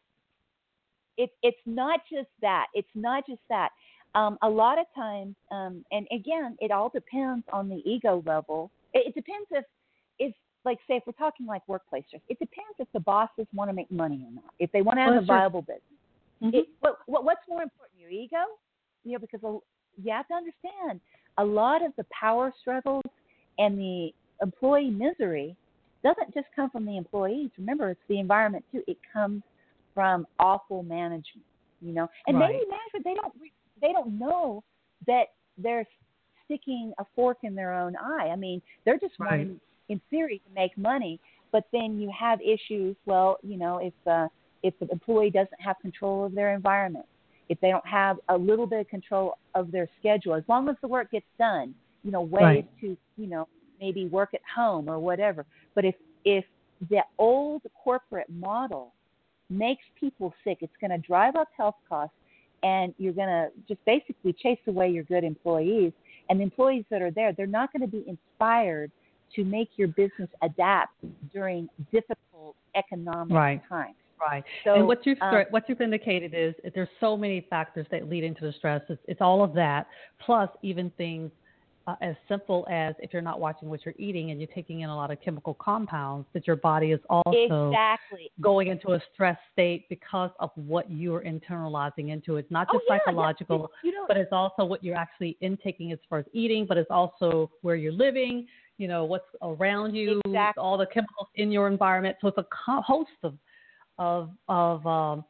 It, 1.15 1.29
it's 1.43 1.57
not 1.67 1.99
just 2.11 2.29
that. 2.41 2.67
It's 2.73 2.89
not 2.95 3.23
just 3.27 3.41
that. 3.47 3.69
Um, 4.15 4.39
a 4.41 4.49
lot 4.49 4.79
of 4.79 4.85
times 4.95 5.35
um, 5.51 5.83
and 5.91 6.07
again 6.11 6.55
it 6.59 6.71
all 6.71 6.89
depends 6.89 7.45
on 7.51 7.67
the 7.67 7.81
ego 7.89 8.23
level. 8.25 8.69
It, 8.93 9.07
it 9.07 9.15
depends 9.15 9.47
if 9.51 9.65
if 10.19 10.35
like 10.65 10.79
say 10.87 10.95
if 10.95 11.03
we're 11.05 11.13
talking 11.13 11.45
like 11.45 11.61
workplace 11.67 12.03
stress 12.07 12.21
it 12.29 12.39
depends 12.39 12.75
if 12.79 12.87
the 12.93 12.99
bosses 12.99 13.47
want 13.53 13.69
to 13.69 13.73
make 13.73 13.91
money 13.91 14.23
or 14.25 14.31
not 14.31 14.53
if 14.59 14.71
they 14.71 14.81
want 14.81 14.97
to 14.97 15.01
have 15.01 15.13
well, 15.13 15.23
a 15.23 15.25
viable 15.25 15.61
business 15.61 15.81
mm-hmm. 16.41 16.55
it, 16.55 16.65
what, 16.79 16.97
what, 17.05 17.23
what's 17.23 17.41
more 17.47 17.61
important 17.61 17.99
your 17.99 18.09
ego 18.09 18.37
you 19.03 19.13
know 19.13 19.19
because 19.19 19.39
you 20.01 20.11
have 20.11 20.27
to 20.27 20.33
understand 20.33 20.99
a 21.37 21.43
lot 21.43 21.83
of 21.83 21.91
the 21.97 22.05
power 22.17 22.53
struggles 22.61 23.03
and 23.57 23.77
the 23.77 24.09
employee 24.41 24.89
misery 24.89 25.55
doesn't 26.03 26.33
just 26.33 26.47
come 26.55 26.69
from 26.69 26.85
the 26.85 26.97
employees. 26.97 27.49
Remember, 27.57 27.91
it's 27.91 28.01
the 28.09 28.19
environment 28.19 28.65
too. 28.71 28.83
It 28.87 28.97
comes 29.11 29.41
from 29.93 30.27
awful 30.39 30.83
management, 30.83 31.45
you 31.81 31.93
know. 31.93 32.09
And 32.27 32.37
right. 32.37 32.51
maybe 32.51 32.65
management 32.69 33.03
they 33.03 33.13
don't 33.13 33.33
they 33.81 33.91
don't 33.93 34.19
know 34.19 34.63
that 35.07 35.27
they're 35.57 35.87
sticking 36.45 36.93
a 36.99 37.05
fork 37.15 37.37
in 37.43 37.55
their 37.55 37.73
own 37.73 37.95
eye. 37.95 38.29
I 38.31 38.35
mean, 38.35 38.61
they're 38.85 38.99
just 38.99 39.13
right. 39.19 39.31
wanting, 39.31 39.59
in 39.89 40.01
theory, 40.09 40.41
to 40.47 40.53
make 40.53 40.77
money. 40.77 41.19
But 41.51 41.65
then 41.71 41.99
you 41.99 42.11
have 42.17 42.39
issues. 42.41 42.95
Well, 43.05 43.37
you 43.43 43.57
know, 43.57 43.77
if 43.77 43.93
uh, 44.07 44.27
if 44.63 44.73
the 44.79 44.87
employee 44.91 45.29
doesn't 45.29 45.59
have 45.59 45.77
control 45.81 46.25
of 46.25 46.33
their 46.33 46.53
environment, 46.53 47.05
if 47.49 47.59
they 47.61 47.69
don't 47.69 47.85
have 47.85 48.17
a 48.29 48.37
little 48.37 48.65
bit 48.65 48.79
of 48.79 48.87
control 48.87 49.37
of 49.53 49.71
their 49.71 49.87
schedule, 49.99 50.35
as 50.35 50.43
long 50.47 50.69
as 50.69 50.75
the 50.81 50.87
work 50.87 51.11
gets 51.11 51.25
done, 51.37 51.75
you 52.03 52.11
know, 52.11 52.21
ways 52.21 52.41
right. 52.41 52.81
to, 52.81 52.97
you 53.17 53.27
know, 53.27 53.47
maybe 53.79 54.07
work 54.07 54.33
at 54.33 54.41
home 54.55 54.89
or 54.89 54.99
whatever. 54.99 55.45
But 55.75 55.85
if 55.85 55.95
if 56.25 56.45
the 56.89 57.01
old 57.17 57.61
corporate 57.83 58.29
model 58.29 58.93
makes 59.49 59.83
people 59.99 60.33
sick, 60.43 60.59
it's 60.61 60.73
going 60.81 60.91
to 60.91 60.97
drive 60.97 61.35
up 61.35 61.49
health 61.55 61.75
costs, 61.87 62.15
and 62.63 62.93
you're 62.97 63.13
going 63.13 63.27
to 63.27 63.49
just 63.67 63.83
basically 63.85 64.33
chase 64.33 64.59
away 64.67 64.89
your 64.89 65.03
good 65.03 65.23
employees. 65.23 65.91
And 66.29 66.39
the 66.39 66.43
employees 66.43 66.85
that 66.89 67.01
are 67.01 67.11
there, 67.11 67.33
they're 67.33 67.45
not 67.45 67.71
going 67.73 67.81
to 67.81 67.87
be 67.87 68.05
inspired 68.07 68.91
to 69.35 69.43
make 69.43 69.69
your 69.75 69.89
business 69.89 70.29
adapt 70.41 70.93
during 71.31 71.69
difficult 71.91 72.55
economic 72.75 73.33
right. 73.33 73.61
times. 73.69 73.95
Right. 74.19 74.43
So, 74.63 74.75
and 74.75 74.87
what 74.87 75.05
you've 75.05 75.17
um, 75.21 75.43
what 75.49 75.67
you've 75.67 75.81
indicated 75.81 76.33
is 76.33 76.53
there's 76.73 76.87
so 77.01 77.17
many 77.17 77.45
factors 77.49 77.85
that 77.91 78.09
lead 78.09 78.23
into 78.23 78.45
the 78.45 78.53
stress. 78.53 78.81
It's, 78.87 79.01
it's 79.05 79.21
all 79.21 79.43
of 79.43 79.53
that, 79.55 79.87
plus 80.25 80.49
even 80.61 80.91
things 80.91 81.29
uh, 81.87 81.95
as 82.01 82.15
simple 82.29 82.65
as 82.71 82.95
if 82.99 83.11
you're 83.11 83.21
not 83.21 83.39
watching 83.39 83.69
what 83.69 83.85
you're 83.85 83.95
eating 83.97 84.31
and 84.31 84.39
you're 84.39 84.49
taking 84.55 84.81
in 84.81 84.89
a 84.89 84.95
lot 84.95 85.11
of 85.11 85.19
chemical 85.21 85.53
compounds, 85.55 86.25
that 86.33 86.47
your 86.47 86.55
body 86.55 86.91
is 86.91 86.99
also 87.09 87.31
exactly 87.69 88.31
going 88.39 88.67
into 88.67 88.93
a 88.93 89.01
stress 89.13 89.37
state 89.51 89.87
because 89.89 90.29
of 90.39 90.49
what 90.55 90.89
you're 90.89 91.21
internalizing 91.21 92.09
into. 92.09 92.37
It's 92.37 92.49
not 92.49 92.67
Oh, 92.69 92.75
just 92.75 92.85
yeah, 92.87 92.93
yeah. 92.93 92.99
psychological, 93.05 93.71
You 93.83 93.91
know- 93.91 94.05
but 94.07 94.15
it's 94.17 94.31
also 94.31 94.63
what 94.63 94.83
you're 94.83 94.95
actually 94.95 95.37
intaking 95.41 95.91
as 95.91 95.99
far 96.09 96.19
as 96.19 96.25
eating, 96.31 96.65
but 96.65 96.77
it's 96.77 96.91
also 96.91 97.51
where 97.61 97.75
you're 97.75 97.91
living. 97.91 98.47
You 98.77 98.87
know 98.87 99.05
what's 99.05 99.25
around 99.41 99.95
you, 99.95 100.21
Exactly. 100.25 100.61
all 100.61 100.77
the 100.77 100.87
chemicals 100.87 101.27
in 101.35 101.51
your 101.51 101.67
environment. 101.67 102.17
So 102.21 102.27
it's 102.27 102.37
a 102.37 102.45
host 102.81 103.09
of 103.23 103.37
of 103.97 104.31
of 104.47 104.85
um, 104.87 105.25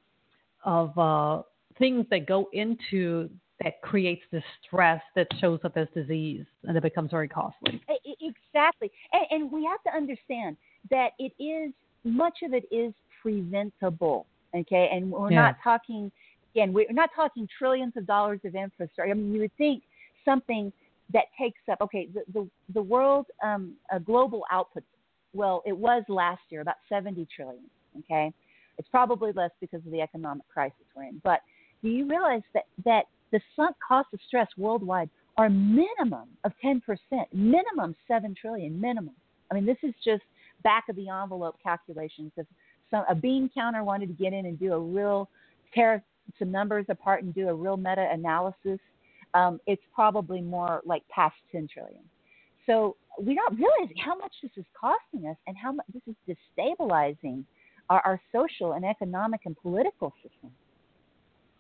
of 0.64 0.98
uh, 0.98 1.44
things 1.78 2.06
that 2.10 2.26
go 2.26 2.50
into 2.54 3.30
that 3.64 3.82
creates 3.82 4.24
this 4.32 4.44
stress 4.66 5.02
that 5.16 5.28
shows 5.40 5.60
up 5.64 5.78
as 5.78 5.88
disease 5.94 6.46
and 6.64 6.76
it 6.76 6.84
becomes 6.84 7.12
very 7.12 7.28
costly. 7.28 7.82
Exactly. 8.22 8.92
And, 9.14 9.26
and 9.32 9.52
we 9.52 9.64
have 9.66 9.82
to 9.84 9.96
understand 9.96 10.58
that 10.90 11.12
it 11.20 11.32
is, 11.40 11.72
much 12.04 12.40
of 12.44 12.54
it 12.54 12.66
is 12.72 12.94
preventable. 13.22 14.26
Okay. 14.56 14.90
And 14.92 15.12
we're 15.12 15.32
Yeah. 15.32 15.42
not 15.44 15.56
talking, 15.64 16.12
again, 16.54 16.74
we're 16.74 16.92
not 16.92 17.12
talking 17.16 17.48
trillions 17.58 17.94
of 17.96 18.06
dollars 18.06 18.40
of 18.44 18.56
infrastructure. 18.56 19.10
I 19.10 19.14
mean, 19.14 19.34
you 19.34 19.42
would 19.42 19.56
think 19.58 19.84
something 20.26 20.74
that 21.12 21.26
takes 21.40 21.60
up, 21.72 21.80
okay, 21.82 22.08
the, 22.14 22.22
the, 22.34 22.50
the 22.74 22.82
world 22.82 23.26
um, 23.44 23.74
global 24.06 24.44
output, 24.52 24.84
well, 25.34 25.64
it 25.66 25.76
was 25.76 26.04
last 26.08 26.42
year 26.50 26.62
about 26.62 26.76
70 26.90 27.28
trillion. 27.36 27.64
Okay. 28.00 28.34
It's 28.78 28.88
probably 28.90 29.32
less 29.34 29.52
because 29.62 29.82
of 29.86 29.92
the 29.92 30.02
economic 30.02 30.48
crisis 30.52 30.86
we're 30.96 31.04
in. 31.04 31.22
But 31.24 31.42
do 31.84 31.90
you 31.90 32.08
realize 32.08 32.42
that, 32.54 32.64
that 32.86 33.04
the 33.32 33.40
sunk 33.56 33.76
cost 33.86 34.08
of 34.14 34.20
stress 34.28 34.48
worldwide 34.58 35.10
are 35.38 35.50
minimum 35.50 36.30
of 36.44 36.52
10%, 36.64 36.82
minimum 37.34 37.96
7 38.08 38.36
trillion, 38.40 38.80
minimum. 38.80 39.16
I 39.52 39.56
mean, 39.56 39.66
this 39.66 39.78
is 39.84 39.94
just 40.04 40.24
back 40.64 40.86
of 40.90 40.96
the 40.96 41.10
envelope 41.10 41.56
calculations. 41.62 42.32
If 42.38 42.46
some, 42.92 43.04
a 43.10 43.16
bean 43.16 43.50
counter 43.54 43.84
wanted 43.84 44.08
to 44.08 44.24
get 44.24 44.34
in 44.34 44.46
and 44.46 44.60
do 44.60 44.74
a 44.74 44.80
real, 44.80 45.30
tear 45.74 46.04
some 46.38 46.52
numbers 46.52 46.86
apart 46.90 47.24
and 47.24 47.34
do 47.34 47.50
a 47.50 47.54
real 47.54 47.78
meta 47.78 48.08
analysis, 48.12 48.80
um, 49.34 49.60
it's 49.68 49.82
probably 49.94 50.42
more 50.42 50.82
like 50.86 51.04
past 51.10 51.36
10 51.52 51.68
trillion. 51.74 52.04
So 52.66 52.96
we're 53.18 53.36
not 53.36 53.54
realizing 53.54 53.98
how 54.04 54.16
much 54.16 54.34
this 54.42 54.52
is 54.58 54.66
costing 54.80 55.30
us 55.30 55.38
and 55.48 55.58
how 55.58 55.72
much 55.72 55.86
this 55.94 56.04
is 56.08 56.16
destabilizing 56.58 57.44
our, 57.90 58.02
our 58.06 58.22
social 58.32 58.74
and 58.74 58.86
economic 58.86 59.42
and 59.46 59.56
political 59.62 60.14
system. 60.24 60.52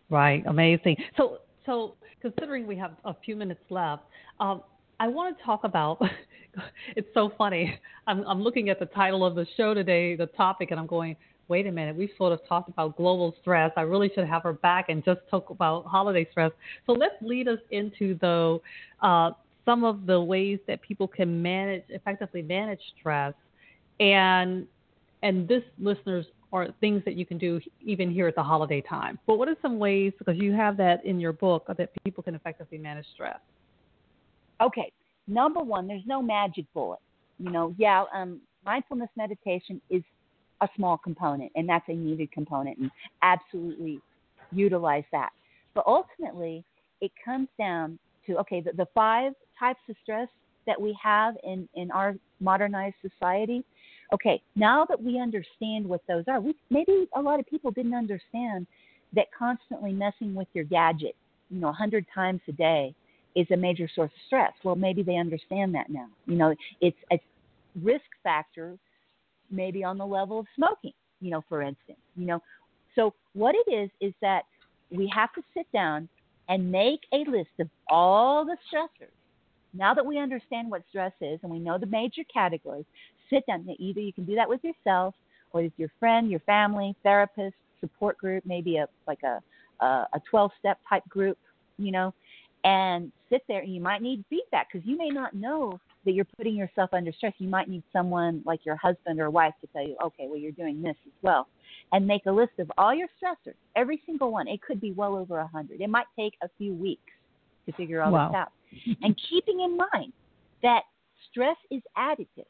Right, 0.10 0.44
amazing. 0.48 0.98
So, 1.18 1.40
so 1.66 1.96
considering 2.22 2.68
we 2.68 2.78
have 2.78 2.92
a 3.06 3.16
few 3.26 3.36
minutes 3.36 3.62
left, 3.70 4.04
um, 4.40 4.62
I 5.00 5.08
want 5.08 5.38
to 5.38 5.44
talk 5.44 5.64
about. 5.64 6.02
it's 6.96 7.08
so 7.14 7.32
funny. 7.38 7.80
I'm, 8.08 8.24
I'm 8.28 8.42
looking 8.42 8.70
at 8.70 8.80
the 8.80 8.86
title 8.86 9.26
of 9.26 9.36
the 9.36 9.46
show 9.58 9.74
today, 9.74 10.16
the 10.16 10.28
topic, 10.28 10.72
and 10.72 10.80
I'm 10.80 10.88
going, 10.88 11.16
wait 11.48 11.68
a 11.68 11.72
minute. 11.72 11.96
We 11.96 12.12
sort 12.18 12.34
of 12.34 12.40
talked 12.48 12.70
about 12.70 12.96
global 12.98 13.36
stress. 13.42 13.72
I 13.76 13.82
really 13.82 14.12
should 14.14 14.26
have 14.28 14.44
her 14.44 14.54
back 14.54 14.90
and 14.90 15.04
just 15.04 15.22
talk 15.30 15.50
about 15.50 15.86
holiday 15.86 16.28
stress. 16.32 16.52
So 16.86 16.94
let's 16.94 17.16
lead 17.22 17.48
us 17.48 17.60
into 17.72 18.18
though 18.22 18.62
uh, 19.02 19.32
some 19.66 19.84
of 19.84 20.06
the 20.06 20.20
ways 20.20 20.60
that 20.68 20.82
people 20.82 21.08
can 21.08 21.42
manage 21.42 21.84
effectively 21.90 22.42
manage 22.42 22.82
stress, 23.00 23.34
and 24.00 24.68
and 25.22 25.48
this 25.48 25.64
listeners 25.80 26.26
are 26.52 26.68
things 26.82 27.02
that 27.06 27.16
you 27.16 27.26
can 27.26 27.38
do 27.38 27.60
even 27.82 28.12
here 28.12 28.28
at 28.28 28.36
the 28.36 28.44
holiday 28.44 28.82
time. 28.82 29.18
But 29.26 29.38
what 29.38 29.48
are 29.48 29.56
some 29.62 29.80
ways 29.80 30.14
because 30.20 30.38
you 30.38 30.54
have 30.54 30.78
that 30.78 31.04
in 31.04 31.20
your 31.20 31.34
book 31.34 31.66
that 31.76 31.90
people 32.04 32.22
can 32.22 32.36
effectively 32.36 32.78
manage 32.78 33.08
stress? 33.14 33.40
Okay, 34.62 34.92
number 35.28 35.62
one, 35.62 35.88
there's 35.88 36.06
no 36.06 36.22
magic 36.22 36.66
bullet. 36.74 37.00
You 37.40 37.50
know, 37.50 37.74
yeah, 37.78 38.04
um, 38.14 38.40
mindfulness 38.64 39.10
meditation 39.18 39.82
is 39.90 40.04
a 40.64 40.70
small 40.76 40.98
component, 40.98 41.52
and 41.56 41.68
that's 41.68 41.88
a 41.90 41.94
needed 41.94 42.32
component, 42.32 42.78
and 42.78 42.90
absolutely 43.22 44.00
utilize 44.52 45.04
that. 45.12 45.30
But 45.74 45.86
ultimately, 45.88 46.64
it 47.02 47.12
comes 47.24 47.50
down 47.58 48.00
to 48.28 48.38
okay, 48.38 48.62
the, 48.62 48.72
the 48.74 48.88
five 48.94 49.34
types 49.60 49.80
of 49.90 49.96
stress 50.02 50.28
that 50.66 50.80
we 50.80 50.98
have 51.02 51.36
in, 51.44 51.68
in 51.76 51.92
our 51.92 52.16
modernized 52.40 52.96
society. 53.02 53.64
Okay, 54.14 54.42
now 54.56 54.86
that 54.86 55.02
we 55.02 55.20
understand 55.20 55.86
what 55.86 56.02
those 56.08 56.24
are, 56.28 56.40
we, 56.40 56.56
maybe 56.70 57.08
a 57.16 57.22
lot 57.22 57.40
of 57.40 57.46
people 57.48 57.72
didn't 57.72 57.94
understand 57.94 58.68
that 59.14 59.26
constantly 59.38 59.92
messing 59.92 60.34
with 60.34 60.48
your 60.54 60.64
gadget, 60.64 61.16
you 61.50 61.60
know, 61.60 61.68
100 61.68 62.06
times 62.14 62.42
a 62.48 62.52
day 62.52 62.94
is 63.36 63.48
a 63.52 63.58
major 63.58 63.90
source 63.94 64.12
of 64.12 64.22
stress. 64.28 64.54
Well, 64.64 64.76
maybe 64.76 65.04
they 65.04 65.18
understand 65.18 65.74
that 65.76 65.90
now. 65.90 66.08
You 66.28 66.36
know, 66.36 66.56
it's 66.82 66.98
a 67.12 67.20
risk 67.82 68.06
factor, 68.24 68.78
maybe 69.54 69.84
on 69.84 69.98
the 69.98 70.06
level 70.06 70.40
of 70.40 70.46
smoking, 70.56 70.94
you 71.22 71.32
know, 71.32 71.44
for 71.48 71.62
instance. 71.62 72.00
You 72.16 72.26
know, 72.26 72.44
so 72.96 73.14
what 73.34 73.56
it 73.56 73.72
is 73.72 73.90
is 74.02 74.14
that 74.22 74.44
we 74.92 75.12
have 75.14 75.34
to 75.34 75.42
sit 75.54 75.72
down 75.72 76.08
and 76.50 76.72
make 76.72 77.02
a 77.14 77.30
list 77.30 77.52
of 77.60 77.70
all 77.88 78.46
the 78.46 78.58
stressors. 78.72 79.12
Now 79.74 79.94
that 79.94 80.06
we 80.06 80.20
understand 80.20 80.70
what 80.70 80.84
stress 80.90 81.14
is 81.22 81.40
and 81.42 81.52
we 81.52 81.60
know 81.60 81.78
the 81.78 81.88
major 81.88 82.22
categories, 82.32 82.86
sit 83.30 83.46
down. 83.48 83.68
Either 83.80 84.00
you 84.00 84.14
can 84.14 84.26
do 84.26 84.36
that 84.36 84.48
with 84.48 84.62
yourself 84.64 85.16
or 85.52 85.64
with 85.64 85.74
your 85.78 85.90
friend, 86.00 86.30
your 86.30 86.42
family, 86.42 86.96
therapist, 87.02 87.56
support 87.80 88.18
group, 88.18 88.46
maybe 88.46 88.78
a 88.78 88.88
like 89.08 89.24
a 89.24 89.42
a 89.82 90.22
12 90.30 90.52
step 90.60 90.80
type 90.88 91.08
group, 91.10 91.38
you 91.78 91.92
know, 91.92 92.14
and 92.64 93.12
sit 93.30 93.44
there 93.48 93.60
and 93.62 93.74
you 93.74 93.82
might 93.82 94.02
need 94.02 94.24
feedback 94.30 94.72
because 94.72 94.88
you 94.88 94.98
may 94.98 95.10
not 95.10 95.34
know 95.34 95.80
that 96.06 96.12
you're 96.12 96.28
putting 96.38 96.56
yourself 96.56 96.90
under 96.94 97.12
stress. 97.12 97.34
You 97.38 97.48
might 97.48 97.70
need 97.70 97.84
someone 97.92 98.42
like 98.46 98.66
your 98.66 98.76
husband 98.76 99.20
or 99.20 99.30
wife 99.30 99.54
to 99.62 99.68
tell 99.68 99.86
you, 99.86 99.96
okay, 100.04 100.26
well, 100.28 100.38
you're 100.38 100.52
doing 100.52 100.82
this 100.82 100.96
as 101.06 101.14
well. 101.22 101.48
And 101.92 102.08
make 102.08 102.26
a 102.26 102.32
list 102.32 102.54
of 102.60 102.72
all 102.78 102.94
your 102.94 103.08
stressors, 103.22 103.56
every 103.76 104.02
single 104.06 104.32
one. 104.32 104.48
It 104.48 104.62
could 104.62 104.82
be 104.82 104.92
well 104.92 105.16
over 105.16 105.38
a 105.38 105.44
100. 105.44 105.82
It 105.82 105.90
might 105.90 106.06
take 106.18 106.34
a 106.42 106.50
few 106.58 106.74
weeks 106.74 107.02
to 107.66 107.72
figure 107.74 108.02
all 108.02 108.12
wow. 108.12 108.30
this 108.30 108.36
out. 108.36 108.52
and 109.02 109.20
keeping 109.30 109.62
in 109.62 109.78
mind 109.78 110.14
that 110.62 110.84
stress 111.30 111.58
is 111.72 111.82
additive. 111.98 112.48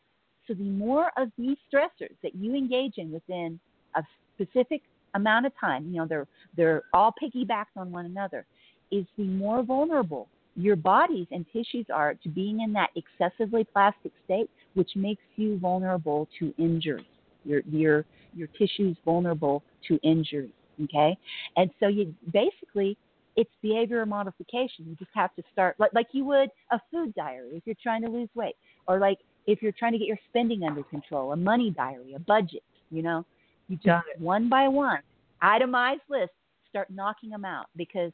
So 0.47 0.54
the 0.54 0.64
more 0.64 1.12
of 1.18 1.30
these 1.38 1.58
stressors 1.74 2.16
that 2.22 2.36
you 2.36 2.56
engage 2.56 2.97
in 2.97 3.12
within 3.12 3.60
a 3.95 4.04
specific 4.36 4.82
amount 5.16 5.45
of 5.45 5.54
time, 5.60 5.86
you 5.88 5.97
know, 5.97 6.08
they're, 6.08 6.28
they're 6.58 6.84
all 6.93 7.14
piggybacked 7.22 7.78
on 7.78 7.91
one 7.91 8.06
another 8.06 8.45
is 8.91 9.06
the 9.18 9.24
more 9.24 9.64
vulnerable 9.64 10.28
your 10.56 10.76
bodies 10.76 11.28
and 11.32 11.45
tissues 11.51 11.86
are 11.93 12.14
to 12.16 12.30
being 12.30 12.62
in 12.62 12.74
that 12.74 12.89
excessively 12.95 13.64
plastic 13.64 14.12
state, 14.26 14.49
which 14.76 14.91
makes 14.95 15.24
you 15.36 15.58
vulnerable 15.60 16.28
to 16.39 16.54
injury. 16.58 17.08
Your 17.43 17.62
your 17.70 18.06
your 18.36 18.47
tissues 18.47 18.95
vulnerable 19.04 19.64
to 19.88 19.99
injury. 20.04 20.54
Okay, 20.84 21.18
and 21.58 21.70
so 21.80 21.88
you 21.88 22.14
basically 22.32 22.97
it's 23.36 23.49
behavioral 23.64 24.08
modification. 24.08 24.86
You 24.88 24.95
just 24.95 25.12
have 25.16 25.36
to 25.36 25.43
start 25.51 25.76
like 25.80 25.91
like 25.93 26.08
you 26.12 26.26
would 26.26 26.49
a 26.72 26.80
food 26.91 27.14
diary 27.16 27.51
if 27.54 27.64
you're 27.66 27.76
trying 27.82 28.04
to 28.04 28.10
lose 28.10 28.30
weight, 28.36 28.56
or 28.88 28.99
like 28.99 29.20
if 29.47 29.62
you're 29.62 29.74
trying 29.74 29.93
to 29.93 29.97
get 29.97 30.08
your 30.08 30.20
spending 30.30 30.64
under 30.64 30.84
control, 30.84 31.34
a 31.34 31.36
money 31.36 31.72
diary, 31.72 32.14
a 32.14 32.20
budget. 32.20 32.64
You 32.91 33.01
know, 33.01 33.26
you 33.68 33.78
just 33.78 34.06
one 34.20 34.49
by 34.49 34.68
one, 34.68 34.99
itemized 35.41 36.01
list, 36.10 36.32
start 36.70 36.89
knocking 36.89 37.32
them 37.32 37.43
out 37.43 37.66
because 37.76 38.12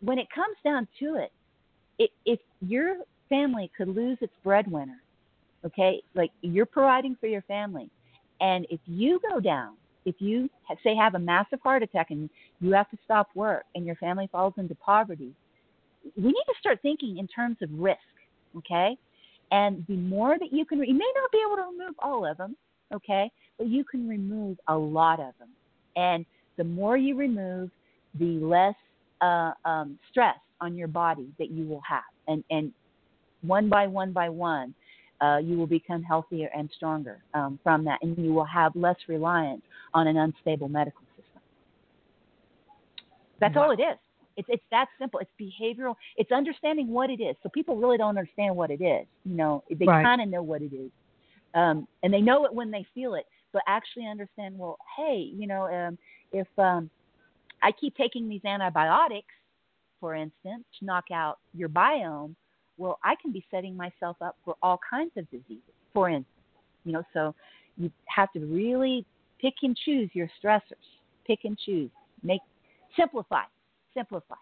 when 0.00 0.18
it 0.18 0.26
comes 0.34 0.56
down 0.64 0.88
to 1.00 1.16
it 1.16 1.32
if 1.98 2.38
your 2.60 2.96
family 3.28 3.70
could 3.76 3.88
lose 3.88 4.18
its 4.20 4.32
breadwinner, 4.44 5.00
okay, 5.64 6.02
like 6.14 6.30
you're 6.42 6.66
providing 6.66 7.16
for 7.20 7.26
your 7.26 7.42
family, 7.42 7.88
and 8.40 8.66
if 8.70 8.80
you 8.86 9.20
go 9.30 9.40
down, 9.40 9.74
if 10.04 10.14
you 10.20 10.48
say 10.84 10.94
have 10.94 11.14
a 11.14 11.18
massive 11.18 11.60
heart 11.62 11.82
attack 11.82 12.10
and 12.10 12.30
you 12.60 12.72
have 12.72 12.88
to 12.90 12.98
stop 13.04 13.28
work 13.34 13.64
and 13.74 13.84
your 13.84 13.96
family 13.96 14.28
falls 14.30 14.54
into 14.56 14.74
poverty, 14.76 15.32
we 16.16 16.26
need 16.26 16.44
to 16.46 16.54
start 16.60 16.78
thinking 16.82 17.18
in 17.18 17.26
terms 17.26 17.56
of 17.62 17.68
risk, 17.72 17.98
okay? 18.56 18.96
And 19.50 19.84
the 19.88 19.96
more 19.96 20.38
that 20.38 20.52
you 20.52 20.64
can, 20.64 20.78
you 20.78 20.94
may 20.94 21.12
not 21.14 21.32
be 21.32 21.42
able 21.44 21.56
to 21.56 21.62
remove 21.62 21.94
all 21.98 22.24
of 22.24 22.36
them, 22.36 22.56
okay, 22.94 23.30
but 23.58 23.66
you 23.66 23.84
can 23.84 24.08
remove 24.08 24.58
a 24.68 24.76
lot 24.76 25.18
of 25.18 25.32
them. 25.38 25.48
And 25.96 26.24
the 26.56 26.64
more 26.64 26.96
you 26.96 27.16
remove, 27.16 27.70
the 28.18 28.38
less 28.38 28.74
uh, 29.20 29.52
um, 29.68 29.98
stress 30.10 30.36
on 30.60 30.76
your 30.76 30.88
body 30.88 31.28
that 31.38 31.50
you 31.50 31.66
will 31.66 31.82
have, 31.88 32.02
and 32.28 32.44
and 32.50 32.72
one 33.42 33.68
by 33.68 33.86
one 33.86 34.12
by 34.12 34.28
one, 34.28 34.74
uh, 35.20 35.38
you 35.38 35.56
will 35.56 35.66
become 35.66 36.02
healthier 36.02 36.48
and 36.56 36.70
stronger 36.74 37.22
um, 37.34 37.58
from 37.62 37.84
that, 37.84 37.98
and 38.02 38.16
you 38.18 38.32
will 38.32 38.44
have 38.44 38.74
less 38.74 38.96
reliance 39.08 39.62
on 39.94 40.06
an 40.06 40.16
unstable 40.16 40.68
medical 40.68 41.02
system. 41.16 41.42
That's 43.40 43.54
wow. 43.54 43.64
all 43.64 43.70
it 43.70 43.80
is. 43.80 43.98
It's 44.36 44.48
it's 44.50 44.64
that 44.70 44.86
simple. 44.98 45.20
It's 45.20 45.30
behavioral. 45.40 45.94
It's 46.16 46.30
understanding 46.32 46.88
what 46.88 47.10
it 47.10 47.20
is. 47.20 47.36
So 47.42 47.48
people 47.48 47.76
really 47.76 47.96
don't 47.96 48.10
understand 48.10 48.54
what 48.54 48.70
it 48.70 48.82
is. 48.82 49.06
You 49.24 49.36
know, 49.36 49.64
they 49.70 49.86
right. 49.86 50.04
kind 50.04 50.20
of 50.20 50.28
know 50.28 50.42
what 50.42 50.62
it 50.62 50.74
is, 50.74 50.90
um, 51.54 51.88
and 52.02 52.12
they 52.12 52.20
know 52.20 52.44
it 52.44 52.52
when 52.52 52.70
they 52.70 52.86
feel 52.94 53.14
it. 53.14 53.24
But 53.52 53.62
actually 53.66 54.06
understand. 54.06 54.58
Well, 54.58 54.76
hey, 54.96 55.30
you 55.34 55.46
know, 55.46 55.64
um, 55.72 55.98
if 56.32 56.46
um, 56.58 56.90
I 57.62 57.72
keep 57.72 57.96
taking 57.96 58.28
these 58.28 58.44
antibiotics, 58.44 59.32
for 60.06 60.14
instance, 60.14 60.62
to 60.78 60.84
knock 60.84 61.06
out 61.12 61.38
your 61.52 61.68
biome, 61.68 62.36
well, 62.78 63.00
I 63.02 63.16
can 63.20 63.32
be 63.32 63.44
setting 63.50 63.76
myself 63.76 64.16
up 64.20 64.36
for 64.44 64.54
all 64.62 64.78
kinds 64.88 65.10
of 65.16 65.28
diseases, 65.32 65.64
for 65.92 66.08
instance. 66.08 66.28
You 66.84 66.92
know, 66.92 67.02
so 67.12 67.34
you 67.76 67.90
have 68.04 68.32
to 68.34 68.38
really 68.38 69.04
pick 69.40 69.54
and 69.64 69.76
choose 69.84 70.08
your 70.12 70.28
stressors. 70.40 70.60
Pick 71.26 71.40
and 71.42 71.58
choose. 71.58 71.90
Make 72.22 72.40
simplify. 72.96 73.42
Simplify. 73.94 74.36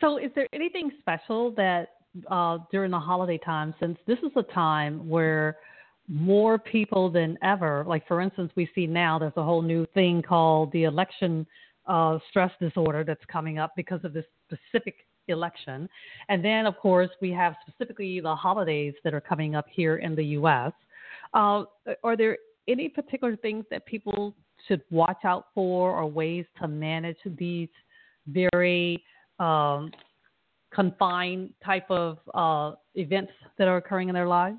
So, 0.00 0.16
is 0.16 0.32
there 0.34 0.48
anything 0.52 0.90
special 0.98 1.52
that 1.52 1.90
uh, 2.28 2.58
during 2.72 2.90
the 2.90 2.98
holiday 2.98 3.38
time, 3.38 3.72
since 3.78 3.96
this 4.08 4.18
is 4.18 4.32
a 4.34 4.42
time 4.52 5.08
where 5.08 5.58
more 6.08 6.58
people 6.58 7.08
than 7.08 7.38
ever, 7.40 7.84
like 7.86 8.04
for 8.08 8.20
instance, 8.20 8.50
we 8.56 8.68
see 8.74 8.88
now 8.88 9.16
there's 9.16 9.32
a 9.36 9.44
whole 9.44 9.62
new 9.62 9.86
thing 9.94 10.22
called 10.22 10.72
the 10.72 10.82
election 10.82 11.46
uh, 11.86 12.18
stress 12.28 12.50
disorder 12.60 13.04
that's 13.04 13.24
coming 13.30 13.60
up 13.60 13.72
because 13.76 14.00
of 14.02 14.12
this 14.12 14.24
specific 14.46 14.96
election. 15.28 15.88
And 16.28 16.44
then, 16.44 16.66
of 16.66 16.76
course, 16.78 17.10
we 17.20 17.30
have 17.32 17.54
specifically 17.66 18.20
the 18.20 18.34
holidays 18.34 18.94
that 19.04 19.14
are 19.14 19.20
coming 19.20 19.54
up 19.54 19.66
here 19.70 19.96
in 19.96 20.14
the 20.14 20.24
U.S. 20.24 20.72
Uh, 21.34 21.64
are 22.04 22.16
there 22.16 22.38
any 22.68 22.88
particular 22.88 23.36
things 23.36 23.64
that 23.70 23.84
people 23.86 24.34
should 24.66 24.82
watch 24.90 25.24
out 25.24 25.46
for 25.54 25.90
or 25.90 26.06
ways 26.06 26.44
to 26.60 26.68
manage 26.68 27.18
these 27.38 27.68
very 28.28 29.02
um, 29.38 29.90
confined 30.74 31.52
type 31.64 31.88
of 31.90 32.18
uh, 32.34 32.72
events 32.94 33.32
that 33.58 33.68
are 33.68 33.76
occurring 33.76 34.08
in 34.08 34.14
their 34.14 34.28
lives? 34.28 34.58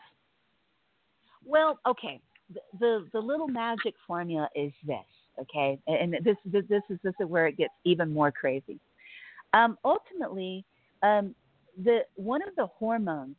Well, 1.45 1.79
okay. 1.87 2.21
The, 2.53 2.59
the, 2.79 3.07
the 3.13 3.19
little 3.19 3.47
magic 3.47 3.93
formula 4.05 4.49
is 4.55 4.71
this 4.85 4.97
okay? 5.39 5.79
And 5.87 6.13
this 6.23 6.35
this, 6.45 6.63
this 6.69 6.81
is 6.89 6.97
this 7.03 7.13
is 7.19 7.27
where 7.27 7.47
it 7.47 7.57
gets 7.57 7.73
even 7.83 8.11
more 8.11 8.31
crazy. 8.31 8.79
Um, 9.53 9.77
ultimately, 9.83 10.65
um, 11.03 11.35
the 11.83 11.99
one 12.15 12.41
of 12.41 12.55
the 12.55 12.67
hormones 12.67 13.35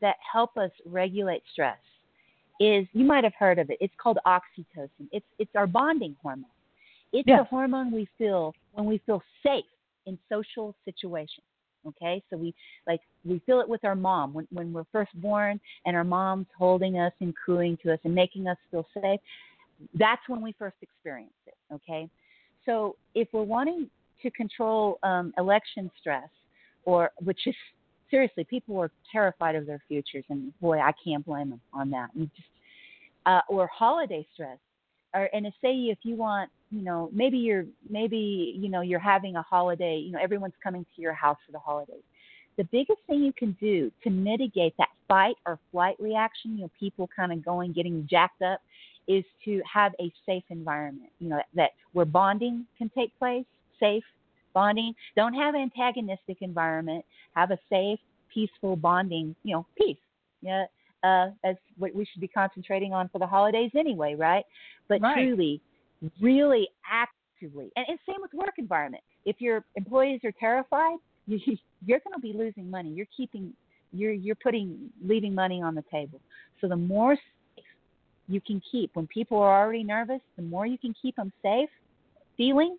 that 0.00 0.16
help 0.30 0.56
us 0.56 0.70
regulate 0.86 1.42
stress 1.52 1.78
is 2.60 2.86
you 2.92 3.04
might 3.04 3.24
have 3.24 3.34
heard 3.38 3.58
of 3.58 3.70
it. 3.70 3.78
It's 3.80 3.94
called 4.00 4.18
oxytocin. 4.26 5.08
It's 5.10 5.26
it's 5.38 5.50
our 5.54 5.66
bonding 5.66 6.16
hormone. 6.22 6.46
It's 7.12 7.28
yeah. 7.28 7.38
the 7.38 7.44
hormone 7.44 7.90
we 7.90 8.08
feel 8.16 8.54
when 8.72 8.86
we 8.86 8.98
feel 9.04 9.22
safe 9.42 9.64
in 10.06 10.18
social 10.28 10.74
situations. 10.84 11.44
Okay, 11.86 12.22
so 12.30 12.36
we 12.36 12.54
like 12.86 13.00
we 13.24 13.40
feel 13.44 13.60
it 13.60 13.68
with 13.68 13.84
our 13.84 13.96
mom 13.96 14.32
when 14.32 14.46
when 14.52 14.72
we're 14.72 14.86
first 14.92 15.10
born 15.20 15.60
and 15.84 15.96
our 15.96 16.04
mom's 16.04 16.46
holding 16.56 16.98
us 16.98 17.12
and 17.20 17.34
cooing 17.44 17.76
to 17.82 17.92
us 17.92 17.98
and 18.04 18.14
making 18.14 18.46
us 18.46 18.56
feel 18.70 18.86
safe 18.94 19.20
that's 19.94 20.22
when 20.28 20.40
we 20.40 20.52
first 20.58 20.76
experience 20.82 21.32
it. 21.46 21.54
Okay, 21.72 22.08
so 22.66 22.96
if 23.14 23.28
we're 23.32 23.42
wanting 23.42 23.88
to 24.22 24.30
control 24.30 24.98
um, 25.02 25.32
election 25.38 25.90
stress, 26.00 26.28
or 26.84 27.10
which 27.22 27.46
is 27.46 27.54
seriously, 28.10 28.44
people 28.44 28.78
are 28.80 28.90
terrified 29.10 29.56
of 29.56 29.66
their 29.66 29.82
futures, 29.88 30.24
and 30.28 30.52
boy, 30.60 30.78
I 30.78 30.92
can't 31.04 31.24
blame 31.24 31.50
them 31.50 31.60
on 31.72 31.90
that. 31.90 32.10
You 32.14 32.26
just 32.36 32.48
uh, 33.26 33.40
or 33.48 33.66
holiday 33.66 34.26
stress, 34.34 34.58
or 35.14 35.28
and 35.32 35.46
if 35.46 35.54
say 35.62 35.72
if 35.72 35.98
you 36.02 36.14
want, 36.14 36.50
you 36.70 36.82
know, 36.82 37.10
maybe 37.12 37.38
you're 37.38 37.66
maybe 37.88 38.54
you 38.56 38.68
know 38.68 38.80
you're 38.82 39.00
having 39.00 39.36
a 39.36 39.42
holiday, 39.42 39.96
you 39.96 40.12
know, 40.12 40.18
everyone's 40.22 40.54
coming 40.62 40.86
to 40.94 41.02
your 41.02 41.14
house 41.14 41.38
for 41.46 41.52
the 41.52 41.58
holidays. 41.58 42.02
The 42.58 42.64
biggest 42.64 43.00
thing 43.06 43.22
you 43.22 43.32
can 43.32 43.56
do 43.58 43.90
to 44.04 44.10
mitigate 44.10 44.74
that 44.76 44.90
fight 45.08 45.36
or 45.46 45.58
flight 45.70 45.96
reaction, 45.98 46.56
you 46.56 46.62
know, 46.62 46.70
people 46.78 47.08
kind 47.14 47.32
of 47.32 47.42
going 47.42 47.72
getting 47.72 48.06
jacked 48.10 48.42
up, 48.42 48.60
is 49.08 49.24
to 49.46 49.62
have 49.72 49.92
a 50.00 50.12
safe 50.26 50.44
environment. 50.50 51.10
You 51.18 51.30
know, 51.30 51.40
that 51.54 51.70
where 51.92 52.04
bonding 52.04 52.66
can 52.76 52.90
take 52.94 53.16
place, 53.18 53.46
safe 53.80 54.04
bonding. 54.54 54.94
Don't 55.16 55.34
have 55.34 55.54
antagonistic 55.54 56.38
environment. 56.40 57.04
Have 57.34 57.50
a 57.50 57.58
safe, 57.70 57.98
peaceful 58.32 58.76
bonding. 58.76 59.34
You 59.42 59.56
know, 59.56 59.66
peace. 59.76 59.96
Yeah, 60.40 60.64
uh, 61.04 61.28
as 61.44 61.56
what 61.78 61.94
we 61.94 62.04
should 62.04 62.20
be 62.20 62.28
concentrating 62.28 62.92
on 62.92 63.08
for 63.08 63.18
the 63.18 63.26
holidays 63.26 63.70
anyway, 63.76 64.14
right? 64.14 64.44
But 64.88 65.00
right. 65.00 65.14
truly, 65.14 65.60
really 66.20 66.68
actively, 66.90 67.70
and, 67.76 67.86
and 67.88 67.98
same 68.08 68.20
with 68.20 68.32
work 68.34 68.54
environment. 68.58 69.02
If 69.24 69.40
your 69.40 69.64
employees 69.76 70.20
are 70.24 70.32
terrified, 70.38 70.96
you, 71.26 71.38
you're 71.84 72.00
going 72.00 72.14
to 72.14 72.20
be 72.20 72.32
losing 72.32 72.70
money. 72.70 72.90
You're 72.90 73.06
keeping, 73.16 73.52
you're 73.92 74.12
you're 74.12 74.36
putting, 74.36 74.90
leaving 75.04 75.34
money 75.34 75.62
on 75.62 75.74
the 75.74 75.84
table. 75.90 76.20
So 76.60 76.68
the 76.68 76.76
more 76.76 77.16
safe 77.56 77.64
you 78.28 78.40
can 78.40 78.62
keep 78.70 78.94
when 78.94 79.06
people 79.06 79.38
are 79.38 79.62
already 79.62 79.84
nervous, 79.84 80.20
the 80.36 80.42
more 80.42 80.66
you 80.66 80.78
can 80.78 80.94
keep 81.00 81.16
them 81.16 81.32
safe, 81.42 81.68
feeling 82.36 82.76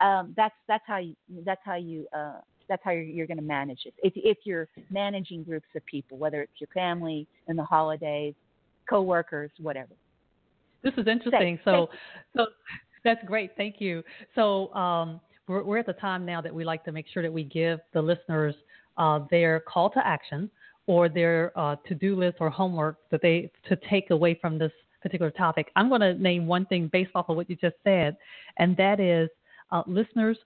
um, 0.00 0.34
that's 0.36 0.54
that's 0.66 0.84
how 0.86 0.98
you 0.98 1.14
that's 1.44 1.60
how 1.64 1.76
you 1.76 2.06
uh, 2.16 2.40
that's 2.68 2.82
how 2.84 2.90
you're, 2.90 3.02
you're 3.02 3.26
going 3.26 3.38
to 3.38 3.42
manage 3.42 3.80
it. 3.86 3.94
If 4.02 4.12
if 4.16 4.38
you're 4.44 4.68
managing 4.90 5.44
groups 5.44 5.66
of 5.74 5.84
people, 5.86 6.18
whether 6.18 6.42
it's 6.42 6.52
your 6.58 6.68
family 6.74 7.26
in 7.48 7.56
the 7.56 7.64
holidays, 7.64 8.34
coworkers, 8.88 9.50
whatever. 9.58 9.92
This 10.82 10.94
is 10.96 11.06
interesting. 11.06 11.58
So 11.64 11.88
so 12.36 12.46
that's 13.04 13.20
great. 13.26 13.52
Thank 13.56 13.80
you. 13.80 14.02
So 14.34 14.72
um, 14.74 15.20
we're 15.46 15.62
we're 15.62 15.78
at 15.78 15.86
the 15.86 15.94
time 15.94 16.24
now 16.24 16.40
that 16.40 16.54
we 16.54 16.64
like 16.64 16.84
to 16.84 16.92
make 16.92 17.06
sure 17.12 17.22
that 17.22 17.32
we 17.32 17.44
give 17.44 17.80
the 17.92 18.02
listeners 18.02 18.54
uh, 18.96 19.20
their 19.30 19.60
call 19.60 19.90
to 19.90 20.06
action 20.06 20.50
or 20.86 21.08
their 21.08 21.52
uh, 21.58 21.76
to-do 21.86 22.16
list 22.16 22.38
or 22.40 22.48
homework 22.48 22.96
that 23.10 23.20
they 23.22 23.50
to 23.68 23.76
take 23.90 24.10
away 24.10 24.38
from 24.40 24.58
this 24.58 24.72
particular 25.02 25.30
topic. 25.30 25.70
I'm 25.76 25.88
going 25.88 26.00
to 26.00 26.14
name 26.14 26.46
one 26.46 26.66
thing 26.66 26.88
based 26.92 27.10
off 27.14 27.28
of 27.28 27.36
what 27.36 27.48
you 27.48 27.56
just 27.56 27.76
said, 27.84 28.16
and 28.58 28.76
that 28.76 28.98
is 29.00 29.28
uh, 29.70 29.82
listeners, 29.86 30.38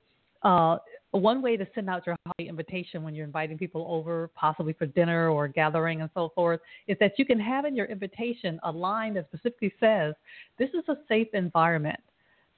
uh, 0.42 0.78
one 1.12 1.42
way 1.42 1.56
to 1.56 1.66
send 1.74 1.88
out 1.90 2.06
your 2.06 2.16
holiday 2.26 2.48
invitation 2.48 3.02
when 3.02 3.14
you're 3.14 3.26
inviting 3.26 3.58
people 3.58 3.86
over, 3.88 4.30
possibly 4.34 4.72
for 4.72 4.86
dinner 4.86 5.28
or 5.28 5.46
gathering 5.46 6.00
and 6.00 6.10
so 6.14 6.32
forth, 6.34 6.60
is 6.88 6.96
that 7.00 7.18
you 7.18 7.24
can 7.26 7.38
have 7.38 7.64
in 7.64 7.76
your 7.76 7.86
invitation 7.86 8.58
a 8.64 8.72
line 8.72 9.14
that 9.14 9.26
specifically 9.26 9.72
says, 9.78 10.14
This 10.58 10.70
is 10.70 10.84
a 10.88 10.96
safe 11.08 11.28
environment. 11.34 12.00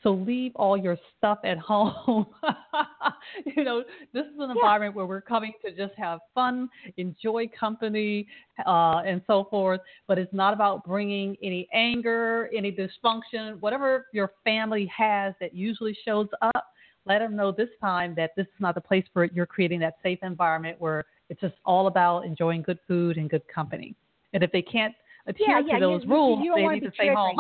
So 0.05 0.13
leave 0.13 0.53
all 0.55 0.77
your 0.77 0.99
stuff 1.17 1.39
at 1.45 1.57
home. 1.57 2.27
you 3.57 3.65
know, 3.65 3.83
this 4.13 4.27
is 4.27 4.39
an 4.39 4.51
environment 4.51 4.95
where 4.95 5.07
we're 5.07 5.23
coming 5.23 5.55
to 5.65 5.73
just 5.73 5.99
have 5.99 6.21
fun, 6.35 6.69
enjoy 6.99 7.49
company, 7.59 8.29
uh, 8.67 9.03
and 9.07 9.23
so 9.27 9.49
forth. 9.51 9.81
But 10.07 10.19
it's 10.19 10.33
not 10.33 10.53
about 10.53 10.85
bringing 10.85 11.37
any 11.43 11.67
anger, 11.73 12.51
any 12.55 12.71
dysfunction, 12.71 13.59
whatever 13.61 14.07
your 14.13 14.33
family 14.45 14.91
has 14.95 15.33
that 15.41 15.55
usually 15.55 15.97
shows 16.05 16.29
up. 16.43 16.67
Let 17.07 17.21
them 17.21 17.35
know 17.35 17.51
this 17.51 17.71
time 17.81 18.15
that 18.17 18.33
this 18.37 18.47
is 18.47 18.61
not 18.61 18.75
the 18.75 18.83
place 18.83 19.05
for 19.15 19.25
it. 19.25 19.33
You're 19.35 19.47
creating 19.47 19.81
that 19.81 19.95
safe 20.03 20.19
environment 20.23 20.79
where 20.81 21.05
it's 21.31 21.41
just 21.41 21.55
all 21.65 21.87
about 21.87 22.27
enjoying 22.27 22.61
good 22.61 22.79
food 22.87 23.17
and 23.17 23.31
good 23.31 23.43
company. 23.49 23.95
And 24.35 24.43
if 24.43 24.53
they 24.53 24.63
can't 24.63 24.95
adhere 25.27 25.47
yeah, 25.49 25.63
yeah, 25.67 25.79
to 25.79 25.81
those 25.81 26.03
you, 26.05 26.11
rules, 26.11 26.41
you, 26.43 26.57
you 26.57 26.69
they 26.69 26.75
need 26.75 26.85
to 26.85 26.93
stay 26.95 27.15
home. 27.15 27.37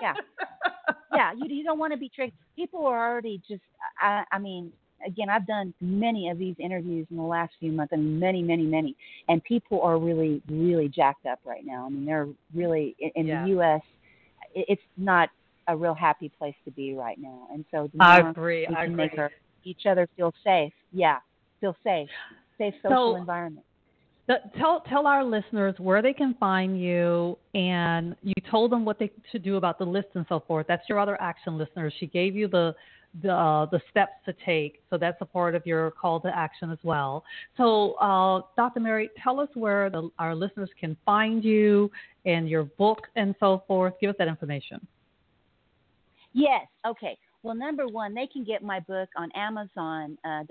yeah. 0.00 0.14
you 1.48 1.56
you 1.56 1.64
don't 1.64 1.78
want 1.78 1.92
to 1.92 1.98
be 1.98 2.08
tricked. 2.08 2.36
People 2.56 2.86
are 2.86 3.10
already 3.10 3.40
just. 3.48 3.62
I, 4.00 4.24
I 4.32 4.38
mean, 4.38 4.72
again, 5.06 5.28
I've 5.28 5.46
done 5.46 5.72
many 5.80 6.28
of 6.28 6.38
these 6.38 6.54
interviews 6.58 7.06
in 7.10 7.16
the 7.16 7.22
last 7.22 7.52
few 7.60 7.72
months, 7.72 7.92
and 7.92 8.20
many, 8.20 8.42
many, 8.42 8.64
many, 8.64 8.96
and 9.28 9.42
people 9.44 9.80
are 9.82 9.98
really, 9.98 10.42
really 10.48 10.88
jacked 10.88 11.26
up 11.26 11.40
right 11.44 11.64
now. 11.64 11.86
I 11.86 11.90
mean, 11.90 12.04
they're 12.04 12.28
really 12.54 12.96
in, 13.14 13.26
yeah. 13.26 13.42
the 13.44 13.50
U.S. 13.50 13.80
It's 14.54 14.82
not 14.96 15.30
a 15.68 15.76
real 15.76 15.94
happy 15.94 16.30
place 16.38 16.54
to 16.64 16.70
be 16.70 16.94
right 16.94 17.18
now, 17.18 17.48
and 17.52 17.64
so 17.70 17.90
I 17.98 18.20
agree. 18.20 18.66
We 18.68 18.74
I 18.74 18.84
can 18.84 18.92
agree. 18.94 18.96
make 18.96 19.18
our, 19.18 19.30
each 19.64 19.86
other 19.88 20.08
feel 20.16 20.32
safe. 20.44 20.72
Yeah, 20.92 21.18
feel 21.60 21.76
safe, 21.84 22.08
safe 22.58 22.74
social 22.82 23.12
So- 23.12 23.16
environment. 23.16 23.64
Tell 24.58 24.80
tell 24.88 25.06
our 25.06 25.24
listeners 25.24 25.74
where 25.78 26.02
they 26.02 26.12
can 26.12 26.34
find 26.38 26.80
you, 26.80 27.36
and 27.54 28.14
you 28.22 28.34
told 28.50 28.70
them 28.70 28.84
what 28.84 28.98
they 28.98 29.10
should 29.32 29.42
do 29.42 29.56
about 29.56 29.78
the 29.78 29.84
list 29.84 30.08
and 30.14 30.24
so 30.28 30.40
forth. 30.46 30.66
That's 30.68 30.88
your 30.88 30.98
other 31.00 31.20
action, 31.20 31.58
listeners. 31.58 31.92
She 31.98 32.06
gave 32.06 32.36
you 32.36 32.46
the 32.46 32.74
the 33.22 33.32
uh, 33.32 33.66
the 33.66 33.80
steps 33.90 34.12
to 34.26 34.34
take, 34.46 34.82
so 34.88 34.96
that's 34.96 35.16
a 35.20 35.24
part 35.24 35.56
of 35.56 35.66
your 35.66 35.90
call 35.90 36.20
to 36.20 36.36
action 36.36 36.70
as 36.70 36.78
well. 36.84 37.24
So, 37.56 37.94
uh, 37.94 38.42
Dr. 38.56 38.78
Mary, 38.78 39.10
tell 39.20 39.40
us 39.40 39.48
where 39.54 39.90
the, 39.90 40.10
our 40.20 40.34
listeners 40.34 40.70
can 40.78 40.96
find 41.04 41.42
you 41.42 41.90
and 42.24 42.48
your 42.48 42.64
book 42.64 43.08
and 43.16 43.34
so 43.40 43.64
forth. 43.66 43.94
Give 44.00 44.10
us 44.10 44.16
that 44.18 44.28
information. 44.28 44.86
Yes. 46.32 46.66
Okay. 46.86 47.18
Well, 47.42 47.54
number 47.54 47.88
one, 47.88 48.12
they 48.14 48.26
can 48.26 48.44
get 48.44 48.62
my 48.62 48.80
book 48.80 49.08
on 49.16 49.32
Amazon.com. 49.32 50.18
Uh, 50.24 50.42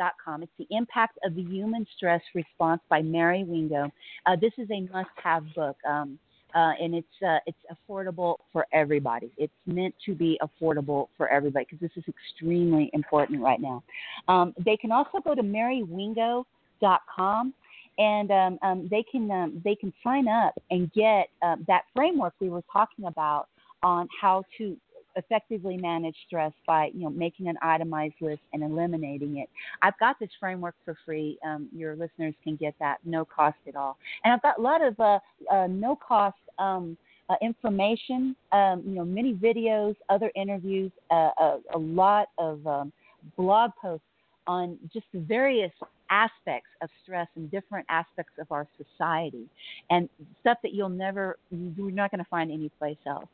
it's 0.41 0.51
The 0.57 0.65
Impact 0.71 1.19
of 1.23 1.35
the 1.35 1.43
Human 1.43 1.85
Stress 1.95 2.23
Response 2.33 2.81
by 2.89 3.03
Mary 3.03 3.43
Wingo. 3.43 3.91
Uh, 4.25 4.35
this 4.35 4.53
is 4.57 4.67
a 4.71 4.81
must-have 4.91 5.45
book, 5.55 5.77
um, 5.87 6.17
uh, 6.55 6.71
and 6.81 6.95
it's 6.95 7.07
uh, 7.23 7.37
it's 7.45 7.59
affordable 7.71 8.37
for 8.51 8.65
everybody. 8.73 9.31
It's 9.37 9.53
meant 9.67 9.93
to 10.07 10.15
be 10.15 10.39
affordable 10.41 11.09
for 11.15 11.27
everybody 11.27 11.67
because 11.69 11.79
this 11.79 11.91
is 11.95 12.05
extremely 12.07 12.89
important 12.93 13.39
right 13.39 13.61
now. 13.61 13.83
Um, 14.27 14.55
they 14.65 14.75
can 14.75 14.91
also 14.91 15.19
go 15.23 15.35
to 15.35 15.43
marywingo.com 15.43 17.53
and 17.99 18.31
um, 18.31 18.57
um, 18.63 18.87
they 18.89 19.03
can 19.03 19.29
um, 19.29 19.61
they 19.63 19.75
can 19.75 19.93
sign 20.03 20.27
up 20.27 20.55
and 20.71 20.91
get 20.93 21.29
uh, 21.43 21.57
that 21.67 21.83
framework 21.95 22.33
we 22.39 22.49
were 22.49 22.63
talking 22.73 23.05
about 23.05 23.47
on 23.83 24.07
how 24.19 24.43
to 24.57 24.75
effectively 25.15 25.77
manage 25.77 26.15
stress 26.27 26.51
by 26.67 26.89
you 26.93 27.01
know 27.01 27.09
making 27.09 27.47
an 27.47 27.57
itemized 27.61 28.15
list 28.21 28.41
and 28.53 28.63
eliminating 28.63 29.37
it. 29.37 29.49
I've 29.81 29.97
got 29.99 30.19
this 30.19 30.29
framework 30.39 30.75
for 30.85 30.97
free. 31.05 31.37
Um, 31.45 31.67
your 31.75 31.95
listeners 31.95 32.33
can 32.43 32.55
get 32.55 32.75
that 32.79 32.97
no 33.05 33.25
cost 33.25 33.57
at 33.67 33.75
all, 33.75 33.97
and 34.23 34.33
I've 34.33 34.41
got 34.41 34.59
a 34.59 34.61
lot 34.61 34.81
of 34.81 34.99
uh, 34.99 35.19
uh, 35.51 35.67
no 35.67 35.95
cost. 35.95 36.37
Um, 36.57 36.97
uh, 37.29 37.35
information, 37.43 38.35
um, 38.51 38.81
you 38.83 38.95
know, 38.95 39.05
many 39.05 39.35
videos, 39.35 39.95
other 40.09 40.31
interviews, 40.35 40.91
uh, 41.11 41.29
a, 41.37 41.57
a 41.75 41.77
lot 41.77 42.29
of 42.39 42.65
um, 42.65 42.91
blog 43.37 43.69
posts 43.79 44.03
on 44.47 44.79
just 44.91 45.05
the 45.13 45.19
various 45.19 45.71
aspects 46.09 46.69
of 46.81 46.89
stress 47.03 47.27
and 47.35 47.51
different 47.51 47.85
aspects 47.89 48.33
of 48.39 48.51
our 48.51 48.67
society, 48.77 49.47
and 49.91 50.09
stuff 50.41 50.57
that 50.63 50.73
you'll 50.73 50.89
never, 50.89 51.37
you're 51.51 51.91
not 51.91 52.09
going 52.09 52.23
to 52.23 52.29
find 52.29 52.51
anyplace 52.51 52.97
else. 53.05 53.29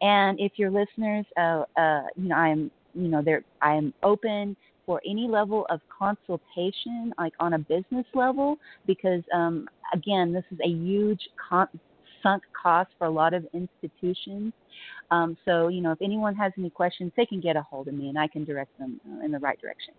And 0.00 0.38
if 0.40 0.52
your 0.56 0.70
listeners, 0.70 1.26
uh, 1.38 1.64
uh, 1.76 2.02
you 2.16 2.28
know, 2.28 2.36
I 2.36 2.48
am, 2.48 2.70
you 2.94 3.08
know, 3.08 3.22
there, 3.22 3.42
I 3.62 3.74
am 3.74 3.92
open 4.02 4.56
for 4.86 5.00
any 5.08 5.26
level 5.28 5.66
of 5.70 5.80
consultation, 5.96 7.12
like 7.18 7.32
on 7.40 7.54
a 7.54 7.58
business 7.58 8.06
level, 8.14 8.56
because 8.86 9.22
um, 9.34 9.68
again, 9.92 10.32
this 10.32 10.44
is 10.50 10.58
a 10.64 10.68
huge 10.68 11.20
con- 11.48 11.68
sunk 12.22 12.42
cost 12.60 12.90
for 12.98 13.06
a 13.06 13.10
lot 13.10 13.34
of 13.34 13.46
institutions. 13.54 14.52
Um, 15.10 15.36
so, 15.44 15.68
you 15.68 15.80
know, 15.80 15.92
if 15.92 16.02
anyone 16.02 16.34
has 16.36 16.52
any 16.58 16.70
questions, 16.70 17.12
they 17.16 17.26
can 17.26 17.40
get 17.40 17.56
a 17.56 17.62
hold 17.62 17.88
of 17.88 17.94
me, 17.94 18.08
and 18.08 18.18
I 18.18 18.26
can 18.26 18.44
direct 18.44 18.76
them 18.78 19.00
uh, 19.06 19.24
in 19.24 19.30
the 19.30 19.38
right 19.38 19.60
direction. 19.60 19.94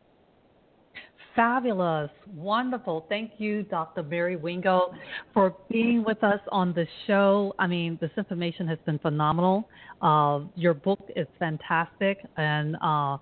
Fabulous. 1.36 2.10
Wonderful. 2.34 3.06
Thank 3.10 3.32
you, 3.38 3.64
Dr. 3.64 4.04
Mary 4.04 4.38
Wingo, 4.38 4.94
for 5.34 5.54
being 5.70 6.04
with 6.04 6.24
us 6.24 6.40
on 6.52 6.74
the 6.74 6.88
show. 7.08 7.54
I 7.60 7.68
mean, 7.68 7.98
this 8.00 8.12
information 8.18 8.68
has 8.68 8.80
been 8.86 9.00
phenomenal. 9.00 9.68
Uh, 10.02 10.42
your 10.56 10.74
book 10.74 11.00
is 11.16 11.28
fantastic. 11.38 12.20
And 12.38 12.78
uh, 12.82 13.18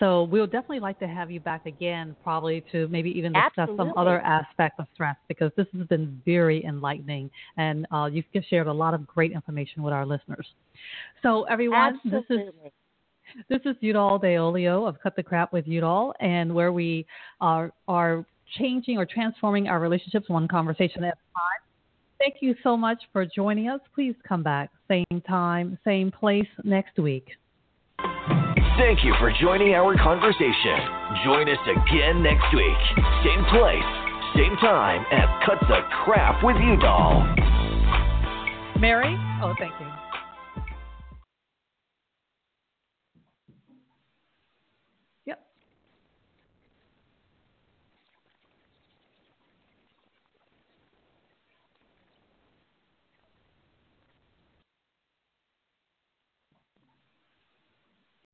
so 0.00 0.24
we'll 0.24 0.46
definitely 0.46 0.80
like 0.80 0.98
to 0.98 1.06
have 1.06 1.30
you 1.30 1.38
back 1.38 1.66
again, 1.66 2.16
probably 2.24 2.64
to 2.72 2.88
maybe 2.88 3.10
even 3.10 3.32
discuss 3.32 3.52
Absolutely. 3.58 3.90
some 3.90 3.92
other 3.96 4.20
aspect 4.20 4.80
of 4.80 4.86
stress, 4.94 5.16
because 5.28 5.52
this 5.56 5.66
has 5.76 5.86
been 5.86 6.20
very 6.24 6.64
enlightening. 6.64 7.30
And 7.56 7.86
uh, 7.92 8.10
you've 8.12 8.24
shared 8.50 8.66
a 8.66 8.72
lot 8.72 8.92
of 8.92 9.06
great 9.06 9.30
information 9.30 9.84
with 9.84 9.92
our 9.92 10.04
listeners. 10.04 10.46
So, 11.22 11.44
everyone, 11.44 12.00
this 12.04 12.24
is 12.28 12.38
Absolutely. 12.38 12.72
This 13.48 13.60
is 13.64 13.76
Udall 13.80 14.18
Deolio 14.20 14.88
of 14.88 15.00
Cut 15.02 15.16
the 15.16 15.22
Crap 15.22 15.52
with 15.52 15.66
Udall, 15.66 16.14
and 16.20 16.54
where 16.54 16.72
we 16.72 17.06
are 17.40 17.72
are 17.88 18.24
changing 18.58 18.98
or 18.98 19.06
transforming 19.06 19.68
our 19.68 19.80
relationships 19.80 20.28
one 20.28 20.48
conversation 20.48 21.04
at 21.04 21.14
a 21.14 21.34
time. 21.34 21.62
Thank 22.18 22.36
you 22.40 22.54
so 22.62 22.76
much 22.76 23.02
for 23.12 23.26
joining 23.26 23.68
us. 23.68 23.80
Please 23.94 24.14
come 24.26 24.42
back, 24.42 24.70
same 24.88 25.20
time, 25.26 25.78
same 25.84 26.10
place 26.10 26.48
next 26.64 26.98
week. 26.98 27.28
Thank 28.78 29.04
you 29.04 29.14
for 29.18 29.32
joining 29.40 29.74
our 29.74 29.96
conversation. 29.96 30.78
Join 31.24 31.48
us 31.48 31.58
again 31.64 32.22
next 32.22 32.54
week. 32.54 32.82
Same 33.24 33.44
place, 33.50 33.88
same 34.36 34.56
time 34.60 35.04
at 35.12 35.44
Cut 35.44 35.60
the 35.68 35.80
Crap 36.04 36.44
with 36.44 36.56
Udall. 36.56 37.24
Mary? 38.78 39.16
Oh, 39.42 39.54
thank 39.58 39.72
you. 39.80 39.95